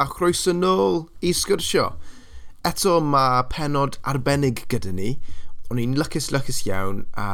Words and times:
a 0.00 0.06
chroeso 0.08 0.52
nôl 0.56 1.02
i 1.20 1.34
sgyrsio. 1.36 1.90
Eto 2.64 2.94
mae 3.04 3.42
penod 3.52 3.98
arbennig 4.08 4.62
gyda 4.72 4.94
ni. 4.96 5.10
O'n 5.68 5.80
i'n 5.82 5.98
lycus 6.00 6.30
lycus 6.32 6.62
iawn 6.64 7.02
a 7.20 7.26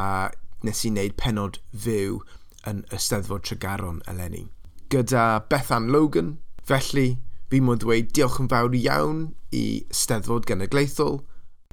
nes 0.67 0.83
i 0.83 0.91
wneud 0.91 1.15
penod 1.21 1.61
fyw 1.85 2.19
yn 2.67 2.83
Ysteddfod 2.91 3.47
Tregaron 3.47 4.01
eleni. 4.11 4.49
Gyda 4.91 5.47
Bethan 5.47 5.87
Logan, 5.95 6.35
felly 6.67 7.17
fi 7.47 7.63
mwyn 7.63 7.79
dweud 7.79 8.11
diolch 8.11 8.41
yn 8.43 8.51
fawr 8.51 8.75
iawn 8.75 9.23
i 9.55 9.65
Steddfod 9.95 10.47
Genedlaethol, 10.49 11.21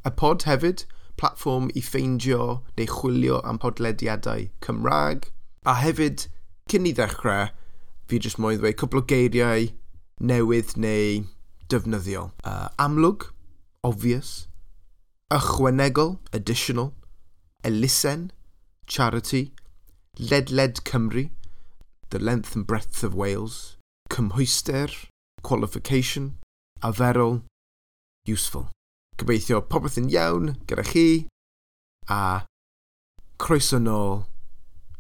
y 0.07 0.15
pod 0.15 0.47
hefyd, 0.47 0.87
platform 1.19 1.71
i 1.75 1.83
ffeindio 1.83 2.61
neu 2.79 2.91
chwilio 2.91 3.41
am 3.43 3.59
podlediadau 3.63 4.47
Cymraeg, 4.63 5.31
a 5.67 5.75
hefyd, 5.83 6.29
cyn 6.71 6.87
i 6.87 6.95
ddechrau, 6.95 7.51
fi 8.07 8.23
jyst 8.23 8.39
modd 8.39 8.63
dweud 8.63 8.79
cwbl 8.79 9.03
o 9.03 9.09
geiriau 9.11 9.73
newydd 10.21 10.77
neu 10.77 11.25
defnyddiol. 11.69 12.33
Uh, 12.45 12.69
amlwg, 12.79 13.31
obvious, 13.83 14.47
ychwanegol, 15.33 16.19
additional, 16.33 16.93
elusen, 17.65 18.31
charity, 18.87 19.53
ledled 20.19 20.85
Cymru, 20.85 21.31
the 22.11 22.19
length 22.19 22.55
and 22.55 22.67
breadth 22.67 23.03
of 23.03 23.15
Wales, 23.15 23.77
cymhwyster, 24.11 25.09
qualification, 25.43 26.39
aferol, 26.83 27.43
useful. 28.27 28.69
Gobeithio 29.19 29.61
popeth 29.63 29.99
yn 30.01 30.11
iawn 30.11 30.55
gyda 30.67 30.85
chi 30.87 31.07
a 32.11 32.21
croeso 33.39 33.79
nôl 33.79 34.25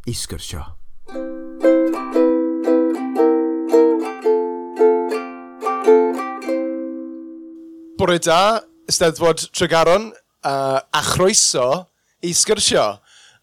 i 0.06 0.14
sgyrsio. 0.14 0.74
bore 8.04 8.18
da, 8.18 8.60
Ysteddfod 8.84 9.50
Tregaron, 9.56 10.10
uh, 10.44 10.80
a 10.92 11.00
chroeso 11.00 11.86
i 12.20 12.34
sgyrsio. 12.36 12.82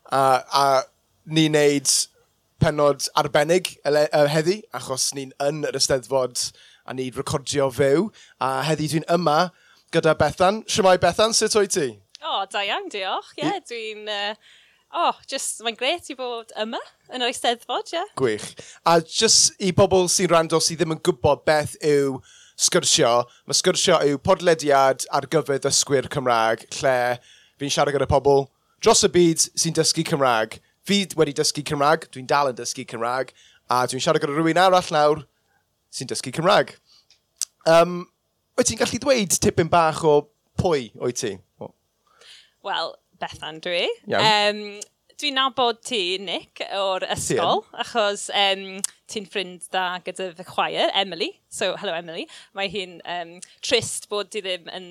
Uh, 0.06 0.38
a 0.53 0.66
ni'n 1.34 1.56
neud 1.56 1.90
penod 2.62 3.08
arbennig 3.18 3.72
uh, 3.90 4.28
heddi, 4.30 4.59
achos 4.78 5.08
ni'n 5.18 5.31
yn 5.42 5.64
yr 5.66 5.80
Ysteddfod 5.80 6.44
a 6.86 6.94
ni'n 6.94 7.16
recordio 7.18 7.72
fyw. 7.73 8.06
A 8.38 8.59
heddi 8.68 8.92
dwi'n 8.92 9.08
yma 9.09 9.48
gyda 9.95 10.14
Bethan. 10.20 10.59
Siamai 10.70 11.00
Bethan, 11.02 11.34
sut 11.34 11.58
o'i 11.58 11.72
ti? 11.72 11.88
O, 12.22 12.36
oh, 12.36 12.44
da 12.52 12.62
iawn, 12.68 12.86
diolch. 12.94 13.31
Ie, 13.40 13.48
yeah, 13.48 13.58
dwi'n... 13.66 14.03
E, 14.06 14.20
uh, 14.28 14.59
oh, 15.08 15.23
just, 15.31 15.64
mae'n 15.66 15.80
gret 15.80 16.12
i 16.14 16.18
fod 16.20 16.53
yma 16.62 16.84
yn 17.09 17.25
yr 17.25 17.31
Eisteddfod, 17.34 17.96
ie. 17.96 17.98
Yeah. 17.98 18.14
Gwych. 18.22 18.46
A 18.86 19.00
just 19.02 19.58
i 19.58 19.73
bobl 19.73 20.06
sy'n 20.06 20.30
rando 20.36 20.62
sydd 20.62 20.84
ddim 20.84 21.00
yn 21.00 21.02
gwybod 21.02 21.42
beth 21.50 21.73
yw 21.81 22.22
sgyrsio. 22.62 23.12
Mae 23.50 23.58
sgyrsio 23.58 24.00
yw 24.06 24.20
podlediad 24.23 25.06
ar 25.14 25.28
gyfer 25.31 25.62
ddysgwyr 25.62 26.09
Cymraeg, 26.14 26.68
lle 26.80 26.95
fi'n 27.62 27.73
siarad 27.73 27.95
gyda 27.95 28.09
pobl 28.09 28.45
dros 28.81 29.03
y 29.06 29.12
byd 29.14 29.48
sy'n 29.50 29.78
dysgu 29.78 30.06
Cymraeg. 30.08 30.59
Fi 30.88 31.03
wedi 31.18 31.36
dysgu 31.38 31.66
Cymraeg, 31.68 32.08
dwi'n 32.14 32.30
dal 32.30 32.52
yn 32.52 32.58
dysgu 32.58 32.86
Cymraeg, 32.90 33.34
a 33.70 33.84
dwi'n 33.90 34.03
siarad 34.03 34.23
gyda 34.23 34.38
rhywun 34.38 34.62
arall 34.62 34.94
nawr 34.94 35.26
sy'n 35.94 36.09
dysgu 36.09 36.34
Cymraeg. 36.38 36.76
Um, 37.70 38.03
wyt 38.58 38.72
ti'n 38.72 38.81
gallu 38.81 39.02
dweud 39.02 39.38
tipyn 39.42 39.70
bach 39.72 40.02
o 40.08 40.20
pwy 40.62 40.90
o'i 41.02 41.14
ti? 41.18 41.36
Wel, 42.66 42.96
Bethan 43.22 43.62
dwi. 43.62 43.86
Iawn. 44.09 44.25
Um, 44.25 44.81
Dwi'n 45.22 45.36
nabod 45.38 45.84
ti, 45.86 46.18
Nick, 46.18 46.64
o'r 46.74 47.04
ysgol, 47.14 47.60
achos 47.78 48.24
um, 48.34 48.80
ti'n 49.12 49.28
ffrind 49.30 49.68
da 49.70 50.00
gyda 50.02 50.32
fy 50.34 50.46
chwaer, 50.48 50.90
Emily. 50.98 51.28
So, 51.46 51.76
hello 51.78 51.94
Emily. 51.94 52.24
Mae 52.58 52.72
hi'n 52.74 52.96
um, 53.06 53.36
trist 53.62 54.10
bod 54.10 54.31
ti 54.34 54.42
ddim 54.42 54.66
yn 54.74 54.88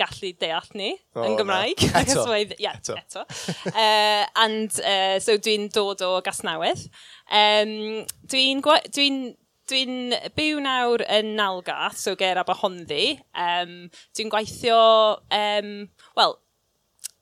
gallu 0.00 0.32
deall 0.42 0.66
ni 0.74 0.88
oh, 1.14 1.22
yn 1.22 1.38
Gymraeg. 1.38 1.84
No. 1.86 2.00
Eto. 2.02 2.26
Mae, 2.32 2.48
yeah, 2.58 2.80
eto. 2.80 2.98
eto. 2.98 3.22
uh, 3.70 4.26
and 4.42 4.74
uh, 4.82 5.22
so 5.22 5.38
dwi'n 5.38 5.70
dod 5.70 6.02
o 6.02 6.16
Gasnawydd. 6.26 6.88
Um, 7.30 7.72
dwi'n 8.26 8.66
dwi 8.66 9.08
dwi'n 9.70 9.96
byw 10.34 10.58
nawr 10.66 11.06
yn 11.14 11.36
Nalgath, 11.38 12.02
so 12.02 12.18
ger 12.18 12.42
Aberhonddu. 12.42 13.20
Um, 13.38 13.84
dwi'n 14.18 14.34
gweithio, 14.34 14.80
um, 15.30 15.74
wel, 16.18 16.40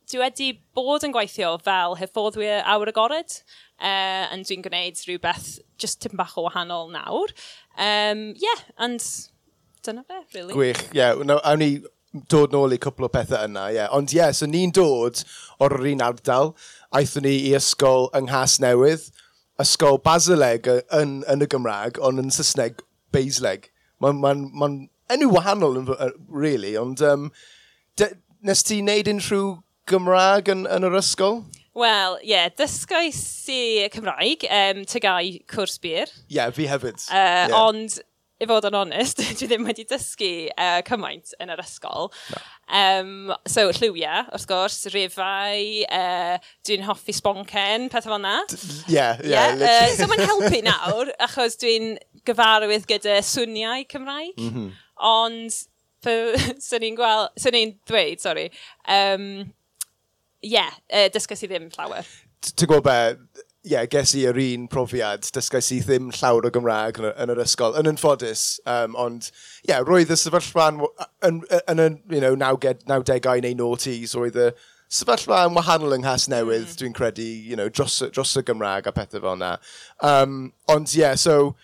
dwi 0.08 0.20
wedi 0.22 0.48
bod 0.76 1.04
yn 1.06 1.12
gweithio 1.12 1.54
fel 1.64 1.96
hyffoddwyr 2.00 2.62
awr 2.64 2.90
agored, 2.92 3.34
uh, 3.80 4.24
and 4.32 4.48
dwi'n 4.48 4.64
gwneud 4.64 5.00
rhywbeth 5.04 5.58
just 5.80 6.00
tipyn 6.02 6.20
bach 6.20 6.36
o 6.38 6.46
wahanol 6.46 6.88
nawr. 6.92 7.34
Um, 7.76 8.32
yeah, 8.40 8.64
and 8.78 9.04
dyna 9.84 10.04
fe, 10.08 10.22
really. 10.34 10.54
Gwych, 10.54 10.82
ie. 10.90 10.98
Yeah. 11.00 11.22
No, 11.24 11.38
awn 11.44 11.62
ni 11.62 11.70
dod 12.32 12.56
nôl 12.56 12.74
i 12.74 12.80
cwpl 12.80 13.08
o 13.08 13.12
pethau 13.12 13.44
yna, 13.44 13.68
ie. 13.68 13.78
Yeah. 13.80 13.92
Ond 13.94 14.14
ie, 14.14 14.20
yeah, 14.20 14.32
so 14.32 14.48
ni'n 14.48 14.72
dod 14.74 15.22
o'r 15.64 15.76
un 15.92 16.04
ardal, 16.08 16.54
aethon 16.96 17.28
ni 17.28 17.36
i 17.50 17.54
ysgol 17.58 18.08
yng 18.16 18.30
Nghas 18.30 18.58
Newydd, 18.64 19.08
ysgol 19.60 20.00
Basileg 20.04 20.70
yn, 20.94 21.18
yn 21.28 21.44
y 21.44 21.50
Gymraeg, 21.50 22.00
ond 22.04 22.22
yn 22.22 22.32
Saesneg 22.34 22.80
Beisleg. 23.14 23.68
Mae'n 24.02 24.20
ma, 24.22 24.32
ma, 24.34 24.72
ma 24.72 25.14
enw 25.14 25.30
wahanol, 25.32 25.80
really, 26.28 26.76
ond 26.80 27.02
um, 27.04 27.30
nes 28.44 28.62
ti 28.64 28.82
wneud 28.82 29.08
unrhyw 29.10 29.56
Gymraeg 29.88 30.50
yn, 30.52 30.66
yn 30.68 30.86
yr 30.88 30.98
ysgol? 31.00 31.42
Wel, 31.78 32.18
ie, 32.24 32.32
yeah, 32.32 32.50
dysgais 32.58 33.22
i 33.54 33.86
Cymraeg, 33.94 34.44
um, 34.50 34.82
tygau 34.88 35.30
cwrs 35.52 35.78
bir. 35.82 36.10
Ie, 36.26 36.38
yeah, 36.40 36.52
fi 36.54 36.66
hefyd. 36.66 36.98
Uh, 37.06 37.14
yeah. 37.14 37.54
Ond, 37.54 37.98
i 38.38 38.46
fod 38.50 38.66
yn 38.68 38.76
onest, 38.78 39.22
dwi 39.38 39.48
ddim 39.50 39.66
wedi 39.68 39.84
dysgu 39.88 40.30
uh, 40.50 40.80
cymaint 40.86 41.34
yn 41.42 41.52
yr 41.54 41.62
ysgol. 41.62 42.10
No. 42.32 42.42
Um, 42.80 43.12
so, 43.48 43.68
lliwiau, 43.78 44.26
wrth 44.34 44.48
gwrs, 44.50 44.80
rifau, 44.94 45.64
uh, 45.86 46.50
dwi'n 46.66 46.86
hoffi 46.88 47.14
sboncen, 47.16 47.88
pethau 47.92 48.14
fel 48.14 48.22
na. 48.26 48.36
Ie, 48.90 49.08
ie. 49.30 49.72
So, 49.98 50.10
mae'n 50.10 50.26
helpu 50.26 50.62
nawr, 50.68 51.12
achos 51.28 51.58
dwi'n 51.62 51.94
gyfarwydd 52.28 52.88
gyda 52.90 53.20
swniau 53.26 53.86
Cymraeg. 53.90 54.34
Mm 54.34 54.54
-hmm. 54.54 54.72
Ond, 55.08 55.60
swn 56.08 56.58
so 56.62 56.78
i'n 56.78 56.98
gweld, 56.98 57.30
swn 57.38 57.54
so 57.54 57.62
i'n 57.62 57.72
dweud, 57.90 58.22
sori, 58.22 58.48
um, 58.90 59.30
ie, 60.42 60.54
yeah, 60.54 60.70
uh, 60.92 61.08
dysgais 61.14 61.42
i 61.42 61.50
ddim 61.50 61.68
llawer. 61.74 62.06
Ti'n 62.46 62.70
gwybod 62.70 62.86
be, 62.86 62.96
ie, 63.66 63.72
yeah, 63.72 63.86
ges 63.90 64.14
i 64.14 64.24
yr 64.30 64.38
un 64.44 64.68
profiad, 64.70 65.26
dysgais 65.34 65.72
i 65.74 65.80
ddim 65.82 66.12
llawer 66.14 66.46
o 66.46 66.52
Gymraeg 66.54 67.00
yn, 67.02 67.10
yn 67.10 67.34
yr 67.34 67.42
ysgol, 67.42 67.76
yn 67.80 67.90
ynffodus, 67.90 68.46
um, 68.70 68.94
ond 68.98 69.30
ie, 69.30 69.72
yeah, 69.72 69.82
roedd 69.84 70.14
y 70.14 70.18
sefyllfa 70.18 70.70
yn, 70.72 70.82
yn, 71.26 71.40
yn, 71.74 71.84
yn 71.84 72.00
you 72.14 72.22
know, 72.22 72.34
90au 72.38 73.42
neu 73.44 73.58
noughties, 73.58 74.14
roedd 74.18 74.38
y 74.38 74.50
sefyllfa 74.88 75.42
yn 75.48 75.58
wahanol 75.58 75.96
yng 75.98 76.06
Nghas 76.06 76.28
Newydd, 76.32 76.70
mm. 76.70 76.78
dwi'n 76.80 76.96
credu, 76.96 77.26
you 77.50 77.58
know, 77.58 77.68
dros, 77.68 77.98
dros 78.14 78.36
y 78.38 78.44
Gymraeg 78.46 78.88
a 78.88 78.94
pethau 78.94 79.20
fel 79.24 79.34
yna. 79.34 79.56
Um, 80.06 80.38
ond 80.70 80.94
ie, 80.94 81.02
yeah, 81.02 81.18
so, 81.18 81.56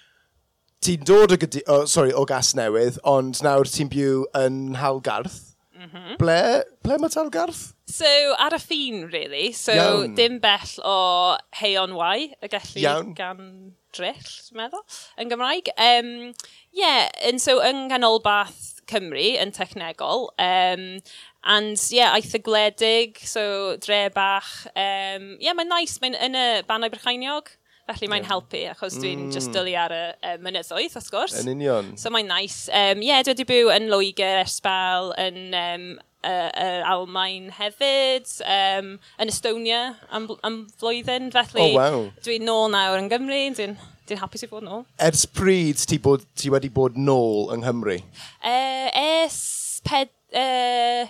ti'n 0.85 1.07
dod 1.09 1.33
o, 1.33 1.39
gydi, 1.41 1.63
oh, 1.71 1.87
sorry, 1.89 2.13
o 2.13 2.27
Gas 2.29 2.53
Newydd, 2.59 2.99
ond 3.09 3.39
nawr 3.47 3.71
ti'n 3.71 3.89
byw 3.93 4.27
yn 4.43 4.81
Halgarth, 4.83 5.54
Mm 5.85 5.91
-hmm. 5.93 6.17
Ble, 6.17 6.65
ble 6.83 6.97
mae 6.99 7.13
Talgarth? 7.13 7.75
So, 7.85 8.09
ar 8.41 8.55
y 8.57 8.61
ffin, 8.63 9.03
really. 9.13 9.53
So, 9.53 9.73
Iawn. 9.73 10.15
dim 10.17 10.39
bell 10.41 10.79
o 10.83 11.37
Heion 11.61 11.93
Wai, 11.95 12.33
y 12.41 12.49
gallu 12.49 12.81
Iawn. 12.81 13.15
gan 13.15 13.75
drill, 13.93 14.31
dwi'n 14.49 14.63
meddwl, 14.63 14.85
yn 15.21 15.29
Gymraeg. 15.31 15.69
Um, 15.77 16.33
yeah, 16.73 17.11
and 17.23 17.41
so 17.41 17.61
yng 17.61 17.91
Ganolbath 17.93 18.81
Cymru 18.91 19.37
yn 19.41 19.53
technegol. 19.53 20.31
Um, 20.39 21.03
and 21.45 21.79
yeah, 21.91 22.17
eitha 22.17 22.41
gledig, 22.41 23.21
so 23.21 23.77
dre 23.77 24.09
bach. 24.09 24.67
Um, 24.75 25.37
yeah, 25.41 25.53
mae'n 25.53 25.69
nice, 25.69 26.01
mae'n 26.01 26.17
yn 26.17 26.35
y 26.39 26.47
Banau 26.69 26.91
Brychainiog. 26.93 27.53
Felly 27.85 28.09
mae'n 28.09 28.25
yeah. 28.25 28.31
helpu, 28.33 28.61
achos 28.73 28.97
dwi'n 28.97 29.27
mm. 29.27 29.33
just 29.35 29.53
dylu 29.53 29.75
ar 29.77 29.93
y 29.93 30.03
um, 30.31 30.45
mynyddoedd, 30.47 30.95
wrth 30.97 31.11
gwrs. 31.13 31.37
Yn 31.43 31.51
union. 31.53 31.91
So 32.01 32.13
mae'n 32.15 32.31
nice. 32.31 32.71
Um, 32.73 33.05
yeah, 33.05 33.21
dwi 33.21 33.35
wedi 33.35 33.49
byw 33.51 33.73
yn 33.75 33.91
Loegr, 33.93 34.41
Esbal, 34.41 35.11
yn 35.21 35.57
um, 35.59 35.89
uh, 36.25 36.49
uh, 36.49 36.93
Almain 36.95 37.51
hefyd, 37.59 38.31
um, 38.49 38.95
yn 39.21 39.33
Estonia 39.33 39.83
am, 40.09 40.31
am 40.47 40.63
flwyddyn. 40.81 41.29
Felly 41.35 41.67
oh, 41.67 41.75
wow. 41.77 42.07
dwi'n 42.25 42.49
nôl 42.49 42.73
nawr 42.73 43.03
yn 43.03 43.13
Gymru, 43.13 43.43
dwi'n 43.59 43.77
dwi'n 44.09 44.21
hapus 44.21 44.45
i 44.45 44.49
fod 44.49 44.65
nôl. 44.65 44.85
Ers 45.01 45.25
pryd 45.33 45.81
ti, 45.89 45.99
bod, 46.03 46.25
ti 46.37 46.51
wedi 46.53 46.71
bod 46.73 46.99
nôl 47.01 47.53
yng 47.55 47.65
Nghymru? 47.65 47.99
Uh, 48.45 48.89
es 49.01 49.81
ped, 49.85 50.13
uh, 50.37 51.09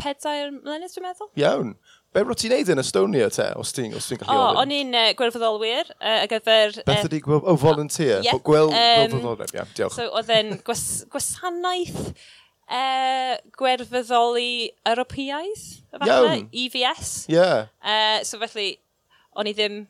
pedair 0.00 0.52
mlynedd, 0.52 0.92
dwi'n 0.92 1.08
meddwl. 1.08 1.30
Iawn. 1.40 1.74
Be 2.12 2.20
rwyt 2.20 2.42
ti'n 2.42 2.52
neud 2.52 2.68
yn 2.74 2.80
Estonia 2.82 3.30
te, 3.32 3.46
os 3.56 3.70
ti'n 3.72 3.94
ti 3.94 4.18
gallu 4.20 4.34
ofyn? 4.34 4.36
O, 4.36 4.60
o'n 4.60 4.72
i'n 4.76 4.90
uh, 4.92 5.04
gwerfoddolwyr 5.16 5.88
uh, 5.94 6.18
ar 6.18 6.26
gyfer... 6.28 6.74
Beth 6.84 7.06
ydi, 7.08 7.22
o, 7.24 7.38
oh, 7.40 7.56
volunteer, 7.56 8.20
yeah, 8.26 8.36
gwel, 8.44 8.68
um, 8.68 9.14
gwerfoddolwyr, 9.14 9.54
ia, 9.56 9.64
diolch. 9.78 9.96
So, 9.96 10.10
oedd 10.20 10.32
e'n 10.34 10.58
gwas, 10.66 10.82
gwasanaeth 11.12 12.02
uh, 12.68 13.38
gwerfoddoli 13.56 14.52
Europeaidd, 14.92 15.64
Iawn. 16.04 16.44
EVS. 16.52 17.14
Ie. 17.32 17.38
Yeah. 17.38 17.72
Uh, 17.80 18.20
so 18.28 18.36
felly, 18.44 18.74
o'n 19.32 19.48
i 19.48 19.56
ddim... 19.56 19.80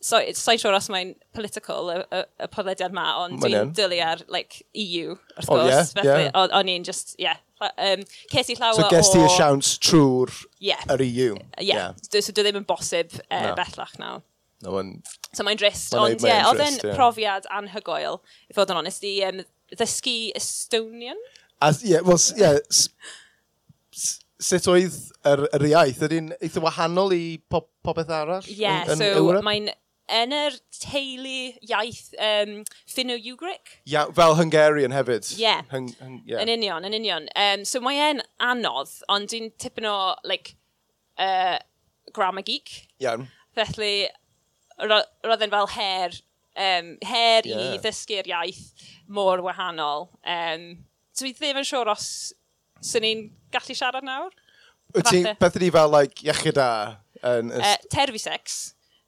So, 0.00 0.20
Sa'i 0.36 0.60
siŵr 0.60 0.76
os 0.76 0.92
mae'n 0.92 1.14
political, 1.36 1.88
y, 1.92 2.02
y, 2.04 2.20
y 2.40 2.52
podlediad 2.52 2.92
ma, 2.96 3.08
ond 3.24 3.40
dwi'n 3.40 3.72
dylu 3.76 3.98
ar 4.04 4.20
like, 4.32 4.60
EU, 4.76 5.16
wrth 5.16 5.48
gwrs. 5.48 5.56
Oh, 5.56 5.68
yeah, 5.72 5.88
felly, 5.96 6.28
yeah. 6.28 6.52
o'n 6.60 6.72
i'n 6.72 6.84
just, 6.88 7.16
yeah, 7.20 7.40
um, 7.60 8.02
ces 8.32 8.52
i 8.52 8.56
llawer 8.56 8.78
so, 8.78 8.84
o... 8.84 8.88
So 8.88 8.94
ges 8.94 9.12
ti 9.12 9.20
y 9.22 9.30
siawns 9.36 9.72
trwy'r 9.84 10.34
yeah. 10.64 10.84
yr 10.94 11.04
EU? 11.06 11.30
Yeah. 11.60 11.64
yeah. 11.70 11.94
So, 12.06 12.22
so 12.24 12.34
dwi 12.36 12.46
ddim 12.48 12.60
yn 12.62 12.68
bosib 12.68 13.14
e, 13.18 13.24
uh, 13.28 13.50
no. 13.50 13.54
bellach 13.58 13.96
nawr. 14.00 14.24
No 14.64 14.74
one... 14.76 15.00
So 15.32 15.46
mae'n 15.46 15.60
drist, 15.60 15.94
ond 15.96 16.24
ie, 16.26 16.36
oedd 16.48 16.64
yn 16.66 16.80
profiad 16.96 17.46
anhygoel, 17.56 18.20
i 18.50 18.56
fod 18.56 18.72
yn 18.72 18.82
onest, 18.82 19.06
i 19.08 19.20
um, 19.28 19.44
ddysgu 19.72 20.16
Estonian. 20.36 21.20
As, 21.64 21.84
yeah, 21.84 22.04
well, 22.04 22.20
yeah, 22.36 22.58
sut 24.40 24.68
oedd 24.72 24.96
yr, 25.28 25.44
yr 25.56 25.66
iaith? 25.70 26.02
Ydy'n 26.08 26.32
eitha 26.40 26.62
wahanol 26.64 27.14
i 27.16 27.24
popeth 27.52 28.12
arall? 28.16 28.44
Ie, 28.48 28.58
yeah, 28.64 28.88
so 28.88 29.40
mae'n 29.44 29.70
yn 30.10 30.34
yr 30.34 30.56
teulu 30.74 31.40
iaith 31.66 32.14
um, 32.18 32.54
Finno-Ugric. 32.90 33.76
Ia, 33.90 34.06
fel 34.16 34.36
Hungarian 34.38 34.94
hefyd. 34.94 35.28
Ie. 35.36 35.42
Yeah. 35.42 35.62
Hung, 35.70 35.90
hung, 36.00 36.20
yeah. 36.26 36.42
Yn 36.42 36.52
union, 36.56 36.86
yn 36.88 36.96
union. 36.96 37.28
Um, 37.38 37.64
so 37.68 37.82
mae 37.84 38.00
e'n 38.10 38.22
anodd, 38.42 38.92
ond 39.12 39.30
dwi'n 39.30 39.52
tipyn 39.62 39.88
o, 39.90 39.96
like, 40.26 40.56
uh, 41.20 41.58
grammar 42.16 42.46
geek. 42.46 42.72
Iawn. 43.02 43.28
Felly, 43.58 44.08
roedd 44.80 45.46
e'n 45.46 45.54
fel 45.54 45.70
her, 45.76 46.18
um, 46.56 46.92
her 47.10 47.48
yeah. 47.48 47.74
i 47.74 47.80
ddysgu'r 47.82 48.30
iaith 48.30 48.88
mor 49.10 49.42
wahanol. 49.46 50.08
Um, 50.24 50.70
dwi 51.20 51.34
ddim 51.36 51.60
yn 51.60 51.66
siŵr 51.68 51.90
os 51.92 52.08
sy'n 52.80 53.04
ni'n 53.04 53.24
gallu 53.52 53.76
siarad 53.76 54.06
nawr. 54.06 54.34
Wyt 54.94 55.06
ti, 55.12 55.22
beth 55.38 55.56
ydi 55.60 55.70
fel, 55.74 55.92
like, 55.92 56.22
iechyd 56.26 56.58
a... 56.58 56.72
Yn, 57.20 57.50
uh, 57.52 57.74
terfi 57.92 58.16
sex. 58.22 58.60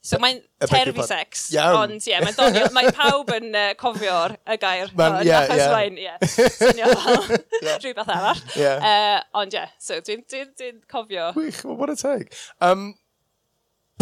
So 0.02 0.18
mae'n 0.18 0.40
terfi 0.66 1.04
sex, 1.06 1.44
ond 1.54 1.92
ie, 2.00 2.10
yeah, 2.10 2.24
doniol. 2.34 2.72
mae 2.74 2.90
pawb 2.96 3.28
yn 3.36 3.52
uh, 3.54 3.68
cofio'r 3.78 4.32
y 4.50 4.56
gair 4.58 4.88
hwn, 4.90 5.20
yeah, 5.22 5.44
achos 5.44 5.60
yeah. 5.60 5.74
mae'n, 5.76 6.00
ie, 6.00 6.08
yeah, 6.08 6.48
swnio 6.56 6.88
rhywbeth 7.84 8.10
arall. 8.10 8.40
Yeah. 8.58 8.82
Uh, 8.82 9.20
ond 9.38 9.54
ie, 9.54 9.60
yeah, 9.60 9.70
so 9.78 10.00
dwi'n 10.02 10.24
dwi, 10.26 10.40
dwi 10.58 10.72
cofio. 10.90 11.28
Wych, 11.38 11.60
well, 11.62 11.78
what 11.78 11.92
a 11.92 11.94
teg. 12.00 12.34
Um, 12.58 12.96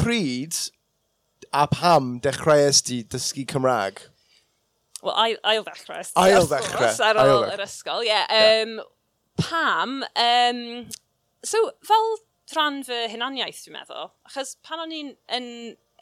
pryd 0.01 0.57
a 1.53 1.67
pam 1.69 2.15
dechreuais 2.25 2.81
di 2.89 3.03
dysgu 3.05 3.45
Cymraeg? 3.53 4.01
Wel, 5.05 5.37
ail 5.53 5.69
ddechrau. 5.69 6.01
Ail 6.25 6.49
ddechrau. 6.49 6.97
Ar 7.11 7.23
ôl 7.27 7.47
yr 7.51 7.67
ysgol, 7.67 8.09
ie. 8.09 8.25
Um, 8.41 8.75
pam, 9.41 10.01
um, 10.25 10.65
so 11.45 11.61
fel 11.85 12.11
rhan 12.57 12.83
fy 12.87 13.05
hunaniaeth, 13.13 13.63
dwi'n 13.67 13.79
meddwl, 13.79 14.11
achos 14.29 14.57
pan 14.67 14.83
o'n 14.85 14.95
i'n 14.97 15.15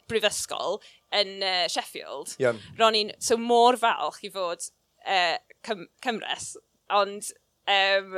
brifysgol 0.09 0.79
yn 1.15 1.39
uh, 1.45 1.65
Sheffield, 1.71 2.35
yeah. 2.41 2.57
ro'n 2.79 2.97
i'n 2.97 3.13
so 3.23 3.37
mor 3.41 3.77
falch 3.79 4.21
i 4.27 4.33
fod 4.33 4.65
uh, 5.05 5.37
cym 5.65 5.87
Cymres, 6.05 6.53
ond 6.93 7.31
um, 7.69 8.17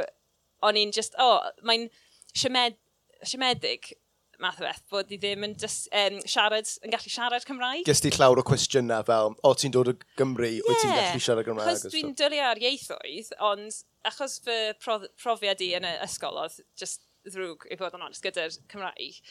o'n 0.68 0.80
i'n 0.80 0.94
just, 0.96 1.18
o, 1.20 1.34
oh, 1.38 1.66
mae'n 1.68 1.90
siamed, 2.38 2.80
siamedig 3.28 3.94
math 4.42 4.60
o 4.62 4.66
beth, 4.66 4.82
bod 4.90 5.12
i 5.14 5.20
ddim 5.22 5.46
yn 5.46 5.54
just, 5.62 5.88
um, 5.94 6.18
siarad, 6.26 6.70
yn 6.82 6.94
gallu 6.94 7.12
siarad 7.14 7.46
Cymraeg. 7.46 7.86
Gys 7.86 8.02
ti 8.02 8.12
llawer 8.16 8.42
o 8.42 8.46
cwestiynau 8.46 9.06
fel, 9.06 9.36
o 9.46 9.54
ti'n 9.54 9.74
dod 9.76 9.92
o 9.92 9.96
Gymru, 10.18 10.50
yeah. 10.50 10.66
wyt 10.66 10.82
ti'n 10.82 10.96
gallu 10.98 11.24
siarad 11.24 11.48
Cymraeg? 11.48 11.70
Achos 11.76 11.94
dwi'n 11.94 12.16
dylu 12.18 12.42
ar 12.48 12.62
ieithoedd, 12.62 13.32
ond 13.52 13.82
achos 14.10 14.40
fy 14.46 14.58
prof 14.82 15.06
profiad 15.22 15.62
i 15.62 15.72
yn 15.78 15.86
y 15.86 15.94
ysgol 16.08 16.42
oedd 16.42 16.58
just 16.80 17.06
ddrwg 17.30 17.68
i 17.70 17.78
fod 17.78 17.98
yn 17.98 18.08
onest 18.08 18.26
gyda'r 18.26 18.58
Cymraeg, 18.72 19.22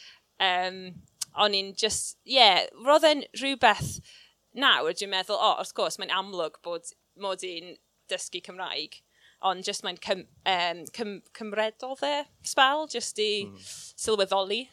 um, 0.47 0.81
o'n 1.39 1.55
i'n 1.55 1.75
just, 1.79 2.17
ie, 2.27 2.39
yeah, 2.39 2.65
roedd 2.87 3.07
e'n 3.07 3.23
rhywbeth 3.39 4.01
nawr, 4.57 4.93
dwi'n 4.97 5.13
meddwl, 5.13 5.39
o, 5.39 5.53
oh, 5.53 5.61
wrth 5.63 5.75
gwrs, 5.77 6.01
mae'n 6.01 6.15
amlwg 6.15 6.59
bod 6.67 6.91
mod 7.21 7.45
i'n 7.47 7.77
dysgu 8.11 8.43
Cymraeg, 8.47 8.99
ond 9.47 9.65
just 9.65 9.85
mae'n 9.87 9.99
cym, 10.05 10.27
um, 10.49 10.85
cym, 10.97 11.17
cymredol 11.37 11.97
dde, 12.01 12.25
sbel, 12.47 12.87
just 12.91 13.19
i 13.23 13.31
mm. 13.47 13.71
sylweddoli 14.01 14.65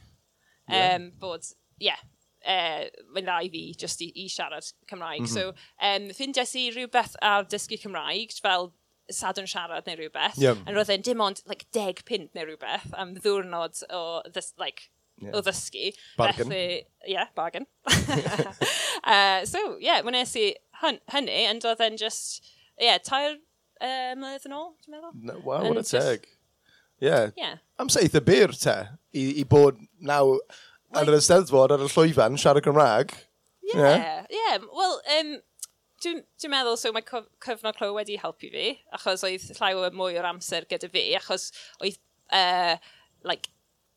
yeah. 0.68 0.98
um, 0.98 1.12
bod, 1.22 1.46
ie, 1.78 1.92
yeah, 1.92 2.02
uh, 2.48 3.06
mae'n 3.14 3.30
dda 3.30 3.38
i 3.46 3.54
fi 3.54 3.64
just 3.80 4.02
i, 4.04 4.10
i 4.24 4.28
siarad 4.32 4.68
Cymraeg. 4.90 5.24
Mm 5.24 5.30
-hmm. 5.30 5.34
So, 5.34 5.54
um, 5.92 6.10
ffindes 6.18 6.56
i 6.60 6.68
rhywbeth 6.74 7.16
ar 7.22 7.48
dysgu 7.48 7.80
Cymraeg, 7.82 8.36
fel 8.42 8.72
sadwn 9.14 9.48
siarad 9.48 9.88
neu 9.88 9.96
rhywbeth, 9.96 10.40
yep. 10.42 10.60
And 10.66 10.76
roedd 10.76 10.92
e'n 10.92 11.06
dim 11.06 11.22
ond 11.24 11.42
like, 11.48 11.70
deg 11.72 12.04
pint 12.06 12.34
neu 12.36 12.46
rhywbeth 12.46 12.92
am 12.94 13.16
ddiwrnod 13.16 13.84
o 13.94 14.22
this, 14.34 14.54
like, 14.60 14.90
yeah. 15.22 15.34
o 15.34 15.42
ddysgu. 15.46 15.92
Bargain. 16.20 16.52
Felly, 16.52 16.64
ie, 17.08 17.14
yeah, 17.14 17.28
bargain. 17.36 17.68
uh, 17.88 19.46
so, 19.52 19.62
ie, 19.78 19.88
yeah, 19.88 20.02
mwyn 20.06 20.20
i 20.22 20.24
hyn, 20.84 21.02
hynny, 21.14 21.44
and 21.50 21.68
oedd 21.68 21.84
e'n 21.84 22.00
just, 22.00 22.42
ie, 22.78 22.88
yeah, 22.90 23.02
tair 23.04 23.36
uh, 23.36 24.14
mlynedd 24.18 24.48
yn 24.50 24.58
ôl, 24.58 24.72
dwi'n 24.84 24.98
meddwl. 24.98 25.16
No, 25.30 25.40
wow, 25.44 25.62
and 25.62 25.76
what 25.76 25.84
a 25.84 25.88
teg. 25.88 26.28
Ie. 26.28 27.08
Yeah. 27.08 27.30
yeah. 27.38 27.60
Amser 27.82 28.06
eitha 28.06 28.24
byr 28.26 28.56
te, 28.58 28.78
i, 29.14 29.28
i 29.42 29.46
bod 29.50 29.80
naw 30.02 30.38
yn 30.38 31.04
yr 31.04 31.20
ysteddfod 31.20 31.76
ar 31.76 31.84
y 31.86 31.90
llwyfan 31.92 32.40
siarad 32.42 32.66
Cymraeg. 32.66 33.14
Ie, 33.68 33.76
yeah. 33.76 34.24
ie. 34.26 34.40
Yeah. 34.40 34.66
Wel, 34.74 34.98
um, 35.18 35.36
dwi'n 36.04 36.24
dwi 36.42 36.52
meddwl, 36.54 36.78
so 36.80 36.94
mae 36.94 37.06
cyf 37.06 37.28
cyfnod 37.44 37.78
clo 37.78 37.92
wedi 37.96 38.18
helpu 38.22 38.52
fi, 38.54 38.70
achos 38.96 39.26
oedd 39.28 39.46
llai 39.58 39.74
o 39.78 39.86
mwy 39.98 40.18
o'r 40.20 40.30
amser 40.30 40.68
gyda 40.70 40.90
fi, 40.94 41.06
achos 41.18 41.50
oedd 41.82 42.00
uh, 42.34 42.78
like, 43.28 43.50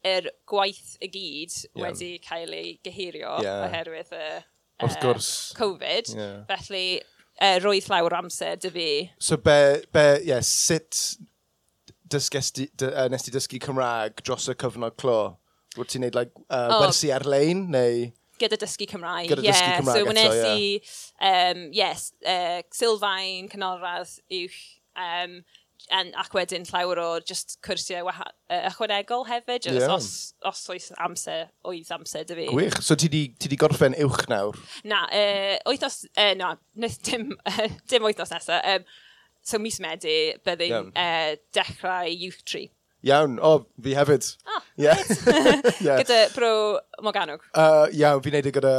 yr 0.06 0.31
gwaith 0.49 0.94
y 1.02 1.11
gyd 1.12 1.55
yeah. 1.55 1.82
wedi 1.85 2.12
cael 2.25 2.55
ei 2.56 2.76
gyhirio 2.85 3.38
yeah. 3.44 3.67
oherwydd 3.67 4.14
y 4.17 4.26
uh, 4.87 4.94
gwrs. 5.02 5.32
Covid. 5.58 6.12
Yeah. 6.17 6.38
Felly, 6.49 7.00
uh, 7.41 7.58
roedd 7.64 7.88
llawer 7.91 8.17
amser 8.20 8.61
dy 8.61 8.73
fi. 8.76 8.88
So, 9.19 9.37
be, 9.37 9.82
be 9.93 10.06
yeah, 10.25 10.41
sut 10.47 11.19
dysgesti, 12.11 12.70
dy, 12.81 12.88
uh, 12.94 13.08
nes 13.12 13.26
ti 13.26 13.35
dysgu 13.35 13.61
Cymraeg 13.62 14.25
dros 14.25 14.49
y 14.50 14.56
cyfnod 14.61 14.97
clo? 15.00 15.20
Wyt 15.79 15.93
ti'n 15.93 16.06
neud 16.06 16.17
like, 16.19 16.35
uh, 16.49 16.67
oh. 16.67 16.81
wersi 16.87 17.12
ar-lein 17.14 17.69
neu...? 17.70 18.08
Gyda 18.41 18.56
dysgu 18.56 18.88
Cymraeg, 18.88 19.29
Gyda 19.31 19.44
yeah. 19.44 19.61
dysgu 19.61 19.85
Cymraeg 19.85 20.00
so, 20.00 20.11
eto, 20.11 20.17
nes 20.17 20.43
i, 20.49 20.70
um, 21.29 21.64
yes, 21.76 22.11
uh, 22.25 22.61
Sylfaen, 22.75 23.50
Canolradd, 23.52 24.17
uwch, 24.41 24.61
um, 24.97 25.43
en, 25.88 26.12
ac 26.21 26.35
wedyn 26.37 26.67
llawer 26.69 27.00
o 27.03 27.09
just 27.27 27.59
cwrsiau 27.67 28.11
ychwanegol 28.71 29.27
hefyd, 29.29 29.65
just 29.67 29.81
yeah. 29.81 29.94
os, 29.94 30.11
os 30.47 30.62
oes 30.73 30.91
amser, 31.00 31.49
oedd 31.67 31.93
amser 31.97 32.27
dy 32.29 32.38
fi. 32.38 32.49
Gwych, 32.53 32.81
so 32.85 32.97
ti 32.99 33.11
di, 33.12 33.23
ti 33.40 33.50
di 33.52 33.59
gorffen 33.61 33.97
uwch 34.04 34.26
nawr? 34.33 34.59
Na, 34.88 35.04
uh, 35.09 35.57
oethnos, 35.71 36.02
uh, 36.14 36.35
na, 36.38 36.54
nes, 36.81 36.99
dim, 37.07 37.33
dim 37.90 38.09
oethnos 38.09 38.35
nesaf. 38.35 38.61
Um, 38.75 38.88
so 39.43 39.59
mis 39.62 39.81
Medi, 39.81 40.19
byddai'n 40.45 40.93
uh, 40.93 41.37
dechrau 41.57 42.11
Youth 42.11 42.45
Tree. 42.45 42.71
Iawn, 43.07 43.38
o, 43.40 43.54
oh, 43.54 43.66
fi 43.81 43.95
hefyd. 43.97 44.26
Ah, 44.45 44.61
yeah. 44.76 44.99
yeah. 45.81 46.02
gyda 46.02 46.26
bro 46.35 46.52
Morganog? 47.00 47.47
Uh, 47.57 47.87
iawn, 47.97 48.21
fi'n 48.25 48.37
neud 48.37 48.50
e 48.50 48.52
gyda 48.52 48.75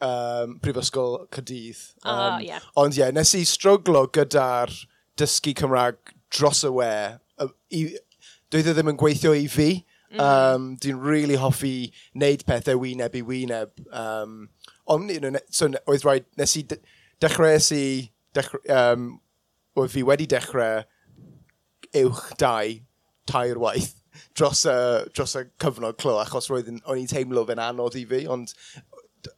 um, 0.00 0.54
Prifysgol 0.64 1.26
Cydydd. 1.28 1.82
Um, 2.00 2.14
ah, 2.14 2.38
yeah. 2.40 2.64
Ond 2.80 2.96
ie, 2.96 3.02
yeah, 3.02 3.12
nes 3.12 3.34
i 3.36 3.44
stroglo 3.48 4.06
gyda'r 4.16 4.72
dysgu 5.20 5.52
Cymraeg 5.60 6.14
dros 6.36 6.64
y 6.64 6.72
we. 6.74 6.92
I, 7.70 7.82
doedd 8.50 8.70
e 8.70 8.74
ddim 8.74 8.92
yn 8.92 9.00
gweithio 9.00 9.34
i 9.36 9.46
fi. 9.50 9.70
Mm. 10.10 10.20
Um, 10.20 10.64
Dwi'n 10.82 11.02
really 11.02 11.38
hoffi 11.38 11.92
wneud 12.18 12.42
pethau 12.48 12.80
wyneb 12.82 13.14
i 13.14 13.22
wyneb. 13.26 13.70
Um, 13.94 14.48
ond 14.90 15.10
you 15.10 15.20
know, 15.20 15.30
ne, 15.36 15.42
so, 15.54 15.70
oedd 15.86 16.06
rhaid, 16.06 16.26
nes 16.40 16.56
i 16.58 16.64
de, 16.72 16.80
dechrau 17.22 17.60
si, 17.62 17.84
dechrau, 18.34 18.62
um, 18.74 19.12
oedd 19.78 19.94
fi 19.94 20.02
wedi 20.06 20.26
dechrau 20.30 20.82
uwch 22.00 22.26
dau, 22.38 22.74
tair 23.30 23.58
waith 23.62 23.94
dros 24.38 24.64
y, 24.66 24.76
dros 25.14 25.36
y 25.38 25.44
cyfnod 25.62 25.98
clo, 26.02 26.18
achos 26.22 26.50
roedd 26.50 26.70
yn, 26.72 26.82
o'n 26.90 26.98
i'n 26.98 27.10
teimlo 27.10 27.46
fe'n 27.46 27.62
anodd 27.62 27.98
i 27.98 28.04
fi, 28.10 28.24
ond 28.30 28.54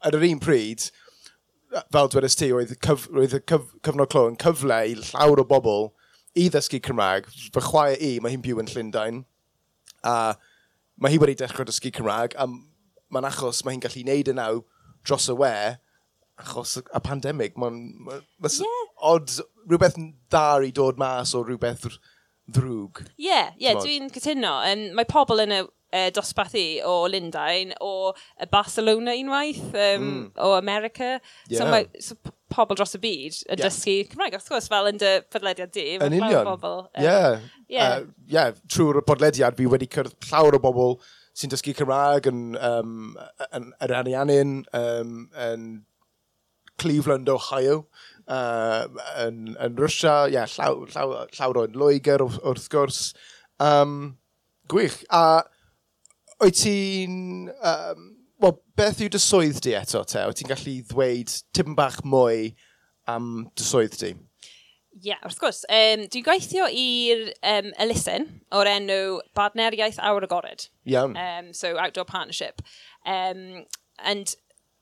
ar 0.00 0.16
yr 0.16 0.28
un 0.30 0.40
pryd, 0.40 0.88
fel 1.92 2.08
dwedais 2.12 2.36
ti, 2.38 2.48
oedd, 2.52 2.72
cyf, 2.84 3.08
roedd 3.12 3.36
y 3.36 3.42
cyf, 3.48 3.68
cyfnod 3.84 4.12
clo 4.12 4.24
yn 4.30 4.40
cyfle 4.40 4.80
i 4.88 4.96
llawer 4.96 5.44
o 5.44 5.48
bobl 5.48 5.90
i 6.38 6.48
ddysgu 6.52 6.80
Cymraeg, 6.84 7.28
fy 7.52 7.62
chwaer 7.64 8.00
i, 8.00 8.16
mae 8.22 8.34
hi'n 8.34 8.44
byw 8.44 8.62
yn 8.62 8.70
Llundain, 8.72 9.22
a 10.06 10.14
mae 11.02 11.14
hi 11.14 11.20
wedi 11.20 11.36
dechrau 11.40 11.68
dysgu 11.68 11.92
Cymraeg, 11.94 12.36
a 12.40 12.48
mae'n 13.12 13.28
achos 13.28 13.62
mae 13.64 13.76
hi'n 13.76 13.84
gallu 13.84 14.04
neud 14.08 14.32
yn 14.32 14.40
naw 14.40 14.62
dros 15.04 15.28
y 15.32 15.36
we, 15.36 15.52
achos 16.40 16.78
y 16.80 17.02
pandemig, 17.04 17.58
mae'n 17.60 17.78
ma, 18.06 18.22
ma 18.40 18.52
yeah. 18.52 18.88
odd 19.12 19.36
rhywbeth 19.68 19.98
dar 20.32 20.64
i 20.64 20.72
dod 20.74 20.98
mas 21.00 21.34
o 21.36 21.44
rhywbeth 21.44 21.86
ddrwg. 22.52 23.04
Ie, 23.16 23.28
yeah, 23.28 23.52
yeah, 23.60 23.78
dwi'n 23.78 24.10
cytuno. 24.12 24.56
Um, 24.66 24.88
mae 24.96 25.08
pobl 25.08 25.44
yn 25.44 25.56
y 25.58 25.62
uh, 25.62 26.08
dosbarth 26.14 26.56
i 26.58 26.80
o 26.86 27.02
Lundain, 27.12 27.74
o 27.80 28.12
Barcelona 28.50 29.14
unwaith, 29.18 29.62
um, 29.68 30.08
mm. 30.08 30.24
o 30.42 30.54
America. 30.56 31.18
Yeah. 31.48 31.58
So, 31.58 31.68
mae, 31.70 31.88
so 32.00 32.16
pobl 32.52 32.76
dros 32.78 32.94
y 32.96 33.00
byd 33.02 33.38
yn 33.48 33.56
yeah. 33.56 33.64
dysgu 33.64 33.96
Cymraeg, 34.12 34.36
wrth 34.38 34.50
gwrs, 34.52 34.68
fel 34.70 34.90
yn 34.90 35.00
dy 35.00 35.12
podlediad 35.32 35.72
di. 35.74 35.86
Yn 35.96 36.18
union. 36.18 36.44
Bobl, 36.46 36.84
um, 36.84 37.02
yeah. 37.02 37.40
Yeah. 37.72 37.96
Uh, 37.96 38.28
yeah. 38.30 38.52
Trwy'r 38.72 39.02
podlediad, 39.08 39.56
fi 39.58 39.68
wedi 39.72 39.88
cyrraedd 39.92 40.28
llawer 40.30 40.58
o 40.58 40.62
bobl 40.62 40.96
sy'n 41.38 41.52
dysgu 41.52 41.74
Cymraeg 41.78 42.28
yn, 42.28 42.42
um, 42.60 43.16
yn, 43.48 43.70
yn 43.80 43.96
Ariannin, 43.96 44.54
um, 44.76 45.16
yn 45.40 45.66
Cleveland, 46.82 47.30
Ohio, 47.32 47.86
uh, 48.26 48.84
yn, 49.24 49.54
yn 49.56 49.76
Russia, 49.80 50.26
yeah, 50.32 50.48
llaw, 50.58 50.84
llaw, 50.92 51.26
llawer 51.36 51.62
o'n 51.64 51.78
Loegr 51.78 52.24
wrth 52.28 52.68
gwrs. 52.72 53.04
Um, 53.62 54.16
gwych. 54.72 55.02
A 55.10 55.42
oed 56.42 56.58
ti'n... 56.58 57.22
Um, 57.58 58.10
well, 58.42 58.58
beth 58.76 59.00
yw 59.02 59.12
dy 59.12 59.20
swydd 59.22 59.62
di 59.64 59.76
eto 59.78 60.02
te? 60.08 60.26
Wyt 60.26 60.40
ti'n 60.40 60.50
gallu 60.50 60.76
ddweud 60.90 61.32
tim 61.54 61.76
bach 61.78 62.00
mwy 62.02 62.52
am 63.10 63.48
dy 63.56 63.66
swydd 63.66 63.96
di? 64.00 64.12
Ie, 64.92 65.06
yeah, 65.08 65.20
wrth 65.24 65.38
gwrs. 65.40 65.62
Um, 65.72 66.04
dwi'n 66.12 66.26
gweithio 66.26 66.66
i'r 66.68 67.28
um, 67.48 67.70
elusen 67.80 68.26
o'r 68.52 68.68
enw 68.74 69.20
Badneriaeth 69.38 70.00
Awr 70.04 70.26
Agored. 70.26 70.66
Iawn. 70.90 71.16
Um, 71.16 71.52
so, 71.56 71.78
Outdoor 71.78 72.04
Partnership. 72.04 72.60
Um, 73.06 73.64
and 73.98 74.34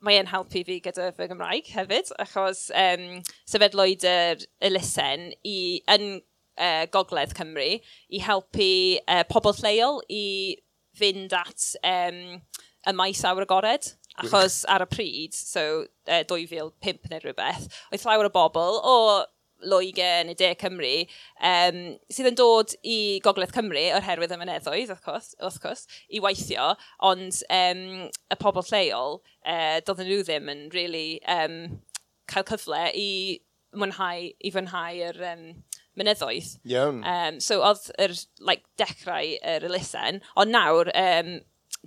mae 0.03 0.17
e'n 0.19 0.31
helpu 0.33 0.65
fi 0.67 0.81
gyda 0.83 1.11
fy 1.15 1.29
Gymraeg 1.31 1.69
hefyd, 1.75 2.11
achos 2.25 2.67
um, 2.73 3.21
sefydlwyd 3.51 4.07
yr 4.09 4.45
elusen 4.71 5.29
i, 5.45 5.59
yn 5.93 6.07
uh, 6.57 6.87
Gogledd 6.93 7.37
Cymru 7.37 7.69
i 7.77 8.23
helpu 8.25 8.73
uh, 9.05 9.23
pobl 9.31 9.55
lleol 9.61 10.01
i 10.09 10.25
fynd 10.97 11.37
at 11.37 11.69
um, 11.87 12.41
y 12.89 12.95
maes 12.97 13.25
awr 13.29 13.45
agored 13.45 13.91
achos 14.21 14.63
ar 14.69 14.85
y 14.85 14.89
pryd, 14.91 15.37
so 15.37 15.85
e, 16.07 16.21
uh, 16.21 16.25
2005 16.29 17.11
neu 17.11 17.21
rhywbeth, 17.23 17.69
oedd 17.91 18.05
llawer 18.05 18.29
o 18.29 18.33
bobl 18.35 18.81
o 18.85 18.97
Loegr 19.61 20.25
neu 20.25 20.37
De 20.41 20.55
Cymru 20.61 20.93
um, 21.45 21.81
sydd 22.13 22.31
yn 22.31 22.39
dod 22.39 22.73
i 22.81 23.21
Gogledd 23.25 23.53
Cymru 23.53 23.83
oherwydd 23.99 24.33
y 24.33 24.39
myneddoedd, 24.41 24.93
wrth 24.95 25.05
gwrs, 25.05 25.35
wrth 25.41 25.61
gwrs 25.61 25.85
i 26.09 26.23
weithio, 26.25 26.71
ond 27.05 27.43
um, 27.53 27.85
y 28.09 28.41
pobl 28.41 28.65
lleol, 28.71 29.21
uh, 29.45 29.79
doedden 29.85 30.09
nhw 30.09 30.25
ddim 30.25 30.49
yn 30.53 30.67
really 30.77 31.21
um, 31.29 31.59
cael 32.31 32.49
cyfle 32.49 32.87
i 32.97 33.11
mwynhau, 33.77 34.31
i 34.33 34.55
fwynhau 34.55 35.05
yr 35.11 35.21
um, 35.35 35.45
mynyddoedd. 35.99 36.57
Iawn. 36.71 37.05
Um, 37.05 37.41
so 37.45 37.61
oedd 37.67 37.91
yr 38.01 38.17
like, 38.47 38.65
dechrau 38.81 39.37
yr 39.45 39.69
elusen, 39.69 40.23
ond 40.41 40.57
nawr 40.57 40.93
um, 40.97 41.37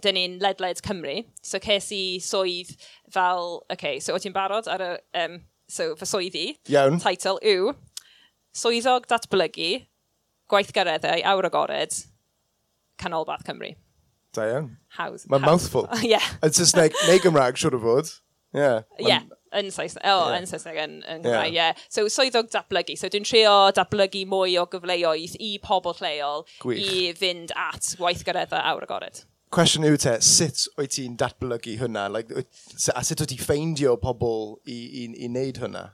dyn 0.01 0.17
ni'n 0.17 0.38
ledled 0.41 0.81
Cymru. 0.85 1.21
So 1.45 1.59
ces 1.62 1.91
i 1.93 2.03
swydd 2.23 2.73
fel, 3.13 3.63
okay, 3.71 4.00
so 4.00 4.15
o 4.15 4.21
ti'n 4.21 4.33
barod 4.35 4.69
ar 4.71 4.81
y, 4.81 4.93
um, 5.23 5.41
so 5.69 5.93
fy 6.00 6.09
swyddi. 6.09 6.45
Iawn. 6.71 7.00
Title 7.03 7.38
yw, 7.45 7.73
swyddog 8.57 9.07
datblygu, 9.12 9.85
gweithgareddau, 10.51 11.23
awr 11.29 11.50
agored, 11.50 11.95
Canolbarth 13.01 13.45
Cymru. 13.47 13.73
Da 14.33 14.50
iawn. 14.50 14.73
Hawdd. 14.97 15.27
Mae'n 15.29 15.45
mouthful. 15.45 15.88
yeah. 16.15 16.33
Yn 16.45 16.57
Saesneg, 16.57 16.97
neu 17.07 17.21
Gymraeg, 17.21 17.59
siwr 17.62 17.77
o 17.77 17.81
fod. 17.83 18.12
Yeah. 18.53 18.83
Yeah. 19.01 19.25
Yn 19.53 19.69
Saesneg, 19.73 20.01
oh, 20.09 20.29
yeah. 20.29 20.39
yn 20.39 20.47
Saesneg 20.50 20.79
yn, 20.81 20.95
yn 21.05 21.25
Gymraeg, 21.25 21.53
yeah. 21.53 21.73
yeah. 21.73 21.89
So, 21.93 22.05
swyddog 22.09 22.50
datblygu. 22.53 22.95
So, 22.97 23.09
dwi'n 23.13 23.27
trio 23.27 23.53
datblygu 23.77 24.23
mwy 24.29 24.57
o 24.62 24.65
gyfleoedd 24.71 25.38
i 25.38 25.53
pobl 25.62 25.93
lleol 26.01 26.47
Gwych. 26.63 26.81
i 26.81 27.13
fynd 27.17 27.53
at 27.57 27.93
gweithgareddau 28.01 28.62
awr 28.73 28.88
agored 28.88 29.21
cwestiwn 29.53 29.88
yw 29.88 29.98
te, 30.01 30.15
sut 30.25 30.67
wyt 30.79 30.95
ti'n 30.98 31.17
datblygu 31.19 31.75
hwnna? 31.81 32.07
Like, 32.12 32.45
a 32.93 33.03
sut 33.05 33.22
wyt 33.24 33.33
ti'n 33.33 33.43
ffeindio 33.43 33.98
pobl 34.01 34.55
i, 34.65 34.77
i, 34.77 35.10
i 35.25 35.29
wneud 35.29 35.62
hwnna? 35.62 35.89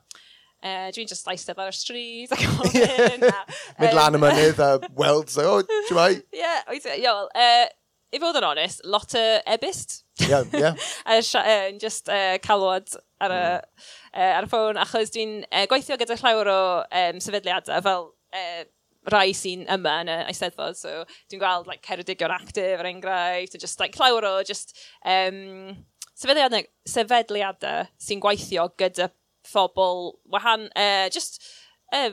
Uh, 0.59 0.89
dwi'n 0.91 1.07
just 1.07 1.27
eistedd 1.31 1.59
ar 1.63 1.71
y 1.71 1.75
stryd 1.75 2.33
ac 2.35 2.41
o'n 2.49 2.71
hyn. 2.73 3.27
Mynd 3.79 3.95
lan 3.95 4.17
y 4.17 4.23
mynydd 4.23 4.63
a 4.63 4.71
weld, 4.99 5.31
so, 5.31 5.45
o, 5.59 5.61
ti'n 5.87 5.95
mai? 5.97 6.13
Ie, 6.35 6.55
oes, 6.73 6.87
iol. 6.97 7.29
E, 7.31 7.51
I 8.09 8.19
fod 8.19 8.39
yn 8.39 8.47
honest, 8.47 8.81
lot 8.89 9.13
o 9.15 9.23
ebyst. 9.53 9.99
Ie, 10.25 10.41
ie. 10.57 10.71
Just 11.83 12.09
uh, 12.09 12.15
e, 12.15 12.41
calwad 12.43 12.89
ar 13.21 13.35
y, 13.35 13.43
mm. 13.45 13.85
uh, 14.15 14.31
ar 14.39 14.47
y 14.47 14.49
ffôn, 14.49 14.79
achos 14.81 15.13
dwi'n 15.13 15.43
uh, 15.45 15.63
gweithio 15.69 15.99
gyda 15.99 16.17
llawer 16.19 16.49
o 16.51 16.59
um, 17.03 17.21
sefydliadau 17.23 17.83
fel 17.85 18.09
uh, 18.09 18.63
rai 19.07 19.31
sy'n 19.35 19.65
yma 19.71 19.95
yn 20.03 20.11
y 20.11 20.17
eisteddfod, 20.31 20.77
so 20.77 21.03
dwi'n 21.31 21.41
gweld 21.41 21.69
like, 21.69 21.85
ceredigion 21.87 22.33
actif 22.35 22.81
er 22.81 22.89
enghraifft, 22.89 23.55
a 23.55 23.61
just 23.61 23.79
like, 23.79 23.95
llawer 23.99 24.27
o 24.27 24.33
just, 24.43 24.75
um, 25.07 25.77
sefydliadau, 26.19 26.67
sefydliadau 26.89 27.87
sy'n 28.01 28.23
gweithio 28.23 28.67
gyda 28.79 29.09
phobl 29.47 30.17
wahan, 30.29 30.67
uh, 30.75 31.07
just 31.13 31.41
uh, 31.95 32.11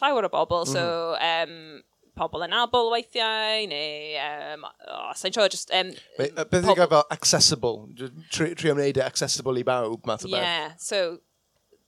llawer 0.00 0.28
o 0.28 0.32
bobl, 0.32 0.66
mm. 0.66 0.72
so 0.74 1.16
um, 1.16 1.80
pobl 2.18 2.44
yn 2.44 2.56
abol 2.58 2.92
weithiau, 2.92 3.64
neu, 3.70 4.18
um, 4.26 4.66
oh, 4.90 5.14
sa'n 5.16 5.32
siŵr, 5.34 5.48
just... 5.54 5.72
Um, 5.72 5.94
Wait, 6.18 6.34
uh, 6.36 6.44
Beth 6.44 6.66
yw'n 6.66 6.76
gael 6.76 6.92
fel 6.92 7.08
accessible? 7.14 7.86
Trio 8.34 8.76
wneud 8.76 9.00
e 9.00 9.06
accessible 9.06 9.56
i 9.62 9.64
bawb, 9.66 10.04
math 10.08 10.26
o 10.26 10.32
beth. 10.34 10.44
Yeah, 10.44 10.76
so 10.82 11.18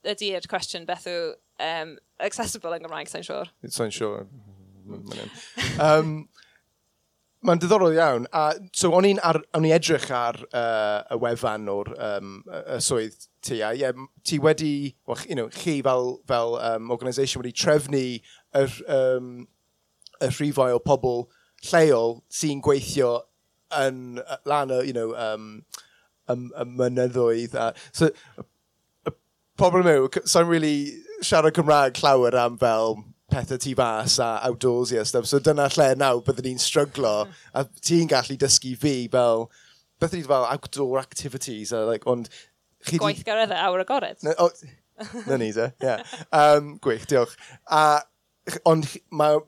ydy'r 0.06 0.46
cwestiwn 0.50 0.86
beth 0.88 1.08
yw 1.10 1.32
um, 1.60 1.96
accessible 2.22 2.76
yn 2.76 2.86
Gymraeg, 2.86 3.10
sa'n 3.10 3.26
siŵr. 3.26 3.50
Sa'n 3.68 3.92
siŵr. 3.94 4.28
um, 5.80 6.14
Mae'n 7.40 7.60
diddorol 7.62 7.94
iawn. 7.96 8.26
A, 8.36 8.50
so, 8.76 8.90
o'n 8.92 9.06
i'n 9.08 9.20
on 9.24 9.64
i 9.64 9.70
edrych 9.72 10.10
ar 10.12 10.36
uh, 10.50 11.06
y 11.08 11.16
wefan 11.22 11.70
o'r 11.72 11.88
um, 11.96 12.34
y 12.52 12.76
swydd 12.84 13.16
ti. 13.40 13.62
A, 13.64 13.70
yeah, 13.72 13.96
ti 14.28 14.36
wedi, 14.44 14.92
well, 15.08 15.22
you 15.24 15.38
know, 15.38 15.48
chi 15.54 15.78
fel, 15.86 16.18
fel 16.28 16.58
um, 16.60 16.90
organisation 16.92 17.40
wedi 17.40 17.54
trefnu 17.56 18.02
yr, 18.60 18.76
um, 18.92 19.30
y 20.20 20.28
rhifau 20.28 20.76
o 20.76 20.82
pobl 20.84 21.24
lleol 21.70 22.18
sy'n 22.28 22.60
gweithio 22.64 23.22
yn 23.78 24.20
lan 24.44 24.76
y, 24.76 24.82
you 24.90 24.92
know, 24.92 25.16
um, 25.16 25.62
y, 26.28 26.36
y 26.36 26.68
mynyddoedd. 26.76 27.56
A, 27.56 27.70
so, 27.96 28.12
problem 29.60 29.88
yw, 29.90 30.08
sa'n 30.24 30.48
really 30.48 30.76
siarad 31.20 31.56
Cymraeg 31.56 31.98
llawer 32.00 32.36
am 32.40 32.56
fel 32.60 32.96
pethau 33.30 33.60
tu 33.62 33.74
fas 33.78 34.18
a 34.18 34.30
outdoorsy 34.48 34.98
a 35.00 35.04
stuff. 35.04 35.28
So 35.30 35.38
dyna 35.38 35.68
lle 35.76 35.92
nawr 36.00 36.22
byddwn 36.26 36.48
ni'n 36.48 36.62
stryglo 36.62 37.14
a 37.58 37.64
ti'n 37.84 38.10
gallu 38.10 38.38
dysgu 38.40 38.74
fi 38.80 38.94
fel 39.12 39.48
beth 40.00 40.16
ydy 40.16 40.26
fel 40.26 40.48
outdoor 40.48 40.98
activities 41.02 41.74
a 41.76 41.84
like, 41.88 42.08
ond... 42.10 42.30
chi 42.88 43.00
Gwaith 43.02 43.24
gyrraedd 43.26 43.52
awr 43.52 43.84
agored. 43.84 44.16
Na, 44.24 44.34
o, 44.40 44.48
na 45.28 45.36
ni, 45.40 45.50
te, 45.52 45.70
yeah. 45.84 46.00
Um, 46.32 46.78
gwych, 46.82 47.04
diolch. 47.10 47.36
A, 47.68 48.00
ond 48.68 48.88
mae 49.12 49.42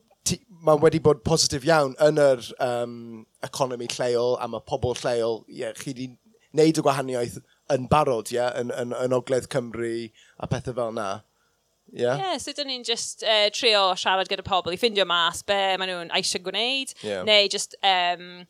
ma 0.63 0.77
wedi 0.79 1.01
bod 1.03 1.25
positif 1.27 1.65
iawn 1.67 1.97
yn 2.05 2.21
yr 2.23 2.45
um, 2.63 3.25
economi 3.43 3.89
lleol 3.97 4.37
a 4.39 4.47
mae 4.51 4.63
pobl 4.69 4.95
lleol, 5.01 5.41
ie, 5.49 5.65
yeah, 5.65 5.73
chi 5.75 5.91
wedi 5.91 6.13
wneud 6.53 6.79
y 6.79 6.85
gwahaniaeth 6.85 7.41
yn 7.73 7.87
barod, 7.91 8.33
ie, 8.33 8.39
yeah? 8.41 8.51
yn, 8.59 8.73
yn, 8.75 8.95
yn 8.97 9.15
Ogledd 9.17 9.49
Cymru 9.53 10.09
a 10.43 10.49
pethau 10.51 10.77
fel 10.77 10.97
na. 10.97 11.11
Ie, 11.93 12.01
yeah. 12.05 12.17
yeah, 12.17 12.37
so 12.41 12.55
dyn 12.57 12.71
ni'n 12.71 12.85
just 12.87 13.25
uh, 13.27 13.49
e, 13.49 13.51
trio 13.53 13.91
siarad 14.01 14.31
gyda 14.31 14.45
pobl 14.47 14.73
i 14.73 14.79
ffindio 14.81 15.05
mas 15.09 15.43
be 15.45 15.59
maen 15.77 15.91
nhw'n 15.91 16.15
eisiau 16.17 16.41
gwneud, 16.47 16.95
yeah. 17.05 17.21
neu 17.29 17.51
just 17.53 17.77
um, 17.85 18.47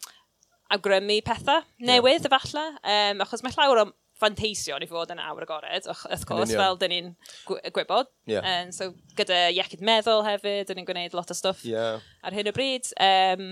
awgrymu 0.73 1.19
pethau 1.27 1.65
newydd, 1.83 2.23
yeah. 2.23 2.31
efallai, 2.31 2.69
um, 2.95 3.25
achos 3.25 3.43
mae 3.43 3.55
llawer 3.57 3.83
o 3.83 3.89
fanteision 4.23 4.85
i 4.85 4.89
fod 4.91 5.11
yn 5.11 5.21
awr 5.23 5.47
agored, 5.47 5.89
wrth 5.91 6.27
gwrs, 6.29 6.55
fel 6.55 6.79
dyn 6.79 6.95
ni'n 6.95 7.11
gwybod. 7.49 8.11
Yeah. 8.31 8.47
Um, 8.47 8.73
so 8.75 8.93
gyda 9.19 9.49
iechyd 9.51 9.83
meddwl 9.85 10.23
hefyd, 10.27 10.69
dyn 10.69 10.81
ni'n 10.81 10.89
gwneud 10.89 11.17
lot 11.19 11.33
o 11.33 11.37
stwff 11.37 11.65
yeah. 11.67 12.03
ar 12.23 12.37
hyn 12.37 12.51
o 12.51 12.55
bryd. 12.55 12.93
Um, 13.03 13.49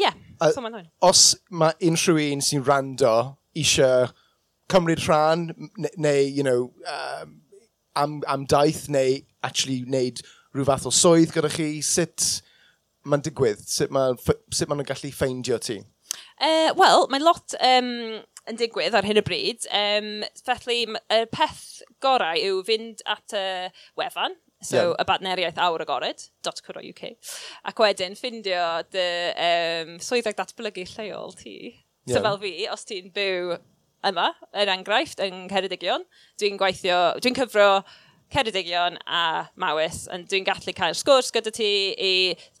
yeah, 0.00 0.16
uh, 0.40 0.50
so 0.52 0.64
mae'n 0.64 0.90
Os 1.04 1.24
mae 1.48 1.76
unrhyw 1.88 2.20
un 2.34 2.44
sy'n 2.44 2.66
rando 2.68 3.14
eisiau 3.56 4.10
cymryd 4.70 5.02
rhan 5.08 5.48
neu, 5.96 6.22
you 6.22 6.42
know, 6.42 6.72
um, 6.86 7.40
am, 7.96 8.22
am 8.28 8.46
daith 8.46 8.88
neu 8.88 9.20
actually 9.42 9.82
wneud 9.84 10.22
rhyw 10.54 10.68
fath 10.68 10.86
o 10.88 10.92
swydd 10.94 11.32
gyda 11.34 11.50
chi? 11.52 11.70
Sut 11.84 12.42
mae'n 13.08 13.24
digwydd? 13.26 13.62
Sut 13.66 13.92
mae'n 13.94 14.20
sut 14.20 14.70
ma 14.70 14.82
gallu 14.86 15.12
ffeindio 15.14 15.58
ti? 15.62 15.80
Uh, 16.42 16.72
Wel, 16.76 17.06
mae 17.12 17.22
lot 17.22 17.54
um, 17.64 17.90
yn 18.50 18.58
digwydd 18.58 18.96
ar 18.98 19.06
hyn 19.06 19.20
o 19.20 19.24
bryd. 19.26 19.66
Um, 19.72 20.24
felly, 20.46 20.84
y 20.90 21.20
peth 21.32 21.82
gorau 22.04 22.38
yw 22.38 22.62
fynd 22.66 23.04
at 23.10 23.36
y 23.36 23.46
wefan, 23.98 24.36
so 24.62 24.78
yeah. 24.78 24.96
y 24.98 25.06
badneriaeth 25.08 25.60
awr 25.62 25.84
agored, 25.84 26.26
.co.uk, 26.46 27.04
ac 27.70 27.84
wedyn 27.84 28.18
ffindio 28.18 28.66
dy 28.92 29.08
um, 29.46 29.96
swyddog 30.02 30.38
datblygu 30.38 30.86
lleol 30.94 31.36
ti. 31.38 31.56
Yeah. 32.06 32.16
So 32.16 32.24
fel 32.26 32.40
fi, 32.42 32.54
os 32.72 32.86
ti'n 32.88 33.12
byw 33.14 33.56
yma, 34.06 34.32
yn 34.58 34.70
enghraifft, 34.72 35.20
yng 35.22 35.46
Ngheredigion. 35.48 36.06
Dwi'n 36.40 36.58
gweithio, 36.60 37.02
dwi'n 37.22 37.36
cyfro 37.38 37.68
Ceredigion 38.32 38.96
a 39.06 39.50
Mawys, 39.60 40.06
ond 40.12 40.28
dwi'n 40.30 40.46
gallu 40.46 40.72
cael 40.76 40.96
sgwrs 40.96 41.30
gyda 41.34 41.52
ti 41.54 41.68
i... 41.92 42.12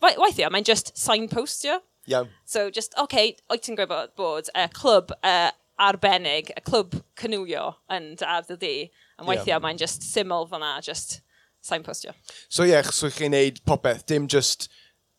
Weithio, 0.02 0.50
mae'n 0.52 0.68
just 0.68 0.92
signpostio. 0.98 1.80
Iawn. 2.10 2.28
So, 2.44 2.68
just, 2.70 2.94
oce, 2.98 3.04
okay, 3.04 3.34
oed 3.50 3.62
ti'n 3.64 3.78
gwybod 3.78 4.14
bod 4.18 4.50
y 4.58 4.66
clwb 4.76 5.14
uh, 5.22 5.50
arbennig, 5.80 6.52
y 6.52 6.64
clwb 6.66 6.98
cynwio 7.18 7.70
yn 7.94 8.12
dy 8.20 8.28
ardd 8.28 8.52
y 8.52 8.58
di, 8.60 8.74
yn 9.20 9.28
weithio 9.28 9.54
yeah. 9.54 9.62
mae'n 9.62 9.80
just 9.80 10.04
syml 10.06 10.48
fyna, 10.50 10.74
just 10.84 11.20
signpostio. 11.64 12.12
So, 12.48 12.66
ie, 12.66 12.74
yeah, 12.74 12.90
so 12.90 13.10
chi'n 13.10 13.32
neud 13.32 13.62
popeth, 13.68 14.04
dim 14.10 14.28
just 14.30 14.68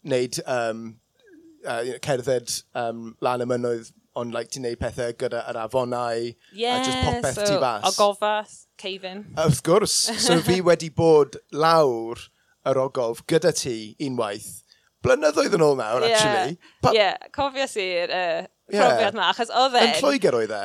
neud 0.04 0.38
um, 0.46 0.86
uh, 1.66 1.96
cerdded 2.04 2.52
um, 2.76 3.14
lan 3.24 3.44
y 3.44 3.50
mynydd 3.50 3.94
ond 4.20 4.34
like, 4.36 4.52
ti'n 4.54 4.66
neud 4.68 4.80
pethau 4.82 5.14
gyda 5.18 5.42
yr 5.50 5.58
afonau 5.64 6.28
yeah, 6.54 6.78
a 6.78 6.84
just 6.86 7.00
popeth 7.06 7.40
so, 7.40 7.46
ti 7.48 7.56
fas. 7.62 7.86
Ogofa, 7.90 8.34
Cefin. 8.82 9.24
Wrth 9.38 9.64
gwrs, 9.66 9.96
so 10.26 10.38
fi 10.46 10.60
wedi 10.66 10.92
bod 10.94 11.40
lawr 11.52 12.22
yr 12.70 12.80
ogof 12.86 13.24
gyda 13.30 13.54
ti 13.58 13.78
unwaith. 14.04 14.52
Blynyddoedd 15.04 15.58
yn 15.58 15.66
ôl 15.66 15.76
nawr, 15.80 16.06
yeah, 16.06 16.14
actually. 16.14 16.60
Pa... 16.84 16.94
Yeah, 16.96 17.32
cofio 17.36 17.66
si'r 17.68 18.14
uh, 18.14 18.46
profiad 18.72 19.18
ma, 19.18 19.32
achos 19.34 19.52
oedd 19.52 19.76
e... 19.76 19.84
Yn 19.90 19.98
Lloegr 20.00 20.38
oedd 20.40 20.54
e? 20.56 20.62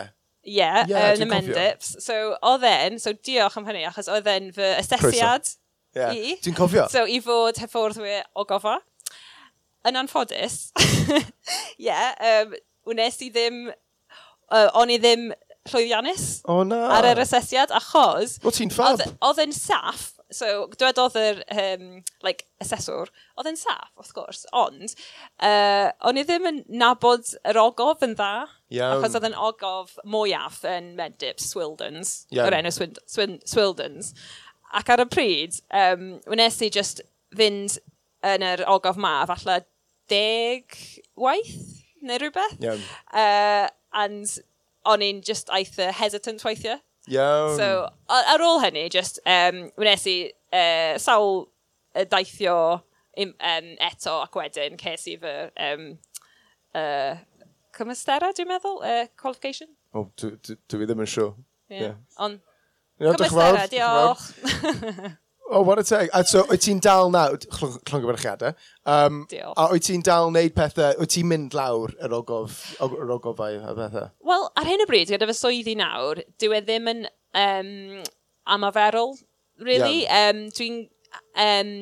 Ie, 0.48 0.52
yeah, 0.60 0.84
yeah, 0.86 1.08
yn 1.16 1.24
uh, 1.24 1.26
y 1.26 1.30
Mendips. 1.32 1.96
So, 2.04 2.18
oedd 2.46 2.66
e'n, 2.68 3.00
so 3.02 3.12
diolch 3.16 3.58
am 3.58 3.66
hynny, 3.68 3.82
achos 3.88 4.10
oedd 4.12 4.28
e'n 4.30 4.52
fy 4.54 4.70
asesiad 4.78 5.50
yeah. 5.96 6.14
i. 6.14 6.36
Ti'n 6.44 6.56
cofio? 6.56 6.86
So, 6.92 7.02
i 7.10 7.18
fod 7.24 7.58
hyfforddwyr 7.64 8.28
o 8.38 8.46
gofa. 8.48 8.78
Yn 9.88 9.98
anffodus, 9.98 10.68
ie, 10.76 11.20
yeah, 11.88 12.14
um, 12.30 12.54
wnes 12.88 13.20
i 13.24 13.30
ddim, 13.34 13.66
uh, 14.48 14.68
o'n 14.78 14.94
i 14.94 14.98
ddim 15.02 15.28
llwyddiannus 15.68 16.28
oh, 16.48 16.62
na. 16.66 16.84
ar 16.98 17.08
yr 17.10 17.20
asesiad, 17.22 17.72
achos... 17.74 18.38
O, 18.42 18.52
ti'n 18.54 18.72
ffab? 18.72 19.02
Oedd 19.24 19.42
e, 19.42 19.46
yn 19.48 19.54
saff, 19.54 20.10
so 20.34 20.66
dwed 20.76 21.00
yr 21.20 21.40
um, 21.52 21.86
like, 22.24 22.46
asesor, 22.62 23.12
oedd 23.38 23.50
yn 23.52 23.58
saff, 23.60 23.90
wrth 23.98 24.14
gwrs, 24.16 24.44
ond 24.56 24.92
uh, 25.44 25.88
o'n 26.08 26.20
i 26.20 26.24
ddim 26.28 26.48
yn 26.50 26.60
nabod 26.80 27.32
yr 27.48 27.60
ogof 27.62 28.04
yn 28.06 28.16
dda, 28.18 28.48
Iawn. 28.74 28.98
achos 28.98 29.16
oedd 29.18 29.30
yn 29.30 29.38
ogof 29.48 29.96
mwyaf 30.04 30.62
yn 30.68 30.92
Medip, 30.98 31.40
Swildens, 31.42 32.22
Iawn. 32.32 32.46
o'r 32.46 32.58
enw 32.60 32.74
Swind, 32.74 33.00
Swind, 33.08 33.42
Swildens. 33.48 34.12
Ac 34.76 34.92
ar 34.92 35.04
y 35.04 35.08
pryd, 35.08 35.60
um, 35.72 36.10
wnes 36.28 36.60
i 36.64 36.68
just 36.72 37.00
fynd 37.36 37.78
yn 38.26 38.44
yr 38.44 38.64
ogof 38.68 38.98
ma, 39.00 39.22
falle 39.28 39.62
deg 40.12 40.76
waith, 41.20 41.87
neu 42.08 42.18
rhywbeth. 42.22 42.56
Iawn. 42.64 42.82
Uh, 43.12 43.68
and 44.02 44.38
o'n 44.88 45.04
i'n 45.04 45.22
just 45.24 45.52
eitha 45.54 45.90
hesitant 45.96 46.44
weithiau. 46.46 46.80
Iawn. 47.08 47.54
So, 47.56 47.70
ar 48.12 48.44
ôl 48.44 48.60
hynny, 48.64 48.88
just, 48.92 49.20
um, 49.26 49.68
wnes 49.80 50.04
i 50.10 50.18
uh, 50.52 50.98
sawl 51.02 51.46
daithio 52.12 52.58
im, 53.18 53.34
um, 53.38 53.70
eto 53.90 54.18
ac 54.22 54.36
wedyn 54.38 54.78
ces 54.80 55.08
i 55.10 55.16
fy 55.20 55.36
um, 55.68 55.86
uh, 56.78 57.14
cymystera, 57.76 58.32
dwi'n 58.36 58.50
meddwl, 58.50 58.82
uh, 58.82 59.06
qualification. 59.20 59.70
O, 59.94 60.04
oh, 60.04 60.10
dwi 60.18 60.84
ddim 60.84 61.04
yn 61.04 61.08
siŵr. 61.08 61.32
Sure. 61.32 61.46
Yeah. 61.68 61.82
Yeah. 61.82 61.96
Ond, 62.24 62.42
yeah, 63.00 63.16
cymystera, 63.16 63.66
diolch. 63.72 65.18
Oh, 65.50 65.62
what 65.62 65.78
a 65.78 65.82
teg. 65.82 66.10
A 66.12 66.22
so, 66.28 66.42
wyt 66.50 66.60
ti'n 66.66 66.80
dal 66.84 67.08
nawr, 67.12 67.38
llongyfarchiadau, 67.88 68.52
um, 68.84 69.22
Diolch. 69.30 69.56
a 69.56 69.64
wyt 69.72 69.86
ti'n 69.88 70.02
dal 70.04 70.28
wneud 70.28 70.52
pethau, 70.56 70.98
wyt 71.00 71.14
ti'n 71.14 71.28
mynd 71.30 71.56
lawr 71.56 71.94
yr 72.04 72.14
ogof, 72.18 72.58
yr 72.84 73.12
ogofau 73.14 73.56
a 73.64 73.72
pethau? 73.78 74.10
Wel, 74.28 74.44
ar 74.60 74.68
hyn 74.68 74.84
o 74.84 74.88
bryd, 74.90 75.08
gyda 75.14 75.28
fy 75.30 75.36
swyddi 75.38 75.74
nawr, 75.80 76.20
dyw 76.42 76.56
e 76.58 76.60
ddim 76.66 76.90
yn 76.92 77.02
um, 77.40 77.72
amaferol, 78.58 79.16
really. 79.64 80.02
Yeah. 80.02 80.28
Um, 80.34 80.44
dwi'n 80.58 80.82
um, 81.46 81.72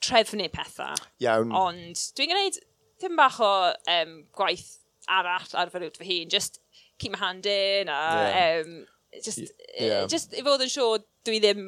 trefnu 0.00 0.48
pethau. 0.54 0.96
Iawn. 1.20 1.52
Ond 1.52 2.06
dwi'n 2.16 2.32
gwneud 2.32 2.58
ddim 3.02 3.20
bach 3.20 3.42
o 3.44 3.52
um, 3.98 4.16
gwaith 4.38 4.70
arall 5.10 5.52
ar 5.58 5.74
fy 5.74 5.84
rwyd 5.84 6.00
fy 6.00 6.08
hun, 6.14 6.32
just 6.32 6.62
keep 6.96 7.12
my 7.12 7.20
hand 7.20 7.44
in 7.44 7.92
a... 7.92 8.00
Yeah. 8.00 8.64
Um, 8.64 8.74
just, 9.22 9.42
yeah. 9.78 10.06
just 10.08 10.32
i 10.32 10.40
fod 10.40 10.62
yn 10.64 10.70
siŵr 10.72 11.02
dwi 11.26 11.38
ddim 11.42 11.66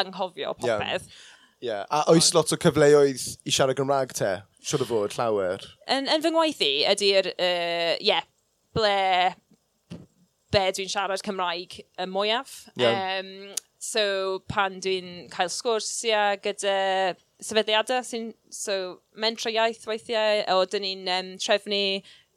anghofio 0.00 0.54
popeth. 0.58 1.06
Ie, 1.62 1.68
yeah. 1.68 1.86
a 1.90 2.02
oes 2.10 2.32
lot 2.34 2.50
o 2.50 2.58
cyfleoedd 2.58 3.22
i 3.46 3.54
siarad 3.54 3.78
Gymraeg 3.78 4.14
te? 4.18 4.32
Siwr 4.66 4.82
o 4.82 4.88
fod, 4.88 5.14
llawer. 5.14 5.62
Yn, 5.90 6.08
yn 6.10 6.22
fy 6.24 6.32
ngwaith 6.34 6.62
i, 6.66 6.72
ydy'r, 6.90 7.28
uh, 7.34 7.92
yeah, 8.02 8.26
ble, 8.74 8.94
be 10.54 10.64
dwi'n 10.74 10.90
siarad 10.90 11.22
Cymraeg 11.26 11.80
y 11.82 12.06
mwyaf. 12.10 12.56
Yeah. 12.78 13.20
Um, 13.20 13.52
so, 13.82 14.04
pan 14.50 14.80
dwi'n 14.82 15.28
cael 15.32 15.50
sgwrsiau 15.50 16.38
gyda 16.42 16.76
sefydliadau 17.42 18.02
sy'n... 18.06 18.32
So, 18.54 19.02
mentra 19.18 19.54
iaith 19.54 19.86
weithiau, 19.90 20.42
o, 20.54 20.62
dyn 20.70 20.86
ni'n 20.86 21.12
um, 21.14 21.34
trefnu 21.42 21.82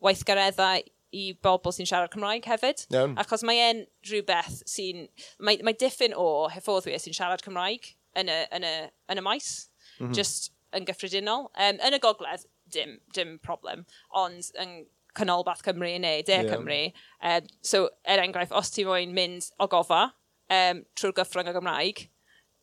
weithgareddau 0.05 0.85
i 1.15 1.27
bobl 1.45 1.73
sy'n 1.75 1.87
siarad 1.89 2.11
Cymraeg 2.13 2.47
hefyd. 2.49 2.85
Iawn. 2.93 3.15
Achos 3.21 3.45
mae 3.47 3.61
e'n 3.69 3.85
rhywbeth 4.09 4.63
sy'n... 4.69 5.05
Mae, 5.39 5.61
mae 5.65 5.77
diffyn 5.79 6.15
o 6.17 6.47
hyfforddwyr 6.53 6.99
sy'n 7.01 7.15
siarad 7.17 7.43
Cymraeg 7.45 7.93
yn 8.19 8.31
y, 8.31 8.41
yn 8.55 8.67
y, 8.67 8.73
yn 9.11 9.21
y 9.21 9.23
maes, 9.25 9.53
mm 9.97 10.07
-hmm. 10.07 10.17
just 10.17 10.51
yn 10.75 10.87
gyffredinol. 10.87 11.49
Um, 11.55 11.79
yn 11.85 11.95
y 11.95 12.01
gogledd, 12.03 12.45
dim, 12.73 12.99
dim 13.15 13.37
problem, 13.43 13.85
ond 14.15 14.51
yn 14.61 14.83
canolbath 15.15 15.63
Cymru 15.65 15.93
neu 15.99 16.23
De 16.27 16.33
yeah. 16.33 16.49
Cymru. 16.51 16.81
Um, 17.23 17.47
so, 17.61 17.89
er 18.03 18.23
enghraifft, 18.23 18.55
os 18.55 18.71
ti 18.75 18.85
moyn 18.87 19.15
mynd 19.15 19.49
o 19.59 19.69
gofa 19.71 20.09
um, 20.51 20.83
trwy'r 20.97 21.15
gyffrwng 21.21 21.51
y 21.51 21.55
Gymraeg, 21.55 22.03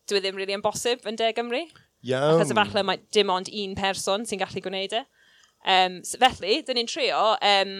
dwi 0.09 0.19
e 0.19 0.23
ddim 0.23 0.37
really 0.39 0.55
yn 0.55 0.63
bosib 0.65 1.07
yn 1.09 1.17
De 1.19 1.31
Gymru. 1.35 1.65
Iawn. 2.03 2.37
Achos 2.37 2.53
efallai 2.53 2.85
mae 2.85 3.01
dim 3.15 3.31
ond 3.33 3.49
un 3.49 3.75
person 3.79 4.27
sy'n 4.27 4.41
gallu 4.41 4.63
gwneud 4.63 4.97
e. 4.99 5.03
Um, 5.63 6.01
so 6.03 6.19
felly, 6.19 6.59
dyn 6.67 6.81
ni'n 6.81 6.89
trio 6.91 7.21
um, 7.39 7.77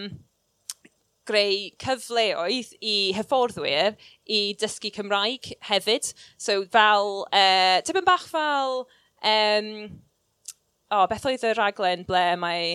greu 1.30 1.70
cyfleoedd 1.82 2.74
i 2.84 2.96
hyfforddwyr 3.18 3.98
i 4.28 4.42
dysgu 4.60 4.92
Cymraeg 4.96 5.54
hefyd. 5.70 6.12
So 6.42 6.64
fel, 6.74 7.24
uh, 7.32 7.80
tipyn 7.86 8.08
bach 8.08 8.26
fel, 8.30 8.84
um, 9.24 9.70
oh, 10.92 11.06
beth 11.12 11.30
oedd 11.30 11.46
y 11.48 11.54
raglen 11.58 12.08
ble 12.10 12.26
mae 12.42 12.68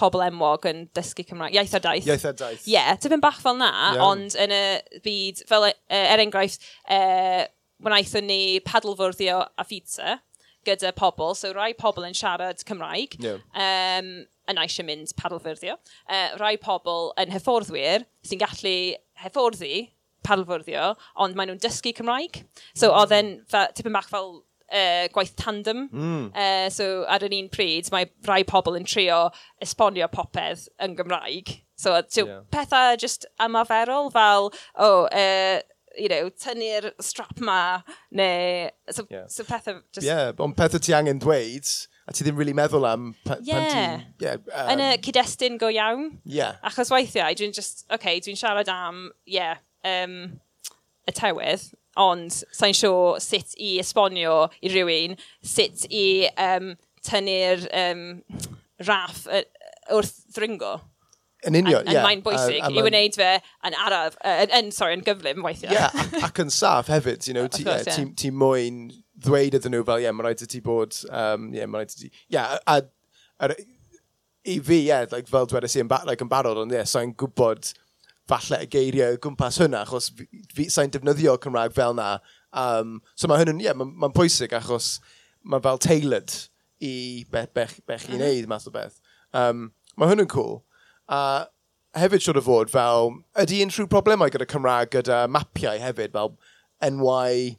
pobl 0.00 0.24
enwog 0.24 0.64
yn 0.70 0.86
dysgu 0.96 1.26
Cymraeg, 1.28 1.58
iaith 1.58 1.76
a 1.76 1.82
daith. 1.84 2.08
Iaith 2.08 2.28
a 2.30 2.32
daith. 2.32 2.64
Ie, 2.64 2.74
yeah, 2.78 2.94
tipyn 3.00 3.22
bach 3.22 3.40
fel 3.42 3.58
na, 3.60 3.70
yeah. 3.70 4.04
ond 4.06 4.36
yn 4.40 4.54
y 4.56 4.64
byd, 5.04 5.44
fel 5.50 5.68
uh, 5.68 5.76
er 5.90 6.24
enghraifft, 6.24 6.64
uh, 6.88 7.44
wnaethon 7.84 8.28
ni 8.28 8.42
padlfwrddio 8.64 9.40
a 9.44 9.64
ffitsa 9.64 10.18
gyda 10.66 10.92
pobl, 10.96 11.34
so 11.36 11.52
rai 11.56 11.72
pobl 11.76 12.04
yn 12.08 12.16
siarad 12.16 12.60
Cymraeg. 12.68 13.16
Yeah. 13.22 13.40
Um, 13.56 14.10
yn 14.50 14.60
eisiau 14.60 14.86
mynd 14.88 15.14
padlfyrddio. 15.20 15.78
Uh, 16.10 16.28
rai 16.42 16.56
pobl 16.60 17.10
yn 17.20 17.32
hyfforddwyr 17.34 18.06
sy'n 18.26 18.42
gallu 18.42 18.76
hyfforddi 19.24 19.88
padlfyrddio, 20.26 20.92
ond 21.22 21.36
maen 21.38 21.52
nhw'n 21.52 21.62
dysgu 21.62 21.94
Cymraeg. 21.96 22.42
So 22.74 22.90
hmm. 22.90 22.98
oedd 23.00 23.16
e'n 23.16 23.34
tipyn 23.76 23.96
bach 23.96 24.10
fel 24.12 24.40
uh, 24.70 25.08
gwaith 25.14 25.34
tandem. 25.36 25.88
Mm. 25.92 26.30
Uh, 26.34 26.68
so 26.70 27.04
ar 27.08 27.24
yr 27.26 27.34
un 27.36 27.50
pryd, 27.52 27.90
mae 27.94 28.08
rai 28.28 28.42
pobl 28.48 28.78
yn 28.78 28.86
trio 28.88 29.28
esbonio 29.62 30.08
popeth 30.12 30.68
yn 30.82 30.96
Gymraeg. 30.98 31.60
So, 31.80 31.96
so 32.08 32.26
yeah. 32.26 32.40
pethau 32.52 32.96
just 33.00 33.26
ymaferol 33.40 34.10
fel, 34.12 34.50
oh, 34.76 35.06
uh, 35.06 35.60
you 35.98 36.08
know, 36.12 36.28
tynnu'r 36.30 36.92
strap 37.02 37.40
ma, 37.40 37.80
neu, 38.12 38.68
so, 38.90 39.06
yeah. 39.10 39.26
so 39.28 39.44
pethau 39.44 39.80
just... 39.92 40.06
Yeah, 40.06 40.32
ond 40.38 40.56
pethau 40.58 40.82
ti 40.82 40.94
angen 40.96 41.22
dweud, 41.22 41.70
a 42.10 42.14
ti 42.16 42.26
ddim 42.26 42.38
really 42.40 42.54
meddwl 42.56 42.86
am 42.90 43.12
pan, 43.24 43.38
yeah. 43.46 43.60
pan 43.60 43.70
ti... 43.70 44.26
Yeah, 44.26 44.38
um, 44.50 44.70
yn 44.74 44.82
y 44.82 44.92
um, 44.96 45.02
cyd-destun 45.06 45.58
go 45.62 45.70
iawn. 45.70 46.08
Yeah. 46.26 46.58
Achos 46.66 46.90
weithiau, 46.90 47.30
dwi'n 47.38 47.54
just, 47.54 47.84
oce, 47.86 47.94
okay, 48.00 48.18
dwi'n 48.24 48.38
siarad 48.40 48.70
am, 48.72 49.04
yeah, 49.30 49.62
um, 49.86 50.16
y 51.06 51.14
tewydd, 51.14 51.70
ond 52.00 52.34
sa'n 52.34 52.74
siŵr 52.74 53.22
sut 53.22 53.54
i 53.62 53.76
esbonio 53.82 54.48
i 54.62 54.74
rywun, 54.74 55.16
sut 55.46 55.86
i 55.86 56.06
um, 56.34 56.72
tynnu'r 57.06 57.66
um, 57.84 58.06
raff 58.88 59.26
wrth 59.30 60.16
ddringo. 60.34 60.78
Yn 61.46 61.56
union, 61.56 61.86
ie. 61.86 61.94
Yeah. 61.94 62.04
Mae'n 62.04 62.20
bwysig 62.24 62.66
i 62.68 62.82
wneud 62.84 63.16
fe 63.16 63.30
yn 63.64 63.76
araf, 63.86 64.18
yn, 64.28 64.74
sorry, 64.76 64.98
yn 64.98 65.04
gyflym 65.06 65.46
weithiau. 65.46 65.72
Ie, 65.72 65.78
yeah, 65.78 66.26
ac 66.26 66.42
yn 66.42 66.52
saff 66.52 66.90
hefyd, 66.92 67.24
you 67.30 67.38
know, 67.38 67.46
ti, 67.48 67.64
yeah, 67.64 67.86
ti, 67.86 68.10
ti 68.18 68.34
moyn 68.34 68.90
ddweud 69.24 69.58
iddyn 69.58 69.76
nhw 69.76 69.84
fel, 69.86 70.00
ie, 70.00 70.06
yeah, 70.08 70.16
mae 70.16 70.28
rhaid 70.28 70.44
i 70.44 70.48
ti 70.50 70.62
bod, 70.64 70.96
um, 71.10 71.50
yeah, 71.56 71.68
mae 71.68 71.82
rhaid 71.82 71.94
i 71.94 72.00
ti... 72.00 72.10
Ie, 72.10 72.34
yeah, 72.36 72.56
a, 72.64 72.80
a, 72.80 73.50
a, 73.50 73.58
i 74.48 74.56
fi, 74.58 74.80
ie, 74.80 74.88
yeah, 74.88 75.06
like, 75.12 75.28
fel 75.30 75.48
dweud 75.48 75.68
i 75.68 75.72
yn, 75.82 75.90
ba, 75.90 76.00
like, 76.08 76.24
yn 76.24 76.32
barod, 76.32 76.60
ond 76.62 76.72
ie, 76.72 76.80
yeah, 76.80 76.88
sa'n 76.88 77.14
gwybod 77.20 77.72
falle 78.30 78.60
y 78.64 78.68
geiriau 78.70 79.16
o 79.16 79.20
gwmpas 79.22 79.58
hynna, 79.60 79.82
achos 79.84 80.10
sa'n 80.70 80.92
defnyddio 80.94 81.36
Cymraeg 81.42 81.74
fel 81.76 81.96
na. 81.98 82.14
Um, 82.56 82.98
so 83.18 83.30
mae 83.30 83.40
hynny'n, 83.42 83.62
ie, 83.62 83.68
yeah, 83.68 83.76
mae'n 83.76 83.94
ma 84.00 84.10
pwysig 84.14 84.54
achos 84.56 84.98
mae 85.42 85.62
fel 85.64 85.80
tailored 85.82 86.34
i 86.84 86.92
beth 87.32 87.52
bech, 87.56 87.78
bech 87.88 88.06
i 88.08 88.14
mhm. 88.14 88.20
wneud 88.20 88.50
math 88.50 88.68
o 88.70 88.74
beth. 88.74 89.00
Um, 89.36 89.70
mae 89.98 90.12
hynny'n 90.12 90.30
cool. 90.32 90.60
A 91.10 91.48
hefyd 91.98 92.22
siwr 92.24 92.40
o 92.40 92.44
fod 92.46 92.70
fel, 92.72 93.16
ydy 93.42 93.64
unrhyw 93.64 93.90
problemau 93.90 94.30
gyda 94.32 94.48
Cymraeg 94.50 94.92
gyda 94.94 95.24
mapiau 95.32 95.80
hefyd, 95.82 96.14
fel 96.14 96.36
enwau 96.86 97.50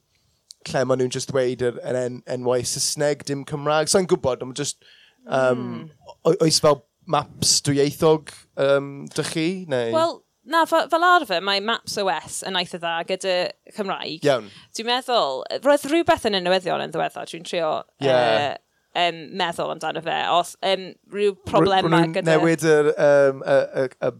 lle 0.69 0.83
maen 0.85 1.01
nhw'n 1.01 1.13
just 1.13 1.31
dweud 1.31 1.63
yr 1.65 1.79
er, 1.81 1.99
en, 2.05 2.21
enwau 2.29 2.63
Saesneg, 2.67 3.25
dim 3.27 3.45
Cymraeg. 3.49 3.91
Sa'n 3.91 4.09
gwybod, 4.09 4.45
ond 4.45 4.57
just... 4.59 4.81
Um, 5.27 5.61
mm. 5.61 6.37
Oes 6.41 6.57
fel 6.63 6.81
maps 7.11 7.59
dwyieithog 7.65 8.31
um, 8.61 8.91
dych 9.13 9.33
chi? 9.35 9.47
Neu? 9.69 9.91
Wel, 9.93 10.15
na, 10.43 10.63
fel, 10.69 10.87
fel 10.89 11.05
arfer, 11.05 11.43
mae 11.45 11.61
Maps 11.65 11.97
OS 12.01 12.41
yn 12.47 12.57
eitha 12.59 12.79
dda 12.81 12.95
gyda 13.09 13.35
Cymraeg. 13.75 14.25
Iawn. 14.25 14.49
Dwi'n 14.77 14.89
meddwl, 14.89 15.41
roedd 15.65 15.87
rhywbeth 15.89 16.27
yn 16.29 16.39
y 16.39 16.43
newyddion 16.45 16.85
yn 16.85 16.93
ddiweddar, 16.93 17.29
dwi'n 17.29 17.45
trio 17.47 17.71
yeah. 18.03 18.55
uh, 18.55 19.03
um, 19.03 19.21
meddwl 19.41 19.75
amdano 19.75 20.03
fe, 20.05 20.17
os 20.33 20.55
um, 20.67 20.87
rhyw 21.13 21.35
problemau 21.47 22.09
gyda... 22.15 22.37
Newid 22.37 22.65
yr 22.67 22.91
um, 22.95 23.45
y, 23.45 23.59
y, 23.83 23.87
y, 24.09 24.11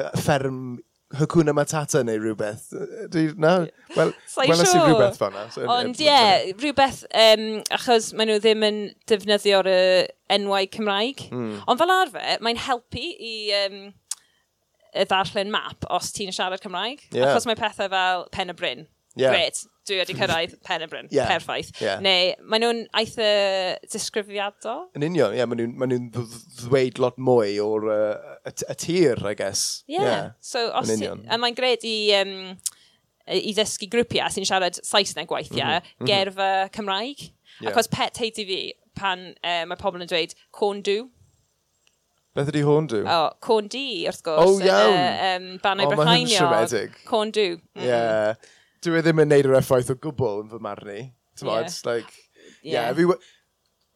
y 0.00 0.04
fferm 0.22 0.60
Hakuna 1.18 1.54
Matata 1.56 2.02
neu 2.06 2.20
rhywbeth. 2.20 2.68
Dwi, 3.12 3.26
na, 3.40 3.54
wel, 3.96 4.12
wel 4.36 4.54
nes 4.60 4.72
i 4.74 4.78
rhywbeth 4.80 5.18
fan'na. 5.20 5.44
so 5.54 5.66
Ond 5.70 6.00
ie, 6.00 6.08
yeah, 6.08 6.46
rhywbeth, 6.60 7.02
um, 7.10 7.44
achos 7.74 8.12
maen 8.16 8.32
nhw 8.32 8.38
ddim 8.42 8.64
yn 8.68 8.80
defnyddio'r 9.10 9.70
uh, 9.70 10.06
enwau 10.36 10.70
Cymraeg. 10.74 11.26
Mm. 11.30 11.60
Ond 11.70 11.82
fel 11.82 11.94
arfer, 11.98 12.40
mae'n 12.44 12.62
helpu 12.66 13.04
i 13.04 13.36
um, 13.64 13.78
y 14.94 15.06
ddarllen 15.10 15.52
map 15.52 15.86
os 15.92 16.12
ti'n 16.14 16.34
siarad 16.34 16.62
Cymraeg. 16.62 17.02
Yeah. 17.10 17.32
Achos 17.32 17.48
mae 17.50 17.58
pethau 17.58 17.90
fel 17.92 18.28
pen 18.34 18.52
y 18.54 18.58
bryn 18.58 18.84
yeah. 19.16 19.32
great, 19.32 19.60
dwi 19.88 19.98
wedi 20.00 20.16
cyrraedd 20.18 20.54
pen 20.66 20.84
y 20.84 20.88
bryn, 20.90 21.08
yeah. 21.14 21.30
perffaith. 21.30 21.72
Yeah. 21.82 22.02
Neu, 22.04 22.34
maen 22.50 22.64
nhw'n 22.64 22.82
eitha 23.00 23.28
disgrifiadol? 23.92 24.86
Yn 24.96 25.06
union, 25.10 25.34
ie, 25.34 25.40
yeah, 25.42 25.48
maen 25.50 25.62
nhw'n 25.62 25.74
ma 25.80 25.88
nhw 25.90 26.26
ddweud 26.60 27.00
lot 27.02 27.18
mwy 27.20 27.58
o'r 27.62 27.88
uh, 27.94 28.36
y 28.50 28.78
tir, 28.80 29.24
I 29.26 29.34
guess. 29.38 29.82
Ie, 29.88 29.98
yeah. 29.98 30.08
yeah. 30.10 30.30
so 30.40 30.66
os... 30.72 30.92
ti, 30.92 31.10
A 31.10 31.40
mae'n 31.40 31.58
gred 31.58 31.86
i... 31.88 31.98
Um, 32.20 32.38
i 33.24 33.54
ddysgu 33.56 33.86
grwpiau 33.88 34.28
sy'n 34.28 34.44
siarad 34.44 34.76
Saesneg 34.84 35.30
weithiau, 35.32 35.78
mm 35.80 35.84
-hmm. 35.86 36.08
gerfa 36.10 36.48
Cymraeg. 36.74 37.30
Yeah. 37.62 37.70
Ac 37.70 37.78
os 37.80 37.88
pet 37.88 38.20
heiti 38.20 38.44
fi 38.44 38.58
pan 38.92 39.30
uh, 39.40 39.62
mae 39.64 39.80
pobl 39.80 40.04
yn 40.04 40.10
dweud 40.10 40.34
corn 40.52 40.82
dew, 40.84 41.06
Beth 42.34 42.48
ydy 42.50 42.64
hwn 42.66 42.88
dw? 42.90 43.04
O, 43.06 43.14
oh, 43.14 43.26
corn 43.46 43.68
di, 43.70 44.02
wrth 44.10 44.24
gwrs. 44.26 44.42
O, 44.42 44.54
oh, 44.56 44.62
iawn. 44.66 44.96
Uh, 44.98 45.26
um, 45.28 45.44
Banau 45.62 45.86
oh, 45.86 45.90
Brychainio. 45.92 46.40
O, 46.42 46.48
mae'n 46.50 46.66
siomedig. 46.66 46.96
Corn 47.06 47.30
dw. 47.30 47.44
Mm. 47.78 47.84
Yeah 47.86 48.48
dwi 48.84 49.02
ddim 49.02 49.22
yn 49.24 49.32
neud 49.32 49.48
yr 49.48 49.58
effaith 49.60 49.92
o 49.92 49.98
gwbl 49.98 50.44
yn 50.44 50.52
fy 50.52 50.62
marn 50.62 50.92
i. 50.92 51.02
Ti'n 51.38 51.50
yeah. 51.50 51.64
It's 51.64 51.84
like, 51.88 52.12
yeah. 52.62 52.90
yeah 52.90 52.94
fi, 52.94 53.06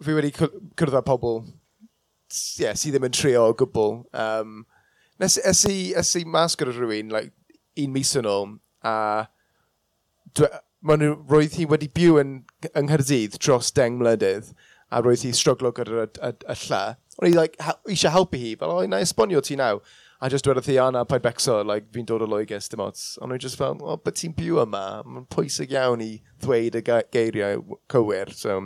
fi 0.05 0.17
wedi 0.17 0.33
cyrraedd 0.35 1.07
pobl 1.07 1.43
yeah, 2.61 2.77
sydd 2.77 2.97
ddim 2.97 3.09
yn 3.09 3.17
trio 3.17 3.49
o 3.49 3.57
gwbl. 3.57 4.03
Um, 4.13 4.63
nes, 5.21 5.39
es 5.39 5.65
i, 5.69 5.79
es 5.99 6.15
i 6.19 6.25
mas 6.29 6.57
gyda 6.59 6.75
rhywun, 6.77 7.13
like, 7.15 7.33
un 7.79 7.93
mis 7.95 8.15
yn 8.19 8.29
ôl, 8.29 8.57
a 8.87 9.29
maen 10.87 11.03
nhw, 11.03 11.15
roedd 11.31 11.57
hi 11.59 11.67
wedi 11.69 11.89
byw 11.95 12.21
yn, 12.23 12.35
yng 12.71 12.89
Nghyrdydd 12.89 13.39
dros 13.43 13.73
deng 13.75 13.99
mlynedd, 14.01 14.53
a 14.95 15.03
roedd 15.05 15.25
hi 15.27 15.33
stryglo 15.37 15.73
gyda'r 15.75 16.05
y, 16.05 16.11
y, 16.29 16.35
y 16.55 16.59
lla. 16.67 16.83
O'n 17.19 17.31
i 17.31 17.35
like, 17.35 17.59
ha, 17.65 17.75
eisiau 17.91 18.15
helpu 18.15 18.41
hi, 18.41 18.55
fel, 18.61 18.75
o, 18.77 18.85
na 18.87 19.01
esbonio 19.05 19.43
ti 19.45 19.59
naw 19.59 19.83
a 20.21 20.29
just 20.31 20.45
dweud 20.45 20.59
wrth 20.59 20.71
i 20.73 20.79
Anna 20.83 21.05
paid 21.07 21.23
becso, 21.23 21.61
like, 21.67 21.87
fi'n 21.95 22.07
dod 22.09 22.25
o 22.25 22.29
Loegr, 22.31 22.63
dim 22.73 22.83
ots. 22.83 23.05
Ond 23.23 23.31
nhw'n 23.31 23.43
just 23.45 23.59
fel, 23.61 23.77
o, 23.79 23.93
oh, 23.95 23.99
beth 24.03 24.19
ti'n 24.19 24.35
byw 24.39 24.59
yma? 24.65 24.83
Mae'n 25.07 25.29
pwysig 25.31 25.75
iawn 25.77 26.03
i 26.03 26.11
ddweud 26.43 26.79
y 26.81 26.83
geiriau 27.15 27.79
cywir. 27.93 28.35
So, 28.35 28.59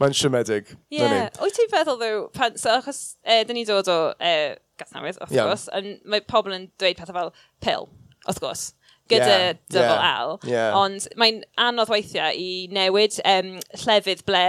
mae'n 0.00 0.16
siomedig. 0.16 0.70
Ie, 0.94 1.02
yeah. 1.02 1.28
wyt 1.42 1.58
ti'n 1.58 1.72
feddwl, 1.74 1.98
ddew, 2.02 2.22
pan, 2.36 2.58
so, 2.60 2.76
achos, 2.78 3.02
e, 3.26 3.42
dyn 3.48 3.58
ni 3.58 3.66
dod 3.68 3.90
o 3.90 4.00
e, 4.20 4.32
Gasnewydd, 4.78 5.18
wrth 5.24 5.34
yeah. 5.34 5.50
gwrs, 5.50 5.68
yeah. 5.72 6.00
mae 6.06 6.24
pobl 6.28 6.54
yn 6.54 6.70
dweud 6.78 6.98
pethau 7.00 7.16
fel 7.18 7.32
pil, 7.64 7.88
wrth 8.26 8.42
gwrs 8.42 8.68
gyda 9.10 9.26
yeah, 9.26 9.52
double 9.70 9.96
yeah, 9.96 10.20
L, 10.20 10.32
yeah. 10.50 10.76
ond 10.76 11.04
mae'n 11.20 11.44
anodd 11.62 11.90
weithiau 11.92 12.34
i 12.34 12.66
newid 12.74 13.20
um, 13.22 13.52
llefydd 13.84 14.24
ble 14.26 14.42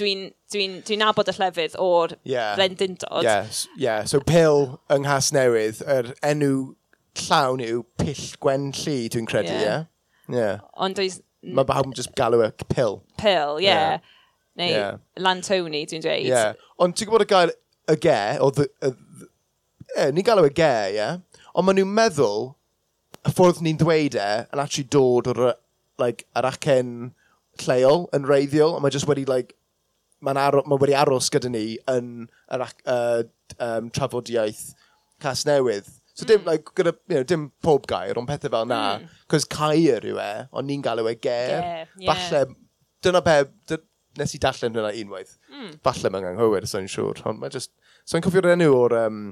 dwi'n 0.00 0.30
Dwi'n 0.48 0.78
dwi 0.88 0.96
nabod 0.96 1.28
y 1.28 1.34
llefydd 1.36 1.74
o'r 1.84 2.14
yeah. 2.24 2.54
rendindod. 2.56 3.26
Yes, 3.26 3.66
yeah. 3.76 4.04
So 4.08 4.20
Pil 4.24 4.78
yng 4.88 5.04
Nghas 5.04 5.28
Newydd, 5.36 5.82
yr 5.84 6.12
er 6.14 6.14
enw 6.30 6.52
llawn 7.26 7.60
yw 7.64 7.82
Pill 8.00 8.22
Gwen 8.40 8.70
llu, 8.72 8.96
dwi'n 9.12 9.28
credu, 9.28 9.52
ie? 9.52 9.64
Yeah. 9.66 9.88
Yeah. 10.28 10.38
yeah. 10.38 10.62
Ond 10.76 10.96
does... 10.96 11.20
Mae 11.44 11.68
bawb 11.68 11.90
yn 11.90 11.94
just 11.96 12.14
galw 12.18 12.40
e 12.46 12.48
Pil. 12.72 13.02
Pil, 13.20 13.60
ie. 13.60 13.68
Yeah. 13.68 13.82
yeah. 13.98 14.14
Neu 14.58 14.72
yeah. 14.72 14.96
Lantoni, 15.20 15.84
dwi'n 15.90 16.04
dweud. 16.06 16.24
Ie. 16.24 16.32
Yeah. 16.32 16.56
Ond 16.80 16.96
ti'n 16.96 17.10
gwybod 17.10 17.26
y 17.26 17.30
gael 17.30 17.52
y 17.88 17.98
ge, 18.02 18.18
o 18.40 18.50
the, 18.54 18.66
y, 18.80 18.90
the, 19.20 19.28
yeah, 19.94 20.10
ni'n 20.14 20.26
galw 20.26 20.48
y 20.48 20.54
ge, 20.56 20.72
ie? 20.88 20.96
Yeah? 20.96 21.44
Ond 21.52 21.68
maen 21.68 21.80
nhw'n 21.82 21.94
meddwl 22.00 22.50
y 23.28 23.34
ffordd 23.34 23.60
ni'n 23.64 23.78
ddweud 23.80 24.16
e 24.16 24.32
yn 24.48 24.64
actually 24.64 24.88
dod 24.88 25.28
o'r 25.34 25.44
like, 26.00 26.24
ar 26.38 26.48
acen 26.48 27.12
lleol 27.60 28.06
yn 28.16 28.26
reiddiol, 28.28 28.76
a 28.76 28.82
mae 28.82 28.94
jyst 28.94 29.08
wedi 29.10 29.26
like, 29.28 29.57
mae'n 30.24 30.40
aro, 30.40 30.64
ma 30.66 30.78
wedi 30.80 30.96
aros 30.98 31.30
gyda 31.34 31.50
ni 31.52 31.64
yn 31.90 32.26
yr 32.54 32.64
uh, 32.64 33.22
um, 33.58 33.90
trafodiaeth 33.94 34.70
cas 35.22 35.44
newydd. 35.48 35.88
So 36.18 36.26
dim, 36.26 36.42
mm. 36.42 36.50
like, 36.50 36.72
gyda, 36.74 36.94
you 37.06 37.20
know, 37.20 37.26
dim 37.30 37.44
pob 37.62 37.86
gair, 37.90 38.18
ond 38.18 38.26
pethau 38.26 38.50
fel 38.50 38.66
na. 38.66 38.80
Mm. 38.98 39.20
Cos 39.30 39.46
cair 39.52 40.06
yw 40.08 40.18
e, 40.18 40.30
ond 40.50 40.66
ni'n 40.66 40.82
galw 40.82 41.06
e 41.06 41.14
ger. 41.14 41.52
ger 41.52 41.68
yeah. 42.02 42.08
Falle, 42.08 42.56
dyna 43.06 43.22
be, 43.22 43.36
dy, 43.70 43.78
nes 44.18 44.34
i 44.34 44.40
dallen 44.42 44.74
hynna 44.74 44.90
unwaith. 45.02 45.36
Mm. 45.52 45.76
Falle 45.86 46.10
mae'n 46.10 46.32
anghywir, 46.32 46.66
so'n 46.66 46.90
siŵr. 46.90 47.22
Ond 47.30 47.38
mae'n 47.42 47.54
just... 47.54 47.70
So'n 48.08 48.24
cofio'r 48.24 48.50
enw 48.54 48.70
o'r 48.72 48.96
um, 49.04 49.22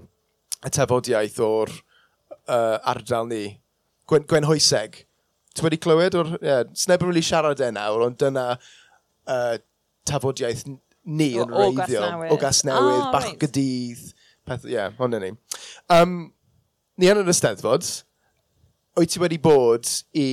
y 0.63 0.73
tafodiaeth 0.77 1.41
o'r 1.43 1.73
uh, 1.75 2.79
ardal 2.93 3.31
ni. 3.33 3.45
Gwen, 4.07 4.27
Gwen 4.31 4.47
Hoeseg. 4.47 5.01
Ti 5.57 5.65
wedi 5.67 5.81
clywed 5.83 6.19
o'r... 6.21 6.35
Yeah, 6.39 6.67
sneb 6.79 7.03
yn 7.03 7.11
really 7.11 7.25
siarad 7.27 7.63
e 7.67 7.73
nawr, 7.75 8.05
ond 8.07 8.21
dyna 8.23 8.53
uh, 8.55 9.57
tafodiaeth 10.09 10.67
ni 11.07 11.33
yn 11.39 11.53
reiddio. 11.53 12.05
O 12.31 12.39
Gasnewydd, 12.41 13.01
oh, 13.01 13.09
ah, 13.09 13.13
Bachgadydd, 13.15 14.13
peth, 14.47 14.67
ie, 14.67 14.77
yeah, 14.77 14.95
honna 14.99 15.23
ni. 15.23 15.33
Um, 15.93 16.19
ni 16.99 17.11
yn 17.13 17.23
yr 17.23 17.33
Ysteddfod, 17.33 17.89
wyt 18.97 19.13
ti 19.13 19.23
wedi 19.23 19.39
bod 19.43 19.91
i 20.17 20.29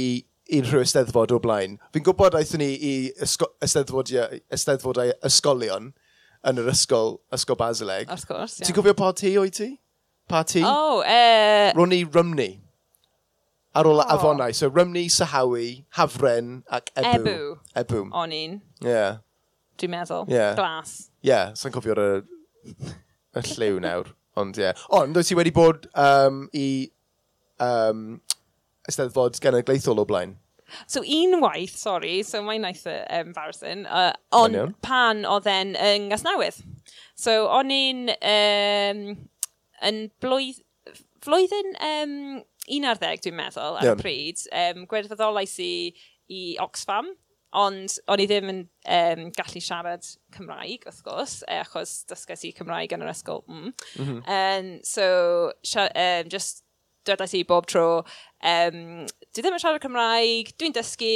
unrhyw 0.54 0.84
ysteddfod 0.84 1.34
o 1.36 1.40
blaen. 1.44 1.78
Fi'n 1.94 2.06
gwybod 2.06 2.36
aethon 2.38 2.62
ni 2.62 2.72
i 2.76 2.94
ysteddfodau 3.24 4.40
ysteddfod 4.54 5.00
ysgolion 5.26 5.92
yn 6.44 6.60
yr 6.60 6.70
ysgol, 6.74 7.18
ysgol 7.34 7.60
Basileg. 7.60 8.12
Of 8.12 8.28
course, 8.28 8.60
yeah. 8.60 8.68
Ti'n 8.68 8.78
cofio 8.78 8.96
pa 8.98 9.14
ti 9.16 9.34
o'i 9.40 9.54
ti? 9.54 9.70
Pa 10.30 10.44
ti? 10.48 10.64
Oh, 10.66 11.02
uh... 11.02 11.08
E- 11.08 11.74
Ro'n 11.78 11.96
i 11.96 12.04
Rymni. 12.04 12.50
Ar 13.74 13.90
ôl 13.90 14.04
oh. 14.04 14.10
afonau. 14.16 14.54
So 14.56 14.70
Rymni, 14.70 15.08
Sahawi, 15.12 15.86
Hafren 15.98 16.62
ac 16.72 16.92
Ebw. 17.00 17.16
Ebw. 17.16 17.38
Ebw. 17.84 18.04
O'n 18.12 18.36
i'n. 18.36 18.60
Yeah 18.84 19.24
dwi'n 19.80 19.94
meddwl. 19.94 20.28
Yeah. 20.32 20.54
Glas. 20.58 20.96
Ie, 21.24 21.32
yeah, 21.32 21.54
sa'n 21.58 21.74
cofio'r 21.74 22.02
y, 22.04 22.12
y 23.40 23.46
lliw 23.54 23.82
nawr. 23.84 24.12
Ond 24.40 24.58
ie. 24.58 24.70
Yeah. 24.70 24.86
Ond, 24.98 25.18
oes 25.18 25.30
ti 25.30 25.38
wedi 25.38 25.54
bod 25.54 25.88
um, 26.00 26.46
i 26.58 26.68
um, 27.62 28.08
Eisteddfod 28.90 29.38
Genedlaethol 29.44 30.02
o 30.02 30.08
blaen? 30.10 30.38
So 30.88 31.04
unwaith, 31.06 31.76
sorry, 31.78 32.24
so 32.26 32.42
mae'n 32.42 32.64
naeth 32.66 32.88
embarrassing, 32.88 33.86
uh, 33.86 34.14
on 34.34 34.56
Manion. 34.56 34.74
pan 34.82 35.22
oedd 35.30 35.50
e'n 35.52 35.76
yng 35.78 36.08
Nghasnewydd. 36.10 36.58
So 37.20 37.46
o'n 37.54 37.70
i'n 37.74 38.08
um, 38.16 39.04
yn 39.86 40.00
blwydd, 40.24 40.64
flwyddyn 41.24 41.76
um, 41.78 42.16
11, 42.66 43.22
dwi'n 43.26 43.38
meddwl, 43.38 43.78
ar 43.78 43.86
y 43.86 43.92
Iawn. 43.92 44.02
pryd, 44.02 44.48
um, 44.64 44.88
gwirfoddolais 44.90 45.54
i 45.64 45.74
i 46.32 46.44
Oxfam, 46.64 47.12
Ond 47.54 48.00
o'n 48.10 48.22
i 48.24 48.26
ddim 48.30 48.50
yn 48.50 48.62
um, 48.66 49.24
gallu 49.38 49.62
siarad 49.62 50.08
Cymraeg, 50.34 50.88
wrth 50.90 51.04
gwrs, 51.06 51.36
e, 51.46 51.60
achos 51.62 52.00
dysgais 52.10 52.46
i 52.48 52.54
Cymraeg 52.58 52.96
yn 52.96 53.06
yr 53.06 53.12
ysgol. 53.14 53.44
Mm. 53.48 53.74
Mm 54.00 54.06
-hmm. 54.08 54.22
um, 54.26 54.72
so, 54.88 55.50
um, 55.86 56.30
just 56.34 56.64
dwedais 57.06 57.36
i 57.38 57.44
bob 57.44 57.68
tro, 57.70 58.04
um, 58.42 59.06
dwi 59.06 59.44
ddim 59.44 59.58
yn 59.58 59.62
siarad 59.62 59.84
Cymraeg, 59.84 60.54
dwi'n 60.58 60.76
dysgu, 60.76 61.14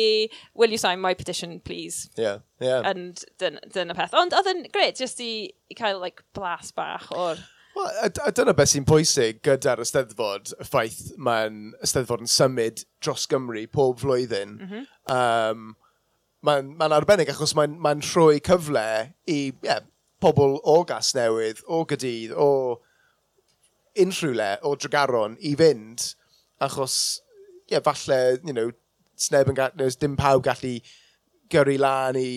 will 0.53 0.73
you 0.73 0.77
sign 0.81 1.01
my 1.01 1.13
petition, 1.13 1.59
please? 1.59 2.09
Yeah, 2.17 2.39
yeah. 2.59 2.81
And 2.85 3.23
dyna 3.41 3.63
dyna 3.73 3.95
peth. 3.97 4.15
Ond 4.17 4.35
oedd 4.37 4.51
yn 4.51 4.65
gred, 4.73 4.99
just 4.99 5.21
i, 5.23 5.49
i 5.71 5.77
cael, 5.79 6.01
like, 6.03 6.25
blas 6.37 6.71
bach 6.75 7.09
o'r... 7.15 7.41
Well, 7.77 7.91
a, 8.01 8.09
a 8.25 8.31
dyna 8.33 8.55
beth 8.57 8.71
sy'n 8.73 8.87
pwysig 8.89 9.43
gyda'r 9.45 9.81
ysteddfod, 9.83 10.53
y 10.57 10.65
ffaith 10.65 11.01
mae'n 11.21 11.75
ysteddfod 11.85 12.23
yn 12.25 12.31
symud 12.31 12.81
dros 13.05 13.27
Gymru 13.29 13.67
pob 13.73 14.01
flwyddyn. 14.01 14.57
Mm 14.57 14.71
-hmm. 14.71 14.87
um, 15.13 15.75
mae'n 16.45 16.73
ma 16.77 16.89
arbennig 16.97 17.31
achos 17.33 17.55
mae'n 17.57 17.77
ma 17.81 17.95
rhoi 17.97 18.41
cyfle 18.45 18.87
i 19.25 19.39
yeah, 19.65 19.81
pobl 20.21 20.59
o 20.63 20.81
gas 20.87 21.13
newydd, 21.17 21.63
o 21.65 21.83
gydydd, 21.89 22.33
o 22.33 22.49
unrhyw 23.97 24.35
le, 24.37 24.51
o 24.65 24.75
dragaron 24.77 25.37
i 25.41 25.55
fynd 25.57 26.11
achos 26.61 27.19
yeah, 27.69 27.81
falle, 27.83 28.39
you 28.45 28.53
know, 28.53 28.71
sneb 29.17 29.49
yn 29.51 29.57
gallu, 29.57 29.89
dim 29.99 30.15
pawb 30.19 30.45
gallu 30.45 30.77
gyrru 31.51 31.77
lan 31.81 32.19
i 32.19 32.29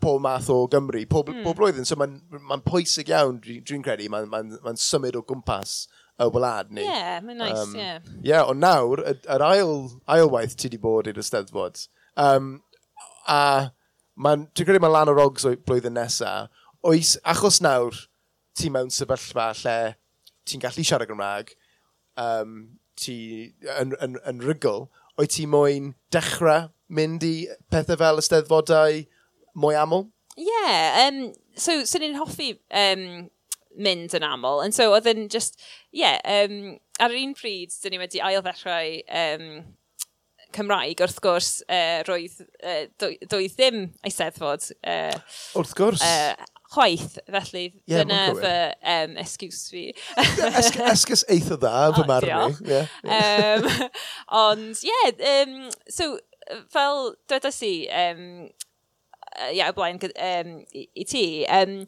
pob 0.00 0.20
math 0.22 0.50
o 0.52 0.66
Gymru, 0.70 1.02
pob, 1.08 1.30
mm. 1.32 1.42
pob 1.44 1.58
blwyddyn. 1.58 1.86
So 1.88 1.96
mae'n 1.98 2.18
ma 2.48 2.58
pwysig 2.64 3.10
iawn, 3.12 3.40
dwi'n 3.42 3.64
dwi 3.66 3.80
credu, 3.84 4.08
mae'n 4.12 4.28
ma, 4.32 4.42
ma 4.64 4.74
symud 4.80 5.16
o 5.18 5.24
gwmpas 5.26 5.86
y 6.20 6.28
wlad 6.32 6.72
ni. 6.72 6.84
Ie, 6.84 6.90
yeah, 6.90 7.18
mae'n 7.24 7.40
nice, 7.42 7.56
ie. 7.56 7.62
Um, 7.62 7.74
ie, 7.76 7.82
yeah. 7.82 8.10
yeah, 8.30 8.50
ond 8.50 8.62
nawr, 8.64 9.04
yr 9.06 9.46
ail, 9.46 9.76
ail 10.12 10.32
waith 10.32 10.56
ti 10.56 10.68
wedi 10.68 10.80
bod 10.82 11.10
i'r 11.10 11.20
Eisteddfod, 11.22 11.86
um, 12.22 12.56
A 13.26 13.70
mae'n, 14.16 14.46
dwi'n 14.54 14.68
credu 14.68 14.82
mae 14.82 14.94
lan 14.94 15.12
o'r 15.12 15.22
ogs 15.26 15.46
blwyddyn 15.66 15.96
nesaf. 15.98 16.50
Oes, 16.86 17.16
achos 17.26 17.60
nawr, 17.64 17.96
ti 18.56 18.70
mewn 18.72 18.92
sefyllfa 18.94 19.50
lle 19.60 19.78
ti'n 20.46 20.62
gallu 20.62 20.84
siarad 20.86 21.10
Gymraeg, 21.10 21.52
um, 22.20 22.56
ti 22.96 23.16
yn, 23.76 23.94
yn, 24.02 24.18
yn 24.28 24.42
rygl, 24.44 24.86
oes 25.18 25.32
ti 25.34 25.46
moyn 25.50 25.94
dechrau 26.14 26.70
mynd 26.86 27.24
i 27.26 27.34
pethau 27.72 27.98
fel 28.00 28.22
ysteddfodau 28.22 29.02
mwy 29.58 29.78
aml? 29.80 30.06
Ie, 30.36 30.46
yeah, 30.46 31.06
um, 31.06 31.22
so, 31.56 31.80
so 31.88 31.98
ni'n 31.98 32.18
hoffi 32.20 32.52
um, 32.70 33.26
mynd 33.76 34.14
yn 34.16 34.26
aml, 34.26 34.62
and 34.64 34.76
so 34.76 34.90
oedd 34.92 35.08
yn 35.10 35.26
just, 35.32 35.58
ie, 35.90 36.04
yeah, 36.04 36.20
um, 36.44 36.76
ar 37.00 37.12
yr 37.12 37.24
un 37.24 37.34
pryd, 37.36 37.74
dyn 37.82 37.96
ni 37.96 38.00
wedi 38.00 38.22
ail 38.24 38.44
ddechrau 38.44 39.00
um, 39.08 39.48
Cymraeg, 40.54 41.00
wrth 41.04 41.18
gwrs, 41.24 41.50
uh, 41.68 42.02
roedd, 42.06 42.42
uh, 42.62 42.84
doedd 42.98 43.56
ddim 43.56 43.80
eisteddfod. 44.06 44.70
Uh, 44.80 45.16
wrth 45.58 45.74
gwrs. 45.78 46.04
Uh, 46.04 46.34
chwaith, 46.74 47.18
felly 47.30 47.66
yeah, 47.86 48.02
dyna 48.02 48.20
fy 48.34 48.54
um, 48.94 49.16
excuse 49.22 49.68
fi. 49.70 49.84
esgus 50.16 51.24
eitha 51.30 51.58
dda, 51.60 51.74
fy 51.96 52.02
oh, 52.02 52.08
marw 52.08 52.32
i. 52.32 52.54
Yeah. 52.66 52.86
um, 53.18 53.68
ond, 54.42 54.82
ie, 54.82 54.90
yeah, 54.90 55.36
um, 55.42 55.58
so, 55.88 56.16
fel 56.72 57.14
dwedas 57.28 57.60
i, 57.66 57.74
um, 58.02 58.24
ia, 59.36 59.52
yeah, 59.52 59.70
o 59.70 59.76
blaen 59.76 60.00
um, 60.02 60.56
i, 60.72 60.86
i 60.94 61.06
ti, 61.08 61.26
um, 61.60 61.82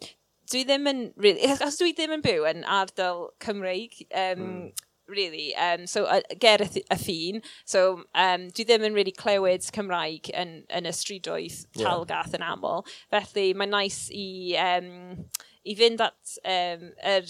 dwi 0.48 0.64
ddim 0.68 0.90
yn, 0.90 1.06
really, 1.20 1.54
os 1.64 1.80
dwi 1.80 1.94
ddim 1.96 2.18
yn 2.18 2.24
byw 2.24 2.46
yn 2.52 2.68
ardal 2.80 3.28
Cymreig, 3.44 4.04
um, 4.10 4.44
mm 4.44 4.84
really. 5.08 5.54
Um, 5.56 5.86
so, 5.86 6.04
uh, 6.04 6.20
ger 6.38 6.58
y 6.62 6.82
ffin. 6.96 7.42
So, 7.64 8.04
um, 8.14 8.48
dwi 8.54 8.66
ddim 8.68 8.86
yn 8.88 8.96
really 8.96 9.14
clywed 9.14 9.66
Cymraeg 9.74 10.30
yn, 10.36 10.62
yn 10.68 10.88
y 10.88 10.94
strydoedd 10.94 11.64
Talgath 11.78 12.34
yeah. 12.34 12.40
yn 12.40 12.48
aml. 12.48 12.84
Felly, 13.12 13.52
mae'n 13.58 13.74
nice 13.74 14.08
i, 14.14 14.28
um, 14.62 15.24
i 15.64 15.78
fynd 15.78 16.04
at 16.04 16.36
um, 16.44 16.90
yr 17.14 17.24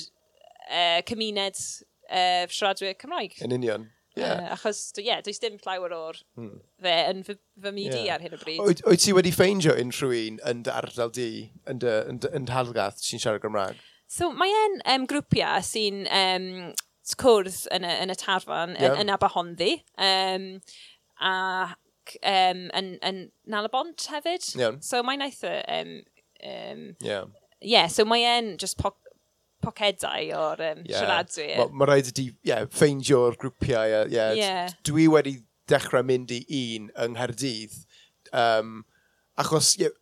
uh, 0.69 0.99
cymuned 1.09 1.63
uh, 2.11 2.49
siaradwyr 2.51 2.99
Cymraeg. 2.99 3.39
Yn 3.45 3.57
union. 3.57 3.89
Yeah. 4.19 4.33
Uh, 4.33 4.57
achos, 4.57 4.81
ie, 4.99 5.07
yeah, 5.07 5.21
does 5.23 5.39
dim 5.39 5.61
llawer 5.63 5.93
o'r 5.95 6.17
hmm. 6.35 6.57
fe 6.83 6.95
yn 7.07 7.21
fy, 7.27 7.37
fy 7.63 7.71
midi 7.75 8.01
yeah. 8.01 8.17
ar 8.17 8.25
hyn 8.25 8.35
o 8.35 8.41
bryd. 8.41 8.65
Wyt, 8.67 8.83
wyt 8.89 9.05
ti 9.05 9.15
wedi 9.15 9.31
ffeindio 9.35 9.77
unrhyw 9.79 10.15
un 10.17 10.41
yn 10.51 10.65
dy 10.67 10.75
ardal 10.75 11.13
di, 11.15 11.29
yn 11.71 11.79
dy, 11.85 11.95
yn, 12.11 12.19
yn 12.35 12.49
dy 12.49 12.57
Halgath, 12.57 12.99
sy'n 13.05 13.23
siarad 13.23 13.45
Gymraeg? 13.45 13.79
So, 14.11 14.31
mae 14.35 14.51
e'n 14.65 14.79
um, 14.95 15.07
grwpiau 15.09 15.63
sy'n 15.65 16.07
um, 16.09 16.49
cwrdd 17.19 17.65
yn 17.75 17.87
y, 17.87 17.97
yn 18.05 18.13
y 18.13 18.17
tarfan 18.19 18.77
yeah. 18.77 18.93
yn, 18.93 19.05
yn 19.05 19.13
Aberhonddi. 19.15 19.73
Um, 19.97 20.49
ac 21.19 22.17
um, 22.23 22.65
yn, 22.77 22.95
yn 23.05 23.21
Nalabont 23.51 24.07
hefyd. 24.13 24.47
Yeah. 24.59 24.79
So 24.85 25.03
mae'n 25.07 25.23
naeth 25.25 25.45
um, 25.49 25.93
um, 26.45 26.83
yeah. 27.05 27.29
yeah, 27.61 27.89
so 27.89 28.07
mae 28.09 28.27
e'n 28.29 28.57
just 28.61 28.79
po 28.81 28.95
pocedau 29.65 30.29
o'r 30.39 30.61
um, 30.63 30.85
yeah. 30.87 31.01
siaradwyr. 31.01 31.57
Mae 31.59 31.81
ma 31.81 31.89
rhaid 31.91 32.13
i 32.23 32.29
yeah, 32.47 32.67
ffeindio'r 32.71 33.39
grwpiau. 33.41 33.89
Yeah, 33.91 34.13
yeah. 34.13 34.35
yeah. 34.39 34.77
Dwi 34.87 35.09
wedi 35.11 35.39
dechrau 35.69 36.07
mynd 36.07 36.33
i 36.35 36.43
un 36.61 36.93
yng 36.93 37.17
Nghaerdydd. 37.17 37.75
Um, 38.37 38.83
achos 39.41 39.75
yeah, 39.81 39.95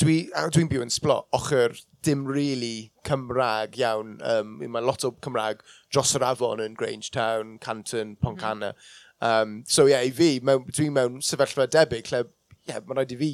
dwi'n 0.00 0.32
dwi 0.54 0.66
byw 0.72 0.84
yn 0.84 0.92
sblo, 0.92 1.22
ochr 1.36 1.76
dim 2.02 2.24
really 2.26 2.92
Cymraeg 3.06 3.78
iawn. 3.78 4.18
Um, 4.26 4.58
mae 4.62 4.82
lot 4.82 5.04
o 5.06 5.12
Cymraeg 5.24 5.62
dros 5.92 6.14
yr 6.18 6.26
afon 6.26 6.62
yn 6.64 6.76
Grangetown, 6.78 7.58
Canton, 7.62 8.16
Poncana. 8.22 8.72
Mm. 8.72 9.22
Um, 9.22 9.56
so 9.66 9.86
ie, 9.86 9.92
yeah, 9.92 10.02
i 10.02 10.10
fi, 10.10 10.32
mewn, 10.42 10.66
dwi'n 10.74 10.94
mewn 10.96 11.20
sefyllfa 11.22 11.68
debyg 11.70 12.10
lle 12.10 12.24
yeah, 12.66 12.80
mae'n 12.82 12.98
rhaid 12.98 13.14
i 13.14 13.18
fi 13.20 13.32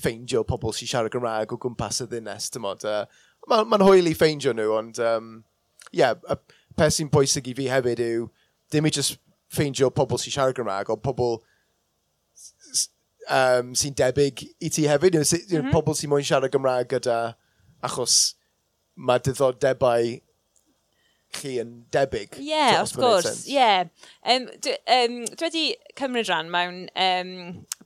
ffeindio 0.00 0.42
pobl 0.46 0.74
sy'n 0.76 0.90
siarad 0.90 1.14
Gymraeg 1.14 1.54
o 1.54 1.58
gwmpas 1.60 2.02
y 2.04 2.08
ddynes, 2.10 2.50
dim 2.52 2.68
ond. 2.68 2.84
Uh, 2.84 3.04
mae'n 3.48 3.70
ma, 3.72 3.80
hwyl 3.84 4.10
i 4.10 4.16
ffeindio 4.16 4.52
nhw, 4.56 4.68
ond 4.76 5.00
um, 5.04 5.32
yeah, 5.96 6.16
y 6.28 6.36
peth 6.76 6.98
sy'n 6.98 7.10
bwysig 7.12 7.48
i 7.50 7.56
fi 7.56 7.70
hefyd 7.72 8.04
yw 8.04 8.28
dim 8.70 8.86
i 8.86 8.92
just 8.94 9.16
ffeindio 9.50 9.90
pobl 9.94 10.20
sy'n 10.20 10.36
siarad 10.36 10.58
Gymraeg, 10.58 10.92
ond 10.92 11.02
pobl 11.04 11.40
um, 13.30 13.74
sy'n 13.76 13.96
debyg 13.96 14.44
i 14.60 14.70
ti 14.70 14.86
hefyd. 14.90 15.16
You 15.16 15.24
know, 15.24 15.32
mm 15.32 15.66
-hmm. 15.66 15.72
Pobl 15.72 15.96
sy'n 15.96 16.10
moyn 16.10 16.26
siarad 16.26 16.52
Gymraeg 16.52 16.88
gyda 16.92 17.34
achos 17.86 18.18
mae 19.00 19.22
diddordebau 19.24 20.18
chi 21.36 21.56
yn 21.62 21.74
debyg. 21.94 22.38
Ie, 22.40 22.48
yeah, 22.50 22.80
wrth 22.80 22.96
gwrs, 22.98 23.44
ie. 23.46 23.54
Yeah. 23.54 23.90
Um, 24.26 24.48
dwi 24.62 24.74
um, 24.96 25.18
wedi 25.38 25.66
cymryd 25.98 26.30
rhan 26.30 26.50
mewn 26.52 26.80
um, 26.98 27.34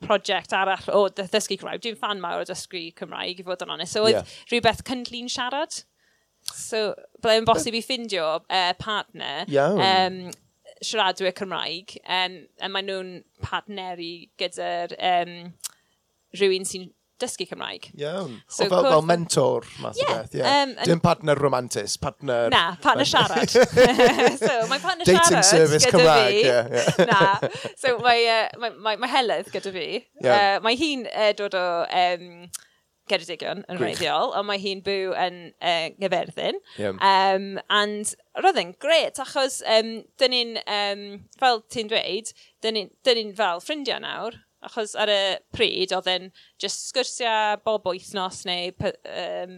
prosiect 0.05 0.55
arall 0.57 0.89
o 0.97 1.03
ddysgu 1.13 1.59
Cymraeg. 1.61 1.83
Dwi'n 1.85 1.99
fan 2.01 2.23
mawr 2.23 2.45
o 2.45 2.49
dysgu 2.49 2.87
Cymraeg, 2.99 3.43
i 3.43 3.47
fod 3.47 3.65
yn 3.67 3.75
onest. 3.77 3.97
So, 3.97 4.07
oedd 4.07 4.19
yeah. 4.21 4.39
rhywbeth 4.53 4.85
cynllun 4.89 5.29
siarad. 5.33 5.83
So, 6.45 6.87
byddai'n 7.21 7.49
bosib 7.49 7.77
i 7.77 7.85
ffindio 7.85 8.27
uh, 8.43 8.73
partner 8.81 9.49
Iawn. 9.53 9.85
um, 9.85 10.19
siaradwyr 10.85 11.37
Cymraeg, 11.37 11.99
um, 12.05 12.41
a 12.61 12.73
maen 12.73 12.89
nhw'n 12.89 13.15
partneri 13.45 14.13
gyda'r 14.41 14.97
um, 15.13 15.39
rhywun 16.37 16.69
sy'n 16.69 16.89
dysgu 17.25 17.47
Cymraeg. 17.51 17.91
Iawn. 18.01 18.37
So, 18.47 18.67
o, 18.67 18.69
fel, 18.73 18.89
fel 18.91 19.07
mentor, 19.09 19.69
math 19.83 20.01
yeah, 20.01 20.11
o 20.11 20.19
beth. 20.19 20.37
Yeah. 20.39 20.59
Um, 20.63 20.75
Dim 20.85 21.01
partner 21.05 21.39
romantis, 21.41 21.97
partner... 22.01 22.51
Na, 22.55 22.65
partner 22.83 23.09
siarad. 23.09 23.51
so, 24.45 24.53
mae 24.71 24.83
partner 24.83 25.05
Dating 25.05 25.23
siarad 25.23 25.41
Dating 25.41 25.49
service 25.51 25.89
Cymraeg. 25.89 26.37
Fi. 26.37 26.45
Yeah, 26.47 26.69
yeah. 26.99 27.09
na. 27.11 27.73
So, 27.81 27.97
mae, 28.05 28.29
uh, 28.29 28.61
mae, 28.61 28.77
mae, 28.87 29.01
mae 29.03 29.15
Heledd 29.17 29.51
gyda 29.55 29.75
fi. 29.75 29.89
Yeah. 30.21 30.37
Uh, 30.37 30.63
mae 30.69 30.79
hi'n 30.81 31.09
uh, 31.11 31.33
dod 31.41 31.59
o... 31.59 31.67
Um, 32.05 32.47
Geredigion 33.11 33.61
yn 33.69 33.77
reiddiol, 33.77 34.31
ond 34.33 34.49
mae 34.49 34.61
hi'n 34.63 34.81
byw 34.85 35.13
yn 35.21 35.35
e, 35.53 35.73
uh, 35.73 35.89
Nghyferddin. 35.99 36.57
Yeah. 36.81 36.97
Um, 37.05 37.59
and 37.69 38.15
roedd 38.41 38.61
yn 38.63 38.73
gret, 38.81 39.21
achos 39.21 39.59
um, 39.69 39.91
dyn 40.21 40.33
ni'n, 40.33 40.55
um, 40.65 41.03
fel 41.41 41.61
ti'n 41.73 41.91
dweud, 41.93 42.33
dyn 42.65 42.79
ni'n 42.79 42.89
ni 43.21 43.35
fel 43.37 43.61
ffrindiau 43.61 44.01
nawr, 44.01 44.39
Achos 44.65 44.95
ar 44.97 45.13
y 45.13 45.21
pryd, 45.55 45.93
oedd 45.93 46.09
e'n 46.09 46.31
just 46.63 46.89
sgyrsiau 46.89 47.61
bob 47.67 47.87
wythnos 47.91 48.45
neu 48.49 48.73
um, 48.81 49.57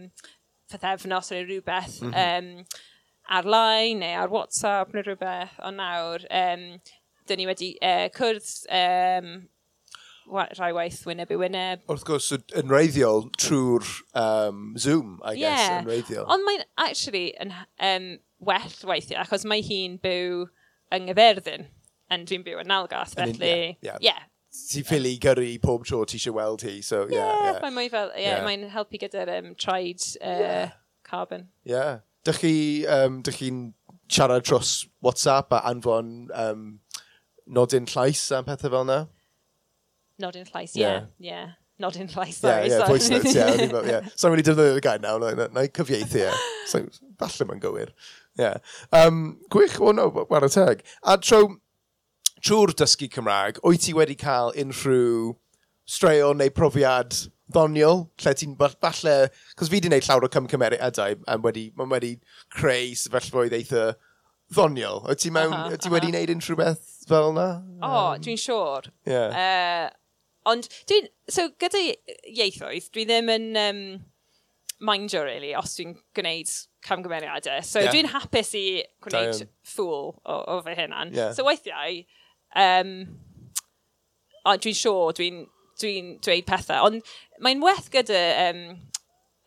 pethefnos 0.67 1.31
neu 1.31 1.45
rhywbeth 1.45 2.01
mm 2.03 2.13
-hmm. 2.13 2.57
um, 2.59 2.87
ar-line 3.39 3.99
neu 4.01 4.15
ar 4.21 4.31
WhatsApp 4.31 4.93
neu 4.93 5.05
rhywbeth. 5.05 5.55
Ond 5.67 5.79
nawr, 5.79 6.25
um, 6.41 6.65
dyn 7.27 7.41
ni 7.41 7.47
wedi 7.47 7.73
uh, 7.83 8.07
cwrdd 8.15 8.51
um, 8.81 9.31
rhai 10.27 10.71
waith 10.75 11.01
wyneb 11.07 11.31
i 11.31 11.39
wyneb. 11.39 11.83
Wrth 11.87 12.05
gwrs, 12.07 12.29
yn 12.59 12.71
reiddiol 12.71 13.27
trwy'r 13.39 13.87
um, 14.19 14.69
Zoom, 14.77 15.17
I 15.23 15.35
guess, 15.39 15.63
yeah. 15.63 15.81
yn 15.81 15.91
reiddiol. 15.91 16.27
Ond 16.33 16.47
mae'n 16.47 16.65
actually 16.83 17.29
yn 17.43 17.53
um, 17.55 18.13
well 18.43 18.79
weithiau, 18.91 19.21
achos 19.23 19.47
mae 19.47 19.63
hi'n 19.65 19.99
byw 20.03 20.47
yng 20.95 21.07
Nghyferddin, 21.07 21.69
yn 22.11 22.25
dwi'n 22.27 22.43
byw 22.47 22.63
yn 22.63 22.73
Algarth, 22.75 23.15
felly, 23.15 23.53
yeah. 23.79 23.95
yeah. 23.95 24.03
yeah 24.11 24.25
ti 24.51 24.83
ffili 24.83 25.17
gyrru 25.21 25.47
pob 25.63 25.85
tro 25.85 26.03
ti 26.05 26.17
eisiau 26.17 26.35
weld 26.37 26.63
hi. 26.65 26.79
So, 26.81 27.05
yeah, 27.09 27.17
yeah, 27.17 27.43
yeah. 27.51 27.59
Mae'n 27.63 27.77
mwy 27.77 27.91
fel, 27.93 28.11
yeah, 28.15 28.37
yeah. 28.37 28.45
mae'n 28.45 28.67
helpu 28.73 29.01
gyda'r 29.01 29.33
um, 29.37 29.53
traed 29.59 30.03
uh, 30.21 30.41
yeah. 30.43 30.71
carbon. 31.07 31.47
Yeah. 31.67 31.99
Dych 32.27 32.41
chi, 32.43 32.55
um, 32.91 33.21
dych 33.23 33.39
chi'n 33.41 33.61
siarad 34.11 34.47
dros 34.47 34.87
WhatsApp 35.03 35.53
a 35.55 35.61
anfon 35.69 36.27
um, 36.35 36.65
nodyn 37.47 37.87
llais 37.93 38.25
am 38.35 38.47
pethau 38.47 38.73
fel 38.73 38.83
yna? 38.87 38.99
Nodyn 40.23 40.49
llais, 40.49 40.75
yeah. 40.75 41.07
yeah. 41.19 41.31
yeah. 41.31 41.47
Nodyn 41.79 42.09
llais, 42.09 42.39
sorry. 42.41 42.69
Yeah, 42.69 42.79
yeah, 42.79 42.87
voice 42.87 43.09
notes, 43.09 43.35
yeah. 43.35 43.67
But, 43.71 43.85
yeah. 43.85 44.07
So, 44.15 44.31
wedi 44.33 44.47
defnyddio 44.47 44.79
y 44.79 44.81
gair 44.81 45.03
nawr, 45.03 45.21
na, 45.21 45.33
na, 45.37 45.47
na 45.53 45.65
i 45.67 45.69
cyfieithu, 45.69 46.23
yeah. 46.23 46.39
So, 46.67 46.81
falle 47.21 47.45
mae'n 47.51 47.61
gywir. 47.61 47.93
Yeah. 48.37 48.57
Um, 48.91 49.37
gwych, 49.53 49.77
o 49.81 49.91
oh, 49.91 49.93
no, 49.93 50.09
war 50.29 50.45
y 50.45 50.49
teg. 50.53 50.81
A 51.05 51.17
tro, 51.21 51.43
trwy'r 52.43 52.75
dysgu 52.77 53.09
Cymraeg, 53.13 53.61
wyt 53.65 53.87
ti 53.87 53.95
wedi 53.97 54.17
cael 54.19 54.53
unrhyw 54.57 55.33
straeon 55.87 56.41
neu 56.41 56.51
profiad 56.53 57.15
ddoniol, 57.53 58.03
lle 58.19 58.33
ti'n 58.35 58.57
falle, 58.59 59.15
cos 59.55 59.69
fi 59.69 59.77
wedi 59.77 59.87
gwneud 59.87 60.07
llawer 60.07 60.27
o 60.27 60.31
cymcymeriadau 60.33 61.21
a 61.23 61.37
wedi, 61.43 61.69
mae'n 61.77 61.93
wedi 61.93 62.17
creu 62.53 62.91
sefyllfoedd 62.99 63.55
eitha 63.55 63.85
ddoniol. 64.51 65.03
Wyt 65.07 65.23
ti, 65.23 65.31
mewn, 65.33 65.55
uh 65.55 65.69
-huh, 65.69 65.79
ti 65.79 65.91
wedi 65.93 66.11
gwneud 66.11 66.33
unrhyw 66.35 66.59
beth 66.59 66.91
fel 67.07 67.31
yna? 67.31 67.47
O, 67.79 67.87
oh, 67.87 68.11
um, 68.11 68.25
dwi'n 68.25 68.43
siŵr. 68.43 68.91
Yeah. 69.07 69.39
Uh, 69.39 70.27
ond, 70.51 70.67
dwi'n, 70.91 71.09
so 71.31 71.47
gyda 71.61 71.83
ieithoedd, 72.27 72.91
dwi 72.91 73.07
ddim 73.07 73.31
yn 73.31 73.49
um, 73.63 73.81
mindio, 74.91 75.23
really, 75.23 75.55
os 75.57 75.75
dwi'n 75.79 75.95
gwneud 76.17 76.51
camgymeriadau. 76.87 77.63
So 77.63 77.83
yeah. 77.83 77.95
dwi'n 77.95 78.11
hapus 78.11 78.53
i 78.59 78.67
gwneud 79.03 79.47
ffwl 79.67 80.13
o, 80.19 80.37
o 80.37 80.61
fy 80.67 80.75
hunan. 80.77 81.15
Yeah. 81.15 81.31
So 81.35 81.47
weithiau, 81.47 82.03
Um, 82.57 82.93
ond 84.47 84.63
dwi'n 84.63 84.77
siŵr, 84.79 85.15
dwi'n 85.17 85.43
dwi 85.81 85.93
dweud 86.23 86.47
pethau. 86.47 86.87
Ond 86.87 87.11
mae'n 87.43 87.61
werth 87.63 87.91
gyda 87.93 88.21
um, 88.47 88.63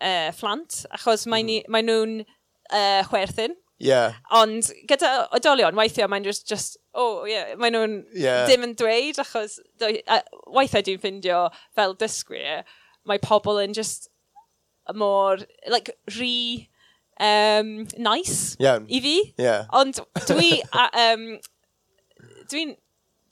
uh, 0.03 0.29
phlant, 0.37 0.85
achos 0.94 1.27
mae 1.31 1.44
mm. 1.44 1.73
mae 1.73 1.87
nhw'n 1.87 2.20
uh, 2.23 3.03
chwerthin. 3.11 3.57
Yeah. 3.81 4.18
Ond 4.37 4.68
gyda 4.90 5.27
oedolion, 5.33 5.77
weithiau 5.79 6.11
mae'n 6.12 6.27
just, 6.27 6.44
just 6.49 6.77
oh, 6.92 7.25
yeah, 7.29 7.55
mae 7.61 7.73
nhw'n 7.73 8.03
yeah. 8.12 8.44
dim 8.49 8.66
yn 8.66 8.77
dweud, 8.79 9.20
achos 9.23 9.57
dwi, 9.81 10.03
uh, 10.05 10.20
weithiau 10.53 10.85
dwi'n 10.85 11.01
ffindio 11.01 11.46
fel 11.77 11.96
dysgwyr, 12.01 12.66
mae 13.09 13.23
pobl 13.25 13.62
yn 13.62 13.77
just 13.77 14.11
mor, 14.96 15.40
like, 15.70 15.94
rhi 16.12 16.68
um, 17.20 17.87
nice 17.96 18.57
yeah. 18.61 18.85
i 18.85 19.01
fi. 19.01 19.16
Yeah. 19.40 19.64
Ond 19.73 20.03
dwi, 20.29 20.61
a, 20.77 20.90
um, 21.07 21.27
dwi'n 22.53 22.77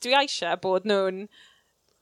dwi 0.04 0.14
eisiau 0.22 0.60
bod 0.62 0.86
nhw'n 0.88 1.26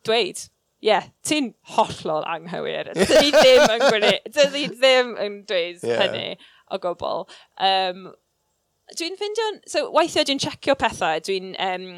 dweud, 0.06 0.44
ie, 0.82 0.90
yeah, 0.90 1.08
ti'n 1.26 1.52
hollol 1.76 2.26
anghywir. 2.28 2.92
Dydyn 2.94 3.24
ni 3.24 3.32
ddim 3.34 3.64
yn 3.72 3.86
gwneud, 3.86 4.28
dydyn 4.28 4.54
ni 4.54 4.66
ddim 4.74 5.16
yn 5.24 5.40
dweud 5.48 5.82
yeah. 5.86 6.04
hynny 6.04 6.28
o 6.70 6.80
gwbl. 6.82 7.26
Um, 7.62 8.06
dwi'n 8.94 9.18
ffindio, 9.18 9.48
so 9.70 9.86
weithio 9.94 10.26
dwi'n 10.26 10.42
checio 10.42 10.76
pethau, 10.78 11.22
dwi'n 11.26 11.54
um, 11.62 11.88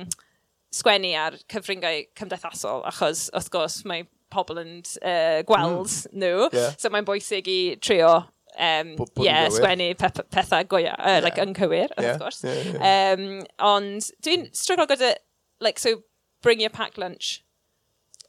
sgwennu 0.74 1.12
ar 1.18 1.37
cyfryngau 1.52 2.06
cymdeithasol, 2.18 2.84
achos 2.88 3.28
wrth 3.34 3.52
gwrs 3.52 3.82
mae 3.88 4.06
pobl 4.32 4.61
yn 4.61 4.74
uh, 5.00 5.40
gweld 5.48 5.88
mm. 5.88 6.18
nhw, 6.20 6.48
yeah. 6.52 6.74
so 6.80 6.90
mae'n 6.92 7.06
bwysig 7.08 7.48
i 7.48 7.61
trio 7.80 8.11
um, 8.58 8.90
bo, 8.98 9.06
P 9.16 9.24
yeah, 9.24 9.46
sgwennu 9.52 9.94
pe 10.00 10.11
pethau 10.28 10.66
goia, 10.68 10.92
uh, 10.98 11.14
yeah. 11.16 11.22
like, 11.24 11.40
yn 11.40 11.54
cywir, 11.56 11.92
wrth 11.96 12.04
yeah. 12.04 12.20
gwrs. 12.20 12.42
Yeah, 12.44 12.68
yeah. 12.74 13.14
Um, 13.14 13.40
ond 13.70 14.11
dwi'n 14.24 14.48
stryglo 14.56 14.88
gyda 14.90 15.14
like, 15.61 15.79
so 15.79 16.03
bring 16.42 16.61
your 16.61 16.71
pack 16.71 16.99
lunch. 16.99 17.44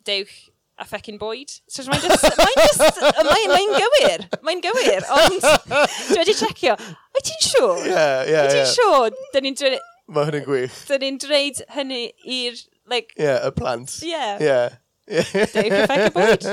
Dewch 0.04 0.50
a 0.80 0.86
ffecin 0.86 1.20
bwyd. 1.20 1.52
So 1.68 1.84
mae'n 1.84 2.02
just, 2.02 2.24
mae'n 2.40 2.60
just, 2.64 3.02
mae'n 3.28 3.54
mae 3.54 3.68
gywir, 3.76 4.26
mae'n 4.48 4.64
gywir, 4.64 5.08
ond 5.16 5.40
dwi 6.10 6.20
wedi 6.22 6.36
checio, 6.40 6.76
wyt 7.16 7.30
ti'n 7.30 7.48
siŵr? 7.48 7.86
Ie, 7.86 7.94
ie, 7.94 8.36
ie. 8.36 8.44
ti'n 8.56 8.70
siŵr? 8.74 9.18
Dyn 9.36 9.48
ni'n 9.48 9.58
dweud... 9.60 9.80
Mae 10.10 10.30
hynny'n 10.30 10.46
gwych. 10.48 10.78
Dyn 10.90 11.04
ni'n 11.06 11.18
dweud 11.22 11.64
hynny 11.76 12.04
i'r, 12.38 12.62
like... 12.90 13.12
Ie, 13.18 13.26
yeah, 13.28 13.42
y 13.46 13.52
plant. 13.58 13.98
Ie. 14.02 14.14
Yeah. 14.14 14.46
Yeah. 14.46 14.78
Dave 15.10 15.74
Rebecca 15.74 16.12
bwyd. 16.14 16.46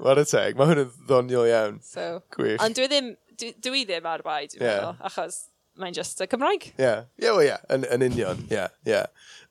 What 0.00 0.20
a 0.20 0.24
teg. 0.24 0.56
Mae 0.56 0.70
hwn 0.70 0.86
yn 0.86 0.94
ddoniol 1.08 1.50
iawn. 1.50 1.76
So, 1.84 2.22
Gwych. 2.34 2.56
Ond 2.64 2.76
dwi 2.78 2.88
ddim, 2.88 3.12
dwi, 3.36 3.52
dwi 3.64 3.84
ddim 3.88 4.08
ar 4.08 4.24
bai, 4.24 4.46
dwi'n 4.48 4.64
yeah. 4.64 4.80
meddwl, 4.80 5.10
achos 5.10 5.44
mae'n 5.80 5.96
just 5.96 6.20
y 6.22 6.28
Cymraeg. 6.30 6.70
Ie, 6.72 6.82
yeah. 6.82 7.04
ie, 7.20 7.26
yeah, 7.26 7.42
yeah. 7.44 7.66
yn, 7.72 7.86
yn 7.92 8.06
union, 8.10 8.40
ie, 8.48 8.54
yeah, 8.56 8.72
ie. 8.86 8.94
Yeah. 8.94 9.06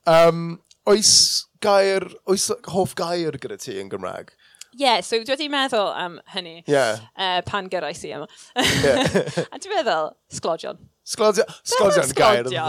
Um, 0.05 0.59
oes 0.89 1.45
gair, 1.63 2.05
oes 2.29 2.49
hoff 2.73 2.95
gair 2.97 3.37
gyda 3.41 3.57
ti 3.61 3.77
yn 3.81 3.89
Gymraeg? 3.91 4.33
Ie, 4.75 4.83
yeah, 4.83 4.99
so 5.05 5.17
dwi 5.21 5.31
wedi 5.31 5.47
meddwl 5.51 5.93
am 5.95 6.19
hynny 6.33 6.57
yeah. 6.67 6.99
uh, 7.15 7.37
e, 7.39 7.45
pan 7.47 7.69
gyrraes 7.71 8.03
i 8.05 8.11
yma. 8.17 8.27
yeah. 8.55 9.07
a 9.53 9.59
dwi'n 9.61 9.71
meddwl, 9.77 10.11
sglodion. 10.35 10.81
Sglodion, 11.05 11.49
sglodion, 11.63 12.11
gair 12.17 12.49
dda, 12.49 12.59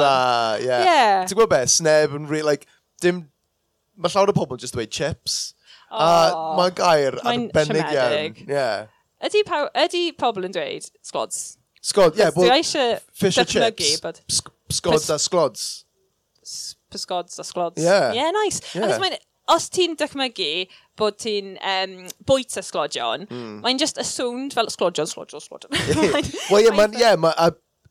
ie. 0.60 0.68
Yeah. 0.68 0.86
yeah. 0.86 1.18
Ti'n 1.26 1.34
gwybod 1.34 1.52
be, 1.54 1.62
sneb 1.72 2.14
yn 2.16 2.28
really, 2.30 2.46
like, 2.46 2.68
dim, 3.02 3.24
mae 3.96 4.12
llawer 4.12 4.32
o 4.32 4.36
pobl 4.36 4.60
just 4.60 4.76
dweud 4.76 4.92
chips. 4.94 5.54
Oh, 5.90 5.98
a 5.98 6.54
mae 6.58 6.72
gair 6.76 7.18
mae'n 7.24 7.48
arbennig 7.50 7.92
iawn. 7.94 8.40
Yeah. 8.48 8.88
Ydy, 9.26 9.42
ydy 9.86 10.02
pobl 10.20 10.46
yn 10.46 10.54
dweud 10.54 10.88
sglods? 11.04 11.56
Sgod, 11.84 12.18
ie. 12.18 12.30
Dwi 12.34 12.50
eisiau 12.58 12.98
fish 13.12 13.38
and 13.38 13.48
chips. 13.48 14.00
But... 14.02 14.22
Sgods 14.72 15.10
a 15.10 15.18
sglods. 15.22 15.84
Pysgods 16.90 17.38
a 17.38 17.46
sglods. 17.46 17.78
Ie. 17.78 17.86
Yeah. 17.86 18.12
Ie, 18.12 18.20
yeah, 18.20 18.30
nice. 18.34 18.60
Yeah. 18.74 18.98
Mae'n, 19.02 19.18
os 19.54 19.68
ti'n 19.70 19.94
dychmygu 19.98 20.66
bod 20.98 21.18
ti'n 21.22 21.54
um, 21.60 21.96
bwyt 22.26 22.56
y 22.58 22.64
sglodion, 22.64 23.26
mm. 23.28 23.58
mae'n 23.64 23.78
just 23.78 24.00
assumed 24.02 24.56
fel 24.56 24.70
sglodion, 24.72 25.08
sglodion, 25.10 25.44
sglodion. 25.44 25.76
Wel, 26.50 26.66
ie, 26.66 26.72
mae'n, 26.78 26.96
ie, 26.98 27.12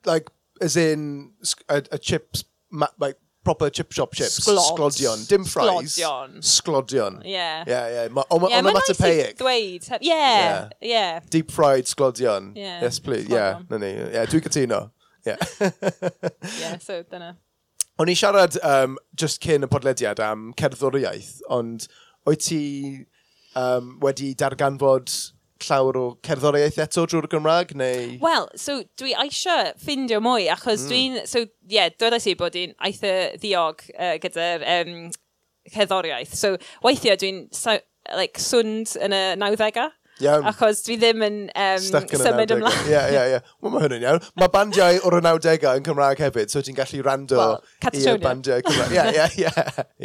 like, 0.10 0.32
as 0.62 0.76
in, 0.80 1.32
a, 1.70 1.82
a 1.92 2.00
chips, 2.00 2.44
ma, 2.72 2.90
like, 3.00 3.20
proper 3.46 3.70
chip 3.70 3.92
shop 3.92 4.14
chips. 4.14 4.40
Sglod. 4.40 4.76
Sglodion. 4.76 5.28
Dim 5.28 5.46
fries. 5.46 5.96
Sglodion. 5.96 6.42
Sglodion. 6.42 7.22
Yeah. 7.24 7.64
Yeah, 7.68 7.88
yeah. 7.90 8.08
Ma 8.10 8.24
on, 8.30 8.50
yeah, 8.50 8.58
on 8.58 8.66
onomatopoeic. 8.66 9.38
Dweud. 9.38 9.88
Ie. 9.92 9.98
yeah. 10.02 10.70
Yeah. 10.82 11.20
Deep 11.30 11.52
fried 11.52 11.86
sglodion. 11.86 12.52
Yeah. 12.56 12.82
Yes, 12.82 13.00
please. 13.00 13.28
Sglodion. 13.28 13.32
Yeah. 13.32 13.62
Na 13.70 13.78
ni. 13.78 13.94
Yeah, 13.94 14.26
dwi'n 14.26 14.44
cytuno. 14.50 14.92
Yeah. 15.26 15.38
yeah, 16.60 16.78
so 16.78 17.04
dyna. 17.04 17.38
O'n 17.98 18.10
i 18.12 18.16
siarad 18.20 18.58
um, 18.68 18.98
just 19.16 19.40
cyn 19.40 19.64
y 19.64 19.70
podlediad 19.72 20.20
am 20.20 20.50
cerddoriaeth, 20.60 21.38
ond 21.48 21.86
wyt 22.28 22.42
ti 22.44 22.60
um, 23.56 23.94
wedi 24.04 24.34
darganfod 24.36 25.14
llawer 25.64 25.98
o 26.00 26.06
cerddoriaeth 26.26 26.80
eto 26.84 27.06
drwy'r 27.10 27.28
Gymraeg, 27.32 27.74
neu...? 27.80 28.16
Wel, 28.24 28.48
so 28.60 28.82
dwi 29.00 29.16
eisiau 29.24 29.72
ffindio 29.82 30.22
mwy, 30.24 30.50
achos 30.52 30.86
mm. 30.86 30.92
dwi'n... 30.92 31.20
So, 31.30 31.46
ie, 31.46 31.78
yeah, 31.78 31.92
dweudais 31.96 32.28
i 32.30 32.36
bod 32.40 32.58
i'n 32.60 32.76
eitha 32.90 33.14
ddiog 33.42 33.84
uh, 33.96 34.16
gyda'r 34.24 34.66
um, 34.78 34.96
cerddoriaeth. 35.74 36.34
So, 36.38 36.56
weithiau 36.86 37.20
dwi'n 37.22 37.46
like, 37.56 38.42
swnd 38.42 38.98
yn 39.02 39.16
y 39.16 39.22
nawddega. 39.42 39.92
Iawn. 40.24 40.46
Achos 40.48 40.80
dwi 40.86 40.96
ddim 41.00 41.24
yn 41.26 41.40
um, 41.52 41.82
symud 41.84 42.54
ymlaen. 42.56 42.86
Ie, 42.88 43.02
ie, 43.12 43.24
ie. 43.36 43.40
Wel, 43.60 43.74
mae 43.74 43.84
hynny'n 43.84 44.06
iawn. 44.08 44.28
Mae 44.40 44.52
bandiau 44.54 45.02
o'r 45.08 45.20
90au 45.20 45.80
yn 45.82 45.88
Cymraeg 45.88 46.24
hefyd, 46.24 46.52
so 46.54 46.64
ti'n 46.64 46.78
gallu 46.78 47.04
rando 47.04 47.40
well, 47.42 47.58
i'r 47.92 48.22
bandiau 48.24 48.64
Cymraeg. 48.64 49.16
Ie, 49.16 49.28
ie, 49.44 49.52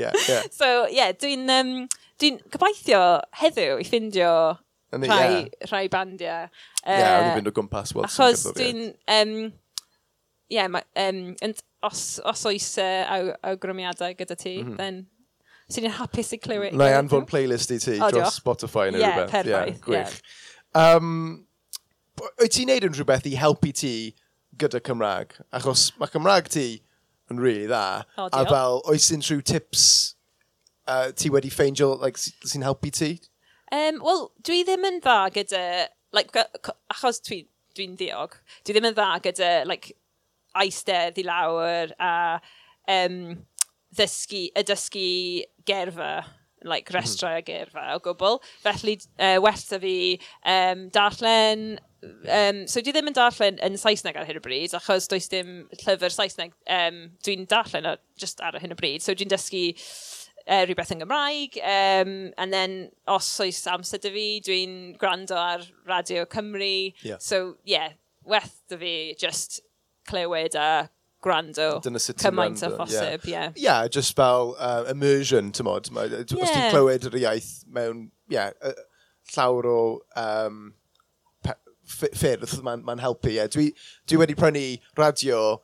ie. 0.03 0.11
So, 0.59 0.71
ie, 0.91 0.99
yeah, 0.99 1.15
dwi'n... 1.15 1.47
Um, 1.55 1.75
dwi 2.21 2.35
gobeithio 2.53 3.01
heddiw 3.41 3.79
i 3.81 3.87
ffindio 3.87 4.33
Rhai, 4.93 5.07
yeah. 5.07 5.71
rhai 5.71 5.87
bandiau. 5.89 6.49
Ie, 6.83 6.99
yeah, 6.99 7.31
uh, 7.31 7.35
fynd 7.37 7.51
o 7.51 7.55
gwmpas 7.55 7.95
Wilson. 7.95 8.11
Achos 8.11 8.47
dwi'n... 8.57 8.95
Um, 9.07 9.53
yeah, 10.51 10.67
ma, 10.67 10.83
um, 10.99 11.37
os, 11.87 12.21
os 12.27 12.45
oes 12.51 12.79
uh, 12.83 13.05
aw, 13.07 13.31
awgrymiadau 13.53 14.15
gyda 14.19 14.37
ti, 14.37 14.57
mm 14.63 14.73
-hmm. 14.73 14.77
then 14.77 15.07
sy'n 15.71 15.87
so, 15.87 15.97
hapus 16.01 16.33
i 16.35 16.41
clywed. 16.43 16.75
Na 16.75 16.91
i 16.91 16.97
anfon 16.99 17.27
playlist 17.27 17.71
i 17.71 17.79
ti 17.79 17.97
oh, 18.01 18.11
dros 18.11 18.41
Spotify 18.41 18.91
neu 18.91 19.01
yeah, 19.01 19.17
rhywbeth. 19.17 19.31
Perffaith, 19.31 19.79
yeah, 19.79 19.85
gwych. 19.87 20.19
Yeah. 20.75 20.97
Um, 20.99 21.47
wyt 22.43 22.57
ti'n 22.57 22.71
neud 22.71 22.87
yn 22.91 22.99
rhywbeth 22.99 23.31
i 23.31 23.37
helpu 23.39 23.73
ti 23.73 23.95
gyda 24.61 24.83
Cymraeg? 24.85 25.39
Achos 25.57 25.91
mae 26.01 26.11
Cymraeg 26.13 26.51
ti 26.53 26.69
yn 27.31 27.39
rili 27.39 27.63
really 27.63 27.71
dda. 27.71 28.05
Oh, 28.19 28.29
a 28.33 28.45
fel, 28.51 28.83
oes 28.91 29.11
unrhyw 29.15 29.43
tips 29.47 29.85
uh, 30.91 31.11
ti 31.15 31.31
wedi 31.31 31.53
ffeindio 31.55 31.95
like, 32.03 32.19
sy'n 32.19 32.67
helpu 32.67 32.91
ti? 32.91 33.15
Um, 33.71 34.01
Wel, 34.03 34.25
dwi 34.47 34.65
ddim 34.67 34.87
yn 34.89 34.99
dda 35.03 35.19
gyda, 35.35 35.63
like, 36.17 36.47
achos 36.91 37.21
dwi'n 37.27 37.47
dwi, 37.77 37.87
ddiog, 38.01 38.35
dwi 38.67 38.75
ddim 38.75 38.89
yn 38.91 38.97
dda 38.97 39.13
gyda 39.23 39.53
like, 39.69 39.95
aistedd 40.59 41.21
i 41.23 41.25
lawr 41.27 41.95
a 42.03 42.13
um, 42.91 43.21
ddysgu, 43.95 44.49
y 44.59 44.67
dysgu 44.67 45.07
gerfa 45.71 46.13
like, 46.63 46.91
mhm. 46.91 46.97
restrau 46.99 47.39
a 47.39 47.43
gerfa 47.43 47.95
o 47.95 48.01
gwbl. 48.05 48.41
Felly, 48.65 48.99
uh, 49.19 49.39
werth 49.45 49.71
fi 49.81 49.95
um, 50.45 50.89
darllen... 50.95 51.79
Um, 52.01 52.63
so, 52.69 52.81
dwi 52.81 52.95
ddim 52.97 53.11
yn 53.11 53.17
darllen 53.17 53.59
yn 53.65 53.77
Saesneg 53.81 54.17
ar 54.17 54.25
hyn 54.29 54.39
o 54.41 54.45
bryd, 54.45 54.73
achos 54.77 55.09
does 55.11 55.29
dim 55.29 55.67
llyfr 55.83 56.13
Saesneg 56.15 56.55
um, 56.73 57.03
dwi'n 57.25 57.45
darllen 57.49 57.89
ar, 57.91 58.01
just 58.21 58.41
ar 58.45 58.57
hyn 58.61 58.73
o 58.73 58.79
bryd. 58.79 59.05
So, 59.05 59.15
dwi'n 59.17 59.33
dysgu 59.33 59.67
uh, 60.47 60.63
rhywbeth 60.67 60.93
yn 60.95 61.03
Gymraeg, 61.05 61.59
um, 61.63 62.15
and 62.39 62.53
then 62.53 62.77
os 63.09 63.29
oes 63.43 63.61
amser 63.71 64.01
dy 64.03 64.13
fi, 64.15 64.29
dwi'n 64.47 64.79
gwrando 65.01 65.39
ar 65.39 65.67
Radio 65.89 66.25
Cymru. 66.25 66.93
Yeah. 67.03 67.19
So, 67.19 67.57
yeah, 67.65 67.93
werth 68.27 68.61
dy 68.71 68.81
fi 68.81 68.95
just 69.19 69.61
clywed 70.09 70.55
a 70.55 70.91
gwrando 71.23 71.83
Dyna 71.85 72.01
sut 72.01 72.17
cymaint 72.17 72.63
o 72.65 72.71
phosib, 72.77 73.27
ie. 73.29 73.33
Yeah. 73.33 73.53
yeah. 73.57 73.89
just 73.89 74.17
fel 74.17 74.57
uh, 74.59 74.85
immersion, 74.89 75.53
ti'n 75.53 75.69
modd. 75.69 75.91
Yeah. 75.93 76.23
Os 76.25 76.53
ti'n 76.53 76.71
clywed 76.73 77.09
yr 77.11 77.19
iaith 77.25 77.51
mewn, 77.69 78.07
ie, 78.31 78.39
yeah, 78.39 78.53
uh, 78.65 78.77
llawer 79.35 79.69
o 79.71 79.81
um, 80.19 80.63
ffyrdd 81.91 82.63
mae'n 82.65 82.87
ma 82.87 82.97
helpu, 83.03 83.33
ie. 83.33 83.41
Yeah. 83.41 83.51
Dwi, 83.53 83.71
dwi 84.09 84.23
wedi 84.23 84.39
prynu 84.39 84.65
radio 84.99 85.61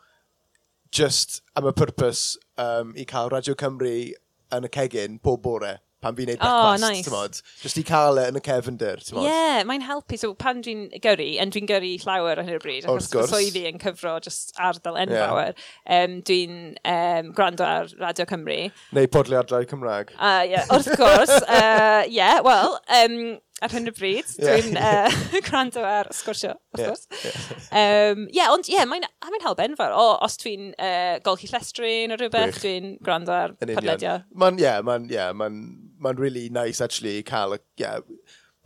just 0.97 1.43
am 1.57 1.67
y 1.69 1.73
pwrpas 1.77 2.37
um, 2.63 2.93
i 2.97 3.05
cael 3.09 3.31
Radio 3.33 3.57
Cymru 3.59 4.13
yn 4.55 4.69
y 4.69 4.73
cegin 4.77 5.21
pob 5.23 5.43
bore 5.45 5.79
pan 6.07 6.17
fi'n 6.17 6.29
neud 6.31 6.43
oh, 6.45 6.77
breakfast, 6.79 6.85
oh, 6.85 6.89
nice. 6.89 7.11
mod. 7.11 7.41
Just 7.63 7.79
i 7.81 7.85
cael 7.87 8.21
e 8.21 8.27
yn 8.31 8.39
y 8.39 8.43
cefndir, 8.45 9.01
ti'n 9.03 9.17
mod. 9.17 9.27
Ie, 9.27 9.33
yeah, 9.33 9.63
mae'n 9.69 9.85
helpu. 9.87 10.19
So 10.21 10.33
pan 10.39 10.61
dwi'n 10.65 10.87
gyrru, 11.03 11.29
yn 11.43 11.53
dwi'n 11.55 11.69
gyrru 11.71 11.93
llawer 12.05 12.43
yn 12.43 12.51
hyn 12.51 12.59
o 12.59 12.63
bryd, 12.63 12.87
achos 12.87 13.09
gwrs. 13.13 13.33
fy 13.33 13.47
swyddi 13.47 13.65
yn 13.71 13.81
cyfro 13.83 14.17
just 14.25 14.53
ardal 14.69 15.01
enfawr, 15.01 15.57
yeah. 15.57 16.05
um, 16.05 16.21
dwi'n 16.29 16.61
um, 16.93 17.33
gwrando 17.37 17.67
ar 17.67 17.91
Radio 18.03 18.29
Cymru. 18.29 18.61
Neu 18.97 19.11
podliadau 19.17 19.67
Cymraeg. 19.73 20.13
Uh, 20.19 20.45
yeah, 20.47 20.69
wrth 20.71 20.93
gwrs, 21.01 21.35
uh, 21.61 22.05
yeah, 22.07 22.41
well, 22.45 22.79
um, 23.01 23.39
ar 23.65 23.73
hyn 23.73 23.89
o 23.89 23.93
bryd. 23.97 24.29
Yeah. 24.39 24.59
Dwi'n 24.61 24.79
uh, 24.91 25.17
gwrando 25.49 25.85
ar 25.89 26.11
sgwrsio, 26.15 26.55
wrth 26.75 26.83
gwrs. 26.83 27.07
Ie, 27.09 27.31
yeah. 27.31 28.11
um, 28.13 28.27
yeah, 28.35 28.53
ond 28.53 28.69
ie, 28.69 28.77
yeah, 28.77 28.89
mae'n 28.89 29.07
mae 29.07 29.43
help 29.45 29.63
enfawr. 29.65 29.95
O, 29.97 30.07
os 30.27 30.39
dwi'n 30.43 30.71
uh, 30.75 31.17
golchi 31.27 31.51
llestrin 31.53 32.15
o 32.15 32.21
rhywbeth, 32.21 32.61
dwi'n 32.63 32.97
gwrando 33.05 33.35
ar 33.37 33.57
podlediau. 33.63 34.25
Mae'n, 34.37 34.61
ie, 34.61 34.67
yeah, 34.67 34.83
mae'n 34.87 35.09
yeah, 35.13 35.33
mae'n, 35.37 35.61
mae'n 36.03 36.21
really 36.21 36.49
nice, 36.53 36.85
actually, 36.85 37.23
cael 37.27 37.57
yeah, 37.81 38.01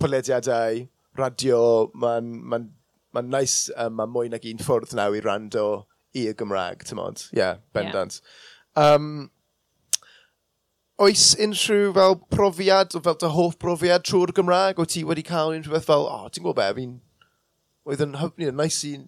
podlediadau, 0.02 0.86
radio, 1.20 1.62
mae'n 1.94 2.34
mae'n, 2.50 2.70
mae'n 3.14 3.32
nice, 3.32 3.70
um, 3.76 3.98
mae'n 4.00 4.14
mwy 4.14 4.32
nag 4.32 4.46
un 4.50 4.62
ffwrdd 4.62 4.94
naw 4.98 5.14
i 5.14 5.22
rando 5.24 5.66
i 6.16 6.26
y 6.30 6.34
Gymraeg, 6.34 6.82
ti'n 6.86 6.98
modd. 6.98 7.28
Ie, 7.30 7.38
yeah, 7.44 7.60
bendant. 7.76 8.18
Yeah. 8.74 8.96
Um, 8.96 9.30
oes 11.00 11.30
unrhyw 11.40 11.92
fel 11.96 12.16
profiad, 12.34 12.96
fel 13.04 13.18
dy 13.20 13.30
hoff 13.32 13.56
profiad 13.62 14.04
trwy'r 14.04 14.34
Gymraeg, 14.36 14.80
o 14.80 14.84
ti 14.84 15.04
wedi 15.08 15.24
cael 15.26 15.54
unrhyw 15.54 15.76
beth 15.76 15.88
fel, 15.88 16.04
o, 16.04 16.26
oh, 16.26 16.32
ti'n 16.32 16.44
gwybod 16.44 16.58
be, 16.58 16.66
fi'n, 16.76 16.98
oedd 17.88 18.04
yn 18.04 18.18
hyfnu, 18.20 18.50
yn 18.52 18.58
nice 18.60 18.82
i, 18.88 18.98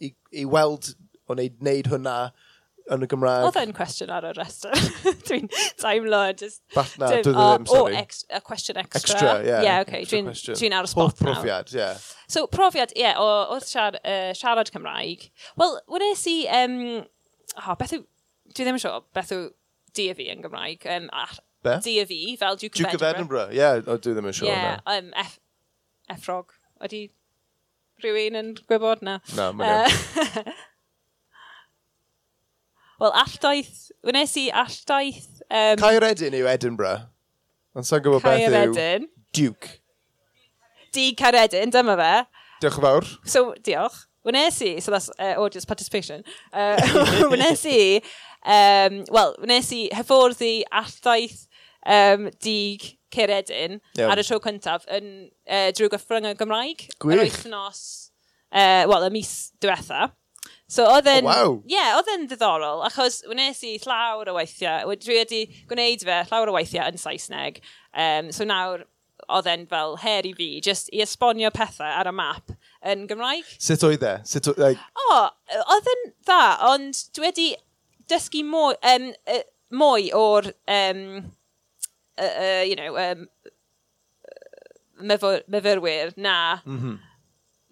i, 0.00 0.14
i 0.32 0.46
weld 0.48 0.94
o 1.28 1.36
wneud, 1.36 1.58
wneud 1.60 1.90
hwnna 1.92 2.14
yn 2.90 3.04
y 3.04 3.08
Gymraeg. 3.10 3.44
Oedd 3.46 3.58
e'n 3.60 3.74
cwestiwn 3.76 4.14
ar 4.16 4.30
y 4.30 4.32
restr. 4.34 4.72
dwi'n 5.28 5.46
taimlo, 5.78 6.22
just... 6.40 6.62
Bat 6.74 6.96
na, 6.98 7.12
dwi 7.12 7.36
ddim, 7.36 7.68
sorry. 7.68 7.94
O, 7.94 8.00
ex, 8.00 8.24
a 8.32 8.40
cwestiwn 8.46 8.80
extra. 8.80 9.02
Extra, 9.04 9.36
ie. 9.36 9.50
Yeah, 9.50 9.66
yeah, 9.66 9.84
okay, 9.84 10.08
dwi'n 10.08 10.32
dwi 10.32 10.72
ar 10.72 10.88
y 10.88 10.90
spot 10.90 11.12
Hoff 11.12 11.20
profiad, 11.20 11.70
ie. 11.76 11.82
Yeah. 11.82 12.00
So, 12.32 12.48
profiad, 12.50 12.96
ie, 12.96 13.04
yeah, 13.04 13.20
o, 13.20 13.28
o 13.54 13.60
siar, 13.62 14.00
uh, 14.00 14.32
siarad 14.36 14.72
Cymraeg. 14.72 15.28
Wel, 15.60 15.78
wnes 15.92 16.24
i... 16.32 16.38
Um, 16.62 16.76
oh, 17.60 17.76
beth 17.78 17.98
yw... 17.98 18.06
Dwi 18.50 18.64
ddim 18.66 18.80
yn 18.80 18.82
siŵr 18.82 19.02
beth 19.14 19.30
yw 19.36 19.44
DFE 19.96 20.28
yn 20.32 20.42
Gymraeg. 20.44 20.86
Um, 20.90 21.08
Be? 21.62 21.76
DFE, 21.84 22.36
fel 22.40 22.56
Duke, 22.56 22.72
Duke 22.78 22.94
of 22.94 23.02
Edinburgh. 23.02 23.02
Duke 23.02 23.02
of 23.02 23.14
Edinburgh, 23.14 23.52
ie, 23.52 23.58
yeah, 23.60 23.80
dwi 23.84 24.14
ddim 24.16 24.28
yn 24.30 24.36
siŵr. 24.38 24.52
Ie, 24.54 24.74
um, 24.94 25.10
F, 25.20 25.34
effrog. 26.14 26.56
Ydy 26.86 27.02
rhywun 28.00 28.38
yn 28.40 28.52
gwybod 28.64 29.04
na? 29.04 29.18
Na, 29.36 29.50
mae'n 29.52 29.84
uh, 29.84 30.42
Wel, 33.00 33.14
alldaith, 33.16 33.88
wnes 34.04 34.34
i 34.36 34.48
alldaith... 34.62 35.28
Um, 35.48 35.78
Caeredin 35.80 36.36
yw 36.36 36.48
Edinburgh. 36.50 37.06
Ond 37.76 37.88
sa'n 37.88 38.02
gwybod 38.04 38.24
beth 38.24 38.42
yw... 38.42 38.52
Caeredin. 38.52 39.08
Duke. 39.36 39.70
Di 40.96 41.10
Caeredin, 41.16 41.72
dyma 41.72 41.96
fe. 42.00 42.12
Diolch 42.60 42.76
yn 42.76 42.84
fawr. 42.84 43.08
So, 43.24 43.50
diolch. 43.64 44.06
Wnes 44.28 44.60
i, 44.60 44.74
so 44.84 44.90
that's 44.92 45.08
uh, 45.18 45.40
audience 45.40 45.64
participation, 45.64 46.22
uh, 46.52 46.76
wnes 47.32 47.64
i 47.64 48.02
Um, 48.40 49.02
Wel, 49.12 49.34
wnes 49.44 49.72
i 49.76 49.82
hyfforddi 49.92 50.62
alldaith 50.72 51.44
um, 51.84 52.30
dig 52.40 52.96
Ceredin 53.10 53.80
Iawn. 53.98 54.12
ar 54.12 54.22
y 54.22 54.24
tro 54.24 54.38
cyntaf 54.44 54.86
yn 54.92 55.10
uh, 55.28 55.68
drwy 55.76 55.90
gyffrwng 55.92 56.30
y 56.30 56.36
Gymraeg. 56.38 56.86
Gwych. 57.02 57.18
Yr 57.18 57.24
wythnos, 57.26 57.82
uh, 58.54 58.86
wel, 58.90 59.08
y 59.08 59.12
mis 59.18 59.34
diwetha. 59.62 60.12
So 60.70 60.86
oedd 60.86 61.08
oh, 61.10 61.16
e'n... 61.16 61.26
Oh, 61.26 61.32
wow. 61.34 61.56
Ie, 61.66 61.74
yeah, 61.74 61.96
oedd 61.98 62.12
e'n 62.14 62.28
ddiddorol, 62.30 62.84
achos 62.86 63.20
wnes 63.28 63.64
i 63.66 63.74
llawr 63.82 64.30
o 64.30 64.36
weithiau, 64.36 64.94
dwi 65.02 65.18
wedi 65.18 65.42
gwneud 65.68 66.06
fe 66.06 66.20
llawr 66.30 66.52
o 66.52 66.54
weithiau 66.54 66.86
yn 66.92 67.00
Saesneg. 67.00 67.58
Um, 67.90 68.30
so 68.32 68.46
nawr, 68.46 68.86
oedd 69.26 69.48
e'n 69.50 69.66
fel 69.70 69.96
her 70.04 70.28
i 70.28 70.32
fi, 70.38 70.48
just 70.64 70.88
i 70.94 71.02
esbonio 71.02 71.50
pethau 71.54 71.90
ar 71.90 72.08
y 72.08 72.14
map 72.14 72.54
yn 72.86 73.08
Gymraeg. 73.10 73.50
Sut 73.58 73.82
oedd 73.88 74.06
e? 74.06 74.14
Sut 74.30 74.46
oedd 74.52 74.62
Like... 74.62 74.86
O, 75.10 75.18
oedd 75.74 75.90
yn 75.96 76.06
dda, 76.14 76.44
ond 76.70 77.02
dwi 77.18 77.26
wedi 77.26 77.48
dysgu 78.10 78.42
mwy, 78.46 78.76
um, 78.92 79.10
uh, 79.30 79.44
mwy 79.80 80.10
o'r, 80.16 80.50
um, 80.66 81.04
uh, 82.18 82.32
uh, 82.32 82.64
you 82.66 82.76
know, 82.76 82.96
um, 82.98 83.28
myfyr, 85.00 85.44
myfyrwyr 85.48 86.12
na 86.16 86.60
mm 86.64 86.80
-hmm. 86.80 86.98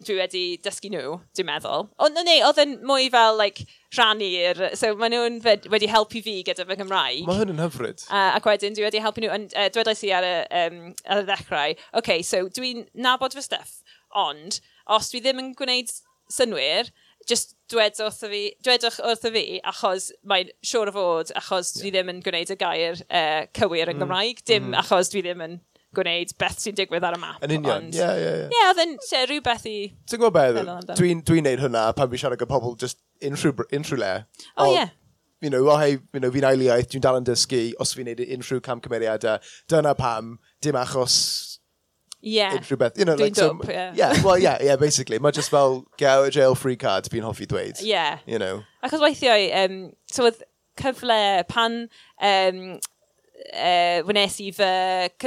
dwi 0.07 0.17
wedi 0.21 0.45
dysgu 0.63 0.91
nhw, 0.93 1.19
dwi'n 1.35 1.49
meddwl. 1.49 1.89
Ond 1.99 2.21
neu, 2.23 2.39
oedd 2.47 2.63
yn 2.63 2.77
mwy 2.87 3.11
fel, 3.11 3.37
like, 3.41 3.67
rhannu'r... 3.97 4.77
So, 4.79 4.95
maen 4.97 5.15
nhw'n 5.15 5.41
wedi 5.73 5.91
helpu 5.91 6.23
fi 6.23 6.37
gyda 6.47 6.67
fy 6.69 6.77
Gymraeg. 6.79 7.25
Mae 7.27 7.41
hyn 7.41 7.55
yn 7.55 7.63
hyfryd. 7.65 8.05
Uh, 8.07 8.37
ac 8.39 8.47
wedyn, 8.47 8.77
dwi 8.77 8.87
wedi 8.87 9.03
helpu 9.03 9.25
nhw... 9.25 9.33
And, 9.35 9.55
uh, 9.57 9.67
dwedais 9.75 10.05
i 10.07 10.13
ar 10.15 10.27
y, 10.29 10.35
um, 10.63 10.79
ar 11.05 11.25
y 11.25 11.27
ddechrau, 11.27 11.75
OK, 11.99 12.21
so, 12.23 12.45
dwi'n 12.61 12.87
nabod 12.95 13.35
fy 13.35 13.43
stuff, 13.43 13.81
ond 14.15 14.61
os 14.87 15.11
dwi 15.11 15.21
ddim 15.25 15.43
yn 15.43 15.53
gwneud 15.59 15.91
synwyr, 16.33 16.93
just 17.29 17.55
dwed 17.71 17.99
wrtho 18.01 18.31
fi, 18.33 18.43
dwedwch 18.65 18.99
wrtho 19.05 19.33
fi, 19.35 19.45
achos 19.69 20.11
mae'n 20.29 20.53
siŵr 20.65 20.91
o 20.91 20.95
fod, 20.97 21.33
achos 21.39 21.75
dwi 21.77 21.93
ddim 21.95 22.13
yn 22.15 22.21
gwneud 22.25 22.53
y 22.55 22.59
gair 22.61 23.01
uh, 23.07 23.47
cywir 23.57 23.93
yn 23.93 23.99
mm. 23.99 24.05
Gymraeg, 24.05 24.45
dim 24.49 24.71
mm. 24.71 24.79
achos 24.83 25.13
dwi 25.13 25.25
ddim 25.27 25.43
yn 25.45 25.59
gwneud 25.97 26.35
beth 26.41 26.61
sy'n 26.63 26.77
digwydd 26.77 27.07
ar 27.09 27.17
y 27.17 27.21
map. 27.23 27.43
Yn 27.45 27.57
union, 27.59 27.89
ie, 27.93 28.05
ie, 28.05 28.33
ie. 28.45 28.47
Ie, 28.53 28.63
oedd 28.71 28.83
yn 28.85 28.95
se, 29.05 29.25
rhywbeth 29.29 29.67
i... 29.69 29.77
Ti'n 30.09 30.23
gwybod 30.23 30.37
beth, 30.59 30.95
dwi'n 30.99 31.25
dwi 31.29 31.45
neud 31.45 31.65
hynna 31.65 31.89
pan 31.97 32.11
fi 32.13 32.21
siarad 32.21 32.41
gyda 32.41 32.51
pobl 32.53 32.77
just 32.81 33.01
unrhyw, 33.25 33.67
unrhyw 33.79 34.01
le. 34.01 34.15
O, 34.57 34.71
ie. 34.75 34.89
You 35.41 35.53
know, 35.55 35.69
o 35.71 35.77
hei, 35.79 36.01
you 36.13 36.21
know, 36.21 36.33
fi'n 36.35 36.49
ailiaeth, 36.49 36.91
dwi'n 36.93 37.05
dal 37.05 37.21
yn 37.21 37.29
dysgu, 37.29 37.63
os 37.81 37.95
fi'n 37.97 38.09
neud 38.11 38.25
unrhyw 38.25 38.61
camcymeriadau, 38.65 39.45
dyna 39.71 39.95
pam, 39.99 40.37
dim 40.65 40.77
achos 40.81 41.19
yeah. 42.21 42.57
unrhyw 42.57 42.79
beth. 42.79 42.99
You 42.99 43.05
know, 43.05 43.17
Dwi'n 43.17 43.21
like, 43.21 43.37
so, 43.37 43.61
yeah. 43.69 43.93
yeah. 43.95 44.23
Well, 44.23 44.39
yeah, 44.39 44.59
yeah, 44.61 44.77
basically. 44.77 45.19
Mae 45.19 45.33
just 45.33 45.51
fel 45.51 45.85
gael 45.97 46.29
jail 46.31 46.55
free 46.55 46.77
card 46.77 47.09
fi'n 47.11 47.27
hoffi 47.27 47.47
dweud. 47.47 47.81
Yeah. 47.81 48.19
You 48.27 48.39
know. 48.39 48.63
Ac 48.83 48.93
os 48.93 49.03
weithiau, 49.03 49.49
um, 49.65 49.81
so 50.11 50.29
oedd 50.29 50.43
cyfle 50.79 51.21
pan 51.49 51.81
um, 52.23 52.61
uh, 53.53 54.03
wnes 54.09 54.39
i 54.43 54.51
fy 54.55 54.75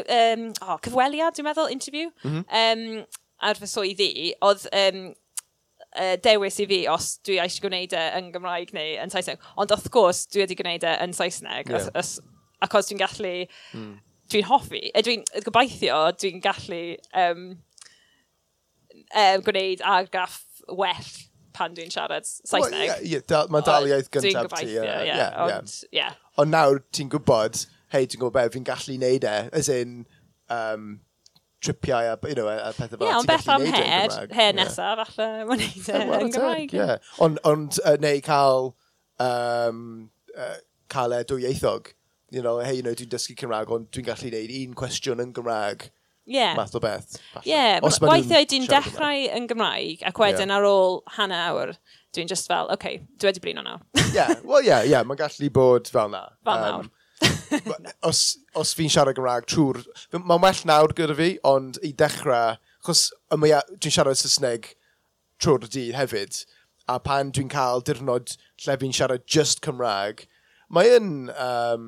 um, 0.04 0.52
oh, 0.62 0.78
cyfweliad, 0.84 1.36
dwi'n 1.36 1.50
meddwl, 1.50 1.72
interview, 1.72 2.12
mm 2.24 2.32
-hmm. 2.32 2.46
um, 2.62 3.06
ar 3.42 3.60
fy 3.60 3.70
swydd 3.70 4.04
i, 4.06 4.12
oedd 4.48 4.68
um, 4.84 5.02
uh, 5.96 6.16
dewis 6.24 6.60
i 6.62 6.68
fi 6.70 6.84
os 6.92 7.14
dwi 7.26 7.40
eisiau 7.44 7.68
gwneud 7.68 7.96
e 7.98 8.06
yn 8.20 8.32
Gymraeg 8.36 8.76
neu 8.78 8.96
yn 9.04 9.14
Saesneg. 9.14 9.42
Ond 9.60 9.74
wrth 9.76 9.90
gwrs, 9.94 10.26
dwi 10.32 10.46
wedi 10.46 10.60
gwneud 10.60 10.88
e 10.88 10.96
yn 11.06 11.16
Saesneg. 11.18 11.72
Yeah. 11.72 11.80
Os, 11.80 11.92
os, 11.96 12.14
ac 12.62 12.78
os 12.78 12.92
dwi'n 12.92 13.02
gallu 13.02 13.36
mm 13.74 13.92
dwi'n 14.32 14.48
hoffi, 14.48 14.86
e, 14.92 15.04
dwi'n 15.06 15.26
gobeithio, 15.46 16.00
dwi'n 16.22 16.40
gallu 16.44 16.82
um, 17.24 17.44
um, 19.12 19.44
gwneud 19.48 19.84
argraff 19.84 20.40
well 20.70 21.12
pan 21.56 21.76
dwi'n 21.76 21.92
siarad 21.94 22.28
Saesneg. 22.28 22.72
Well, 22.72 22.88
yeah, 22.88 22.98
yeah, 23.04 23.28
da, 23.28 23.44
mae 23.52 23.66
dal 23.68 23.88
iaith 23.90 24.10
gyntaf 24.10 24.24
ti. 24.24 24.32
Dwi'n 24.32 24.50
gobeithio, 24.50 24.88
ie. 24.88 25.12
Yeah, 25.12 25.62
yeah. 25.92 26.18
Ond 26.40 26.54
nawr 26.56 26.82
ti'n 26.96 27.12
gwybod, 27.12 27.66
hei, 27.94 28.08
ti'n 28.08 28.22
gwybod 28.22 28.38
beth 28.40 28.54
fi'n 28.56 28.68
gallu 28.68 28.98
neud 29.02 29.28
e, 29.28 29.38
as 29.62 29.72
in, 29.72 30.04
um, 30.54 30.92
tripiau 31.62 32.14
a, 32.14 32.18
you 32.30 32.36
know, 32.36 32.48
a, 32.48 32.58
a 32.70 32.74
pethau 32.74 32.98
fel. 32.98 33.08
Ie, 33.08 33.16
ond 33.20 33.30
beth 33.30 33.50
am 33.52 33.66
her, 33.68 34.18
her 34.34 34.54
nesaf, 34.58 35.04
falle, 35.12 35.30
mae'n 35.50 35.62
neud 35.62 35.90
e 35.92 36.20
yn 36.26 36.36
Gymraeg. 36.36 36.76
Ie, 36.78 37.00
ond, 37.28 37.42
ond 37.48 37.80
uh, 37.84 37.98
neu 38.02 38.22
cael, 38.26 38.72
um, 39.22 39.82
uh, 40.36 40.56
cael 40.92 41.20
e 41.20 41.26
dwyieithog 41.30 41.92
you 42.32 42.42
know, 42.42 42.60
hey, 42.60 42.78
you 42.80 42.84
know, 42.84 42.94
dwi'n 42.96 43.12
dysgu 43.12 43.36
Cymraeg, 43.40 43.72
ond 43.76 43.90
dwi'n 43.92 44.08
gallu 44.08 44.32
neud 44.32 44.54
un 44.62 44.78
cwestiwn 44.80 45.22
yn 45.22 45.34
Gymraeg. 45.36 45.90
Yeah. 46.32 46.56
Math 46.56 46.78
o 46.78 46.80
beth. 46.80 47.18
Falle. 47.34 47.44
Yeah, 47.50 47.82
weithiau 47.84 48.48
dwi'n 48.48 48.70
dechrau 48.72 49.26
yn 49.36 49.50
Gymraeg, 49.50 50.06
ac 50.08 50.22
wedyn 50.22 50.48
yeah. 50.48 50.62
ar 50.62 50.68
ôl 50.70 51.02
hannah 51.18 51.50
awr, 51.50 51.76
dwi'n 52.16 52.32
just 52.32 52.48
fel, 52.48 52.72
oce, 52.72 52.80
okay, 52.80 53.02
dwi 53.20 53.32
wedi 53.34 53.44
blino 53.44 53.66
nawr. 53.66 53.84
yeah, 54.16 54.34
well, 54.48 54.64
yeah, 54.64 54.88
yeah, 54.88 55.04
mae'n 55.04 55.20
gallu 55.20 55.52
bod 55.52 55.92
fel 55.92 56.14
na. 56.14 56.24
Fel 56.48 56.64
nawr. 56.64 56.88
Um, 56.88 57.92
os, 58.08 58.24
os 58.58 58.72
fi'n 58.80 58.90
siarad 58.94 59.20
Gymraeg 59.20 59.50
trwy'r... 59.52 59.84
Mae'n 60.16 60.46
well 60.48 60.66
nawr 60.72 60.96
gyda 60.98 61.20
fi, 61.20 61.34
ond 61.52 61.82
i 61.84 61.92
dechrau... 62.00 62.56
Chos 62.82 63.12
dwi'n 63.30 63.92
siarad 63.94 64.18
Saesneg 64.18 64.72
trwy'r 65.44 65.68
dydd 65.68 65.98
hefyd, 66.00 66.40
a 66.90 66.96
pan 67.04 67.30
dwi'n 67.36 67.52
cael 67.52 67.84
dirnod 67.86 68.38
lle 68.64 68.78
fi'n 68.82 68.96
siarad 68.96 69.28
just 69.30 69.62
Cymraeg, 69.66 70.26
mae'n 70.72 71.30
um, 71.36 71.86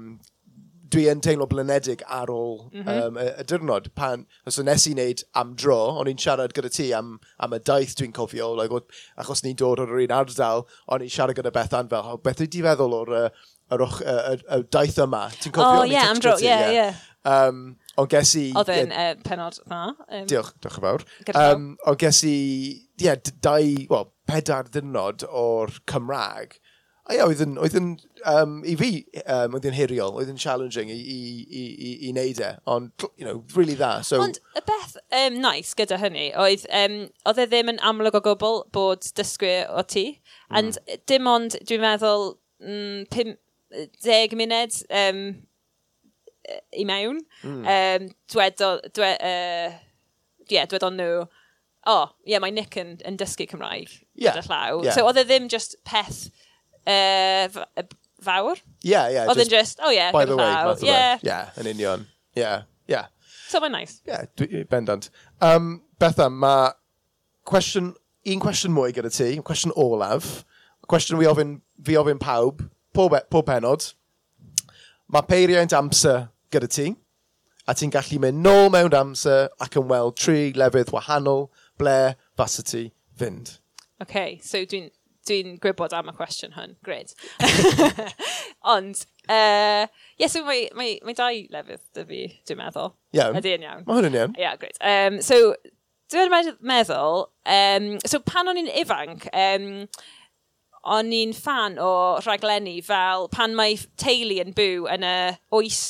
dwi 0.93 1.05
yn 1.11 1.21
teimlo 1.25 1.47
blenedig 1.49 2.03
ar 2.05 2.31
ôl 2.31 2.67
mm 2.69 2.83
-hmm. 2.83 3.07
um, 3.07 3.17
y, 3.17 3.27
y 3.41 3.45
dirnod. 3.49 3.89
Pan, 3.97 4.25
os 4.47 4.59
nes 4.59 4.87
i 4.87 4.93
wneud 4.93 5.23
am 5.39 5.55
dro, 5.59 5.79
o'n 5.99 6.11
i'n 6.11 6.21
siarad 6.21 6.53
gyda 6.55 6.71
ti 6.73 6.91
am, 6.93 7.15
am 7.37 7.55
y 7.57 7.59
daith 7.59 7.95
dwi'n 7.99 8.13
cofio, 8.15 8.53
like, 8.57 8.73
o, 8.73 8.81
achos 9.21 9.43
ni'n 9.43 9.57
dod 9.59 9.81
o'r 9.83 9.95
un 10.05 10.15
ardal, 10.19 10.67
o'n 10.87 11.05
i'n 11.05 11.13
siarad 11.15 11.39
gyda 11.39 11.53
Bethan 11.55 11.89
fel, 11.91 12.13
oh, 12.13 12.21
beth 12.23 12.43
ydi 12.45 12.63
feddwl 12.65 12.97
o'r 12.99 13.15
uh, 13.19 13.29
yr, 13.73 13.85
y, 13.85 14.37
y 14.57 14.61
daith 14.77 15.01
yma. 15.05 15.25
Ti'n 15.39 15.55
cofio? 15.55 15.81
Oh, 15.81 15.89
yeah, 15.89 16.09
am 16.09 16.21
dro, 16.21 16.37
yeah, 16.39 16.69
yeah. 16.71 17.01
Um, 17.23 17.77
ond 17.97 18.11
ges 18.11 18.35
i... 18.35 18.49
Oedd 18.59 18.71
yn 18.73 18.91
yeah, 18.91 19.13
uh, 19.13 19.21
penod 19.23 19.59
dda. 19.61 19.83
Um, 20.09 20.25
diolch, 20.27 20.51
diolch 20.63 20.79
yn 20.79 20.87
fawr. 20.87 21.05
Um, 21.33 21.69
ond 21.87 22.01
ges 22.01 22.23
i, 22.27 22.35
ie, 22.99 23.07
yeah, 23.07 23.33
dau, 23.41 23.63
wel, 23.89 24.11
pedair 24.29 24.69
ddynod 24.71 25.25
o'r 25.29 25.73
Cymraeg 25.89 26.59
a 27.03 27.15
ia, 27.17 27.25
oedd 27.27 27.41
yn, 27.43 27.57
oedd 27.59 27.75
yn 27.75 27.87
um, 28.31 28.59
i 28.63 28.75
fi, 28.79 28.89
um, 29.25 29.57
oedd 29.57 29.65
yn 29.67 29.75
hiriol, 29.75 30.15
oedd 30.19 30.29
yn 30.31 30.39
challenging 30.39 30.91
i, 30.91 30.95
i, 30.95 31.17
i, 31.43 31.63
i, 31.73 31.91
i 32.07 32.11
neud 32.15 32.39
e, 32.39 32.51
ond, 32.69 33.07
you 33.19 33.27
know, 33.27 33.43
really 33.57 33.75
dda. 33.75 33.97
So... 34.07 34.21
Ond 34.23 34.39
y 34.55 34.63
beth 34.63 34.95
um, 35.19 35.39
nice 35.43 35.75
gyda 35.79 35.99
hynny, 35.99 36.29
oedd, 36.39 36.63
um, 36.71 36.99
oedd 37.27 37.41
e 37.43 37.47
ddim 37.51 37.73
yn 37.73 37.81
amlwg 37.83 38.19
o 38.19 38.23
gwbl 38.23 38.61
bod 38.75 39.09
dysgwyr 39.19 39.67
o 39.73 39.83
ti, 39.83 40.05
mm. 40.13 40.59
and 40.59 40.79
dim 41.11 41.27
ond, 41.27 41.59
dwi'n 41.67 41.83
meddwl, 41.83 42.29
mm, 42.63 43.03
pum, 43.11 43.35
deg 44.05 44.37
munud 44.39 44.79
um, 45.03 45.23
i 46.71 46.87
mewn, 46.87 47.19
mm. 47.43 47.63
um, 47.75 48.07
dwedo, 48.31 48.77
dwe, 48.95 49.11
uh, 49.19 49.75
yeah, 50.51 50.71
dwedo 50.71 50.91
nhw, 50.93 51.25
o, 51.83 51.93
oh, 51.97 52.15
yeah, 52.23 52.39
mae 52.39 52.55
Nick 52.55 52.77
yn, 52.79 52.95
yn 53.03 53.19
dysgu 53.19 53.43
Cymraeg 53.51 53.91
yeah. 54.15 54.31
gyda 54.31 54.47
llaw. 54.47 54.83
Yeah. 54.85 54.95
So 54.95 55.03
oedd 55.09 55.19
e 55.19 55.25
ddim 55.27 55.49
just 55.51 55.75
peth 55.83 56.29
uh, 56.87 57.83
fawr. 58.23 58.57
Ie, 58.57 58.91
yeah, 58.91 59.09
ie. 59.09 59.17
Yeah, 59.17 59.31
Oedd 59.31 59.43
yn 59.45 59.51
just, 59.51 59.81
oh 59.83 59.91
yeah, 59.93 60.11
by 60.15 60.25
the 60.25 60.37
way, 60.37 60.51
fawr. 60.51 60.79
Ie, 60.81 60.89
yeah. 60.89 61.19
yeah, 61.23 61.57
yn 61.59 61.69
union. 61.73 62.07
Ie, 62.35 62.43
yeah, 62.43 62.63
ie. 62.87 62.95
Yeah. 62.95 63.09
So 63.49 63.61
mae'n 63.63 63.75
nice. 63.75 63.99
Ie, 64.07 64.23
yeah, 64.45 64.63
bendant. 64.69 65.09
Um, 65.41 65.75
Betha, 66.01 66.29
mae 66.29 66.71
cwestiwn, 67.49 67.93
un 68.33 68.43
cwestiwn 68.43 68.75
mwy 68.75 68.95
gyda 68.95 69.11
ti, 69.13 69.29
cwestiwn 69.45 69.75
olaf, 69.79 70.41
cwestiwn 70.89 71.21
fi 71.21 71.29
ofyn, 71.29 71.57
fi 71.85 71.99
ofyn 71.99 72.21
pawb, 72.21 72.63
pob, 72.95 73.15
e, 73.15 73.23
pob 73.31 73.47
penod. 73.47 73.91
Mae 75.13 75.27
peiriant 75.29 75.75
amser 75.77 76.27
gyda 76.53 76.69
ti, 76.71 76.89
a 77.67 77.75
ti'n 77.77 77.93
gallu 77.93 78.19
mynd 78.23 78.43
nôl 78.43 78.71
mewn 78.73 78.95
amser 78.97 79.47
ac 79.63 79.77
yn 79.79 79.87
weld 79.91 80.17
tri 80.19 80.51
lefydd 80.57 80.91
wahanol 80.95 81.47
ble 81.79 82.15
fasa 82.39 82.65
ti 82.67 82.89
fynd. 83.19 83.57
Okay, 84.03 84.39
so 84.43 84.59
dwi'n 84.67 84.89
dwi'n 85.29 85.57
gwybod 85.63 85.95
am 85.97 86.11
y 86.11 86.15
cwestiwn 86.17 86.55
hwn. 86.57 86.75
gred. 86.85 87.13
Ond, 88.73 89.05
uh, 89.27 89.85
yeah, 90.17 90.27
so 90.27 90.43
mae, 90.47 90.67
mae, 90.77 90.97
mae 91.05 91.17
dau 91.17 91.43
lefydd 91.53 91.85
dy 91.97 92.07
fi, 92.09 92.23
dwi'n 92.49 92.61
meddwl. 92.63 92.93
Iawn. 93.17 93.39
Ydy 93.39 93.55
yn 93.57 93.67
iawn. 93.67 93.85
Mae 93.87 93.99
hwn 93.99 94.09
yn 94.09 94.19
iawn. 94.19 94.35
Ie, 94.37 94.45
yeah, 94.45 94.57
great. 94.59 94.79
Um, 94.79 95.21
so, 95.25 95.39
dwi'n 96.13 96.33
meddwl, 96.61 97.27
um, 97.57 97.89
so 98.05 98.21
pan 98.27 98.51
o'n 98.51 98.61
i'n 98.63 98.71
ifanc, 98.83 99.29
um, 99.31 99.69
o'n 100.93 101.11
i'n 101.15 101.33
fan 101.35 101.79
o 101.79 101.91
rhaglenni 102.23 102.79
fel 102.83 103.29
pan 103.31 103.55
mae 103.55 103.77
teulu 103.99 104.41
yn 104.43 104.55
byw 104.57 104.89
yn 104.91 105.05
y 105.07 105.17
oes 105.55 105.83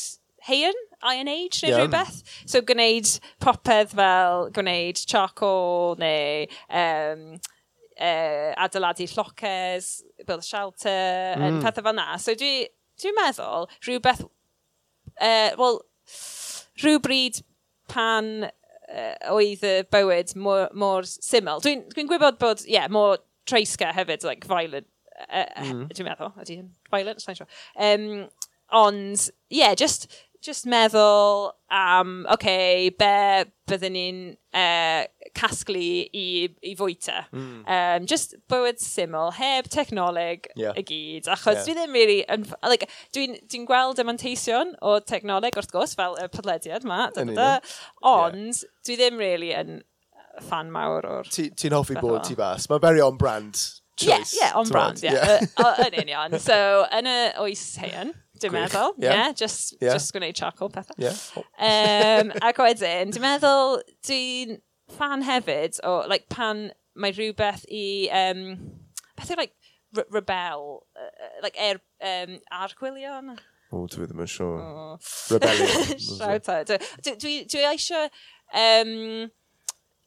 heian, 0.48 0.78
Iron 1.04 1.28
Age 1.28 1.64
neu 1.64 1.72
yeah. 1.72 1.82
rhywbeth. 1.82 2.22
So 2.46 2.62
gwneud 2.62 3.10
popeth 3.44 3.96
fel 3.98 4.50
gwneud 4.56 5.02
charcoal 5.10 5.98
neu 6.00 6.46
um, 6.70 7.26
uh, 7.98 8.54
adeiladu 8.66 9.08
lloces, 9.12 10.04
build 10.26 10.44
a 10.44 10.48
shelter, 10.48 11.36
mm. 11.38 11.48
and 11.48 11.64
pethau 11.64 11.84
fel 11.84 11.98
na. 11.98 12.16
So 12.18 12.36
dwi'n 12.38 12.70
dwi 13.02 13.14
meddwl 13.18 13.70
rhywbeth, 13.86 14.24
uh, 15.20 15.52
well, 15.60 15.82
rhywbryd 16.82 17.42
pan 17.92 18.50
uh, 18.50 19.34
oedd 19.34 19.66
y 19.68 19.76
bywyd 19.94 20.36
mor, 20.40 20.68
mor 20.74 21.08
syml. 21.10 21.62
Dwi'n 21.64 21.86
dwi, 21.88 21.96
dwi 21.96 22.10
gwybod 22.14 22.42
bod, 22.42 22.66
ie, 22.68 22.78
yeah, 22.78 22.90
mor 22.92 23.22
treisgar 23.50 23.96
hefyd, 23.98 24.26
like, 24.28 24.48
violent, 24.50 24.88
uh, 25.28 25.48
mm. 25.62 25.88
dwi'n 25.94 26.10
meddwl, 26.10 26.34
ydy 26.44 26.62
hyn 26.62 26.70
violent, 26.94 27.24
sa'n 27.24 27.40
siŵr. 27.40 27.58
Um, 27.90 28.08
ond, 28.74 29.28
ie, 29.50 29.64
yeah, 29.64 29.76
just, 29.78 30.08
just 30.44 30.68
meddwl 30.70 31.52
am, 31.72 32.08
um, 32.08 32.16
oce, 32.28 32.38
okay, 32.38 32.90
be 33.00 33.14
byddwn 33.70 33.96
ni'n 33.98 34.24
uh, 34.54 35.06
casglu 35.38 35.84
i, 36.14 36.26
i 36.62 36.74
fwyta. 36.80 37.24
Mm. 37.34 37.64
Um, 37.66 38.06
just 38.10 38.36
bywyd 38.52 38.82
syml, 38.82 39.32
heb 39.38 39.70
technoleg 39.74 40.50
yeah. 40.60 40.78
y 40.78 40.84
gyd, 40.86 41.30
achos 41.34 41.60
yeah. 41.60 41.66
dwi 41.66 41.78
ddim 41.78 41.98
really... 41.98 42.20
Yn, 42.34 42.46
like, 42.70 42.90
dwi'n 43.16 43.38
dwi, 43.38 43.48
dwi 43.50 43.64
gweld 43.70 43.98
demanteision 44.00 44.76
o 44.82 45.00
technoleg, 45.02 45.58
wrth 45.58 45.74
gwrs, 45.74 45.96
fel 46.00 46.20
y 46.22 46.28
podlediad 46.34 46.86
ma, 46.88 47.08
da, 47.16 47.26
da, 47.30 47.38
da, 47.38 47.50
ond 48.14 48.52
yeah. 48.52 48.70
dwi 48.86 49.00
ddim 49.00 49.22
really 49.22 49.54
yn 49.58 49.80
fan 50.50 50.72
mawr 50.74 51.06
o'r... 51.06 51.32
Ti'n 51.34 51.54
ti 51.58 51.70
hoffi 51.74 51.98
bod 52.02 52.24
ti 52.26 52.38
fas. 52.38 52.66
Mae'n 52.70 52.82
very 52.82 53.02
on-brand 53.06 53.54
choice. 53.54 54.34
Ie, 54.34 54.40
yeah, 54.40 54.48
yeah, 54.48 54.58
on-brand, 54.58 55.02
ie. 55.04 55.12
Yeah. 55.12 55.42
yeah. 55.46 55.82
yn 55.88 55.98
union. 56.02 56.38
So, 56.42 56.58
yn 56.94 57.10
y 57.10 57.18
oes 57.44 57.64
heian, 57.82 58.14
dwi'n 58.42 58.56
meddwl. 58.56 58.96
Ie, 58.98 59.06
yeah. 59.06 59.18
yeah, 59.20 59.34
just, 59.38 59.76
yeah. 59.78 59.94
just 59.94 60.14
gwneud 60.16 60.38
charcoal 60.38 60.72
pethau. 60.74 60.98
Yeah. 61.02 61.18
Oh. 61.38 61.46
um, 61.62 62.34
ac 62.42 62.62
wedyn, 62.66 63.14
dwi'n 63.14 63.26
meddwl, 63.28 63.82
dwi'n 64.10 64.58
fan 64.98 65.26
hefyd 65.26 65.80
o 65.88 66.02
like, 66.10 66.30
pan 66.34 66.70
mae 66.96 67.16
rhywbeth 67.16 67.66
i... 67.72 67.86
Um, 68.14 68.44
beth 69.18 69.34
yw'r 69.34 69.44
like, 69.44 69.56
re 69.94 70.06
rebel, 70.14 70.84
uh, 70.98 71.42
like 71.44 71.58
er, 71.62 71.82
um, 72.02 72.38
archwilion? 72.52 73.36
O, 73.74 73.86
dwi 73.90 74.08
ddim 74.10 74.22
yn 74.26 74.30
siŵr. 74.30 74.60
Rebellion. 75.34 75.96
Siawt 76.02 76.50
o. 76.54 76.60
Dwi, 76.70 77.16
dwi, 77.22 77.34
dwi 77.50 77.66
eisiau, 77.72 78.10
um, 78.64 79.32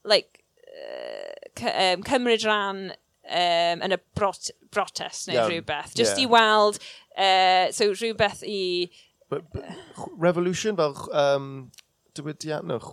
like, 0.06 0.44
uh, 0.70 1.66
um, 1.72 2.06
cymryd 2.06 2.46
rhan 2.46 2.86
um, 2.90 3.82
yn 3.86 3.96
y 3.96 3.98
brot 4.18 4.52
brotest 4.74 5.26
neu 5.30 5.38
yeah. 5.38 5.50
rhywbeth. 5.50 5.96
Just 5.98 6.18
yeah. 6.18 6.28
i 6.28 6.30
weld, 6.30 6.78
uh, 7.16 7.72
so 7.74 7.90
rhywbeth 7.94 8.44
i... 8.46 8.90
But, 9.28 9.50
but, 9.52 9.66
revolution 10.14 10.76
fel 10.78 10.94
um, 11.10 11.72
diwydiannwch, 12.14 12.92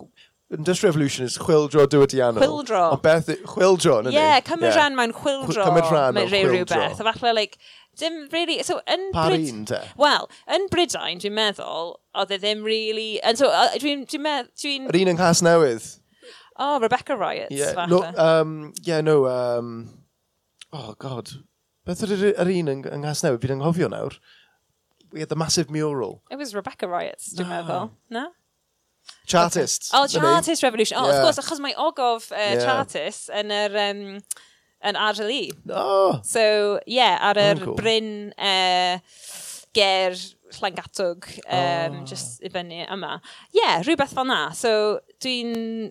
Industrial 0.54 0.92
Revolution 0.92 1.26
is 1.26 1.36
chwildro 1.38 1.86
diwydiannol. 1.90 2.42
Chwildro. 2.42 2.82
Ond 2.94 3.02
beth, 3.02 3.30
chwildro, 3.50 3.98
yn 4.04 4.12
yeah, 4.14 4.38
cymryd 4.44 4.70
yeah. 4.70 4.78
rhan 4.78 4.98
mewn 4.98 5.14
chwildro. 5.16 5.64
Cymryd 5.66 5.90
rhan 5.90 6.14
mewn 6.16 6.30
chwildro. 6.30 6.52
Rhywbeth. 6.52 7.00
A 7.00 7.12
falle, 7.12 7.34
like, 7.34 7.58
dim 7.98 8.28
really... 8.32 8.62
So, 8.62 8.80
yn 8.90 9.10
Parin, 9.14 9.64
te? 9.70 9.80
Wel, 10.00 10.28
yn 10.56 10.68
Brydain, 10.72 11.20
dwi'n 11.22 11.34
meddwl, 11.36 11.96
oedd 12.16 12.32
e 12.34 12.38
ddim 12.42 12.62
really... 12.66 13.18
And 13.22 13.40
so, 13.40 13.50
dwi'n... 13.82 14.06
Dwi 14.10 14.20
dwi 14.20 14.76
Yr 14.86 15.00
un 15.02 15.12
yng 15.14 15.18
Nghas 15.20 15.42
Newydd. 15.46 15.90
Oh, 16.56 16.78
Rebecca 16.78 17.16
Riots, 17.18 17.50
yeah, 17.54 17.74
falle. 17.74 17.90
No, 17.90 18.04
um, 18.14 18.72
yeah, 18.86 19.00
no, 19.02 19.26
um, 19.26 19.74
oh, 20.72 20.94
god. 20.98 21.34
Beth 21.84 22.06
ydy'r 22.06 22.30
yr 22.32 22.54
un 22.54 22.70
yng, 22.76 22.86
yng 22.86 23.02
Nghas 23.02 23.24
Newydd? 23.26 23.42
Fi'n 23.42 23.58
anghofio 23.58 23.90
nawr. 23.92 24.20
We 25.14 25.20
had 25.22 25.30
the 25.30 25.38
massive 25.38 25.70
mural. 25.70 26.22
It 26.30 26.38
was 26.38 26.54
Rebecca 26.54 26.88
Riots, 26.90 27.34
dwi'n 27.34 27.46
no. 27.46 27.54
meddwl. 27.54 27.90
No? 28.10 28.24
Chartists. 29.26 29.90
Oh, 29.94 30.06
Chartist 30.06 30.62
Revolution. 30.62 30.98
Oh, 30.98 31.08
yeah. 31.08 31.16
of 31.16 31.22
course, 31.22 31.38
achos 31.40 31.60
mae 31.60 31.74
ogof 31.74 32.30
uh, 32.32 32.36
yeah. 32.38 32.64
Chartists 32.64 33.30
yn 33.32 33.54
yr... 33.54 33.78
Um, 33.90 34.02
yn 34.84 34.96
Arjali. 35.00 35.50
Oh. 35.70 36.20
So, 36.24 36.78
yeah, 36.86 37.18
ar 37.20 37.38
oh, 37.40 37.48
yr 37.48 37.60
oh, 37.60 37.64
cool. 37.64 37.76
bryn 37.78 38.08
uh, 38.36 38.98
ger 39.74 40.16
Llangatwg, 40.54 41.26
um, 41.48 42.00
oh. 42.02 42.06
just 42.06 42.42
i 42.44 42.50
fyny 42.52 42.84
yma. 42.84 43.18
Yeah, 43.56 43.80
rhywbeth 43.82 44.14
fel 44.14 44.28
na. 44.28 44.40
So, 44.56 45.00
dwi'n 45.24 45.90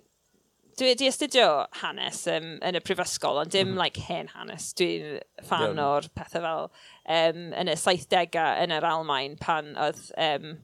dwi 0.78 0.90
wedi 0.90 1.10
astudio 1.10 1.48
hanes 1.82 2.24
um, 2.32 2.56
yn 2.66 2.78
y 2.80 2.82
prifysgol, 2.86 3.42
ond 3.44 3.54
dim 3.54 3.74
mm. 3.74 3.82
like 3.82 4.06
hen 4.08 4.32
hanes. 4.34 4.72
Dwi'n 4.78 5.20
fan 5.46 5.74
yeah. 5.74 5.84
o'r 5.90 6.10
pethau 6.16 6.46
fel 6.46 6.70
um, 6.70 7.44
yn 7.60 7.74
y 7.74 7.78
70au 7.78 8.64
yn 8.64 8.78
yr 8.78 8.88
Almain 8.90 9.38
pan 9.42 9.74
oedd 9.76 10.06
um, 10.18 10.56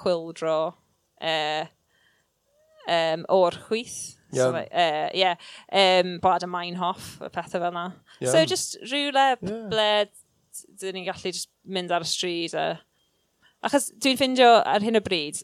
chwildro 0.00 0.58
uh, 1.20 1.66
um, 2.88 3.26
o'r 3.28 3.58
chwith. 3.68 4.16
Iawn. 4.30 4.54
So, 4.54 4.56
uh, 4.56 5.08
yeah. 5.14 5.34
Um, 5.72 6.18
Blad 6.22 6.46
y 6.46 6.50
Meinhof, 6.50 7.16
y 7.20 7.30
pethau 7.34 7.58
fel 7.58 7.70
yna. 7.72 7.86
So, 8.22 8.44
just 8.46 8.78
rhywle 8.84 9.14
yeah. 9.18 9.64
ble 9.72 9.90
dyn 10.80 10.98
ni'n 10.98 11.06
gallu 11.08 11.32
just 11.34 11.50
mynd 11.66 11.92
ar 11.94 12.06
y 12.06 12.10
stryd. 12.10 12.54
A... 12.58 12.66
Achos 13.66 13.90
dwi'n 14.00 14.18
ffindio 14.18 14.50
ar 14.64 14.84
hyn 14.84 14.98
o 14.98 15.02
bryd, 15.04 15.42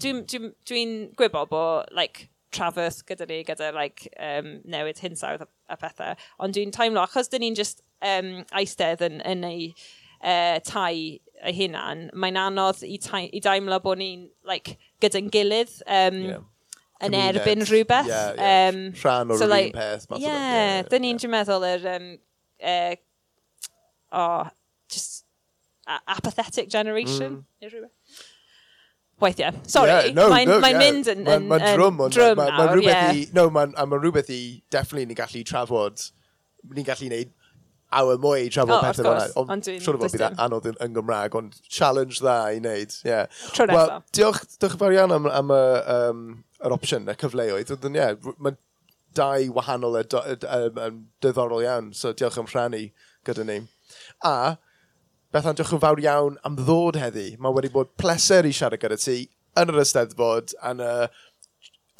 dwi'n 0.00 0.22
dwi, 0.30 0.40
dwi, 0.40 0.52
dwi 0.68 0.84
gwybod 1.18 1.50
bod 1.50 1.90
like, 1.96 2.28
trafferth 2.54 3.04
gyda 3.06 3.28
ni, 3.30 3.42
gyda 3.46 3.70
like, 3.74 4.08
um, 4.18 4.58
newid 4.68 4.98
hinsawdd 5.02 5.44
a, 5.44 5.48
a 5.70 5.78
pethau. 5.78 6.18
Ond 6.42 6.56
dwi'n 6.56 6.74
taimlo, 6.74 7.02
achos 7.04 7.30
dyn 7.30 7.44
ni'n 7.44 7.58
just 7.58 7.82
um, 8.02 8.40
aistedd 8.58 9.04
yn, 9.06 9.20
yn 9.26 9.46
ei 9.46 9.72
uh, 10.22 10.58
tai 10.66 11.20
ei 11.40 11.54
hunan, 11.56 12.08
mae'n 12.12 12.38
anodd 12.40 12.82
i, 12.84 12.98
i 13.30 13.42
daimlo 13.44 13.78
bod 13.84 14.00
ni'n 14.02 14.26
like, 14.48 14.76
gyda'n 15.02 15.30
gilydd 15.34 15.76
um, 15.86 16.18
yeah. 16.26 16.42
yn 17.00 17.14
Cymuned. 17.14 17.40
erbyn 17.40 17.64
rhywbeth. 17.68 18.10
Yeah, 18.10 18.32
yeah. 18.36 18.68
Um, 18.70 18.82
Rhan 19.02 19.34
o'r 19.34 19.40
so 19.40 19.48
like, 19.50 19.72
peth. 19.76 20.06
Ie, 20.16 20.24
yeah, 20.24 20.42
yeah, 20.50 20.82
dyn 20.90 21.06
ni'n 21.06 21.22
yeah. 21.22 21.32
meddwl 21.36 21.66
yr... 21.70 21.88
Um, 21.94 22.10
uh, 22.60 22.94
oh, 24.12 24.50
just 24.90 25.24
apathetic 26.06 26.68
generation, 26.68 27.44
mm. 27.62 27.88
Weithiau. 29.20 29.52
Sorry, 29.68 29.90
yeah, 29.90 30.12
no, 30.16 30.30
mae'n 30.32 30.48
no, 30.48 30.60
mae 30.64 30.72
yeah. 30.72 30.80
mynd 30.80 31.08
yn, 31.12 31.26
yn, 31.28 31.48
ma, 31.48 31.58
ma 31.58 31.74
drum, 31.74 31.98
yn 32.06 32.14
drum 32.14 32.38
ma, 32.38 32.46
ma, 32.48 32.64
nawr. 32.64 32.78
Rhywbeth, 32.78 33.02
yeah. 33.02 33.18
i, 33.18 33.26
no, 33.36 33.50
mae'n 33.52 33.74
ma 33.76 33.98
rhywbeth 33.98 34.30
i, 34.32 34.40
definitely, 34.72 35.10
ni'n 35.10 35.18
gallu 35.18 35.42
trafod, 35.44 36.04
ni'n 36.72 36.86
gallu 36.86 37.10
gwneud 37.10 37.34
awr 37.96 38.20
mwy 38.22 38.46
i 38.46 38.50
trafod 38.52 38.76
oh, 38.76 38.80
pethau 38.84 39.06
fel 39.06 39.16
yna. 39.16 39.44
Ond 39.56 39.68
siwr 39.68 39.98
o 39.98 40.00
fod 40.02 40.14
bydd 40.14 40.24
e 40.26 40.30
anodd 40.44 40.68
yn, 40.70 40.78
yn 40.84 40.96
Gymraeg, 40.96 41.36
ond 41.38 41.58
challenge 41.66 42.20
dda 42.20 42.36
i 42.54 42.60
wneud. 42.60 42.96
Yeah. 43.06 43.26
Tro 43.56 43.66
well, 43.70 43.96
diolch, 44.16 44.42
diolch 44.58 44.76
yn 44.76 44.82
fawr 44.82 44.96
iawn 44.96 45.14
am, 45.16 45.28
am 45.40 45.52
y, 45.54 45.60
um, 45.96 46.24
yr 46.62 46.76
opsiwn, 46.76 47.10
y 47.10 47.16
cyfleoedd. 47.20 47.74
Ond, 47.76 47.98
yeah, 47.98 48.14
mae 48.38 48.58
dau 49.18 49.50
wahanol 49.56 49.98
a 50.00 50.04
diddorol 51.24 51.64
iawn, 51.66 51.92
so 51.96 52.14
diolch 52.14 52.38
am 52.40 52.50
rhannu 52.50 52.86
gyda 53.26 53.46
ni. 53.48 53.60
A, 54.26 54.36
Bethan, 55.34 55.58
diolch 55.58 55.74
yn 55.76 55.82
fawr 55.82 56.00
iawn 56.02 56.38
am 56.46 56.56
ddod 56.58 56.98
heddi. 56.98 57.32
Mae 57.42 57.54
wedi 57.54 57.70
bod 57.74 57.92
pleser 57.98 58.46
i 58.46 58.54
siarad 58.54 58.82
gyda 58.82 58.98
ti 58.98 59.20
yn 59.58 59.70
yr 59.70 59.82
Ysteddfod, 59.82 60.54
yn 60.66 60.82
y 60.82 60.94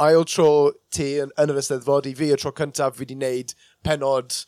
ail 0.00 0.24
tro 0.24 0.48
ti 0.94 1.12
yn, 1.22 1.30
yn 1.38 1.52
yr 1.52 1.60
Ysteddfod 1.60 2.08
i 2.10 2.14
fi 2.18 2.30
y 2.34 2.38
tro 2.40 2.52
cyntaf 2.56 2.96
fi 2.96 3.04
wedi 3.04 3.18
wneud 3.18 3.54
penod 3.86 4.38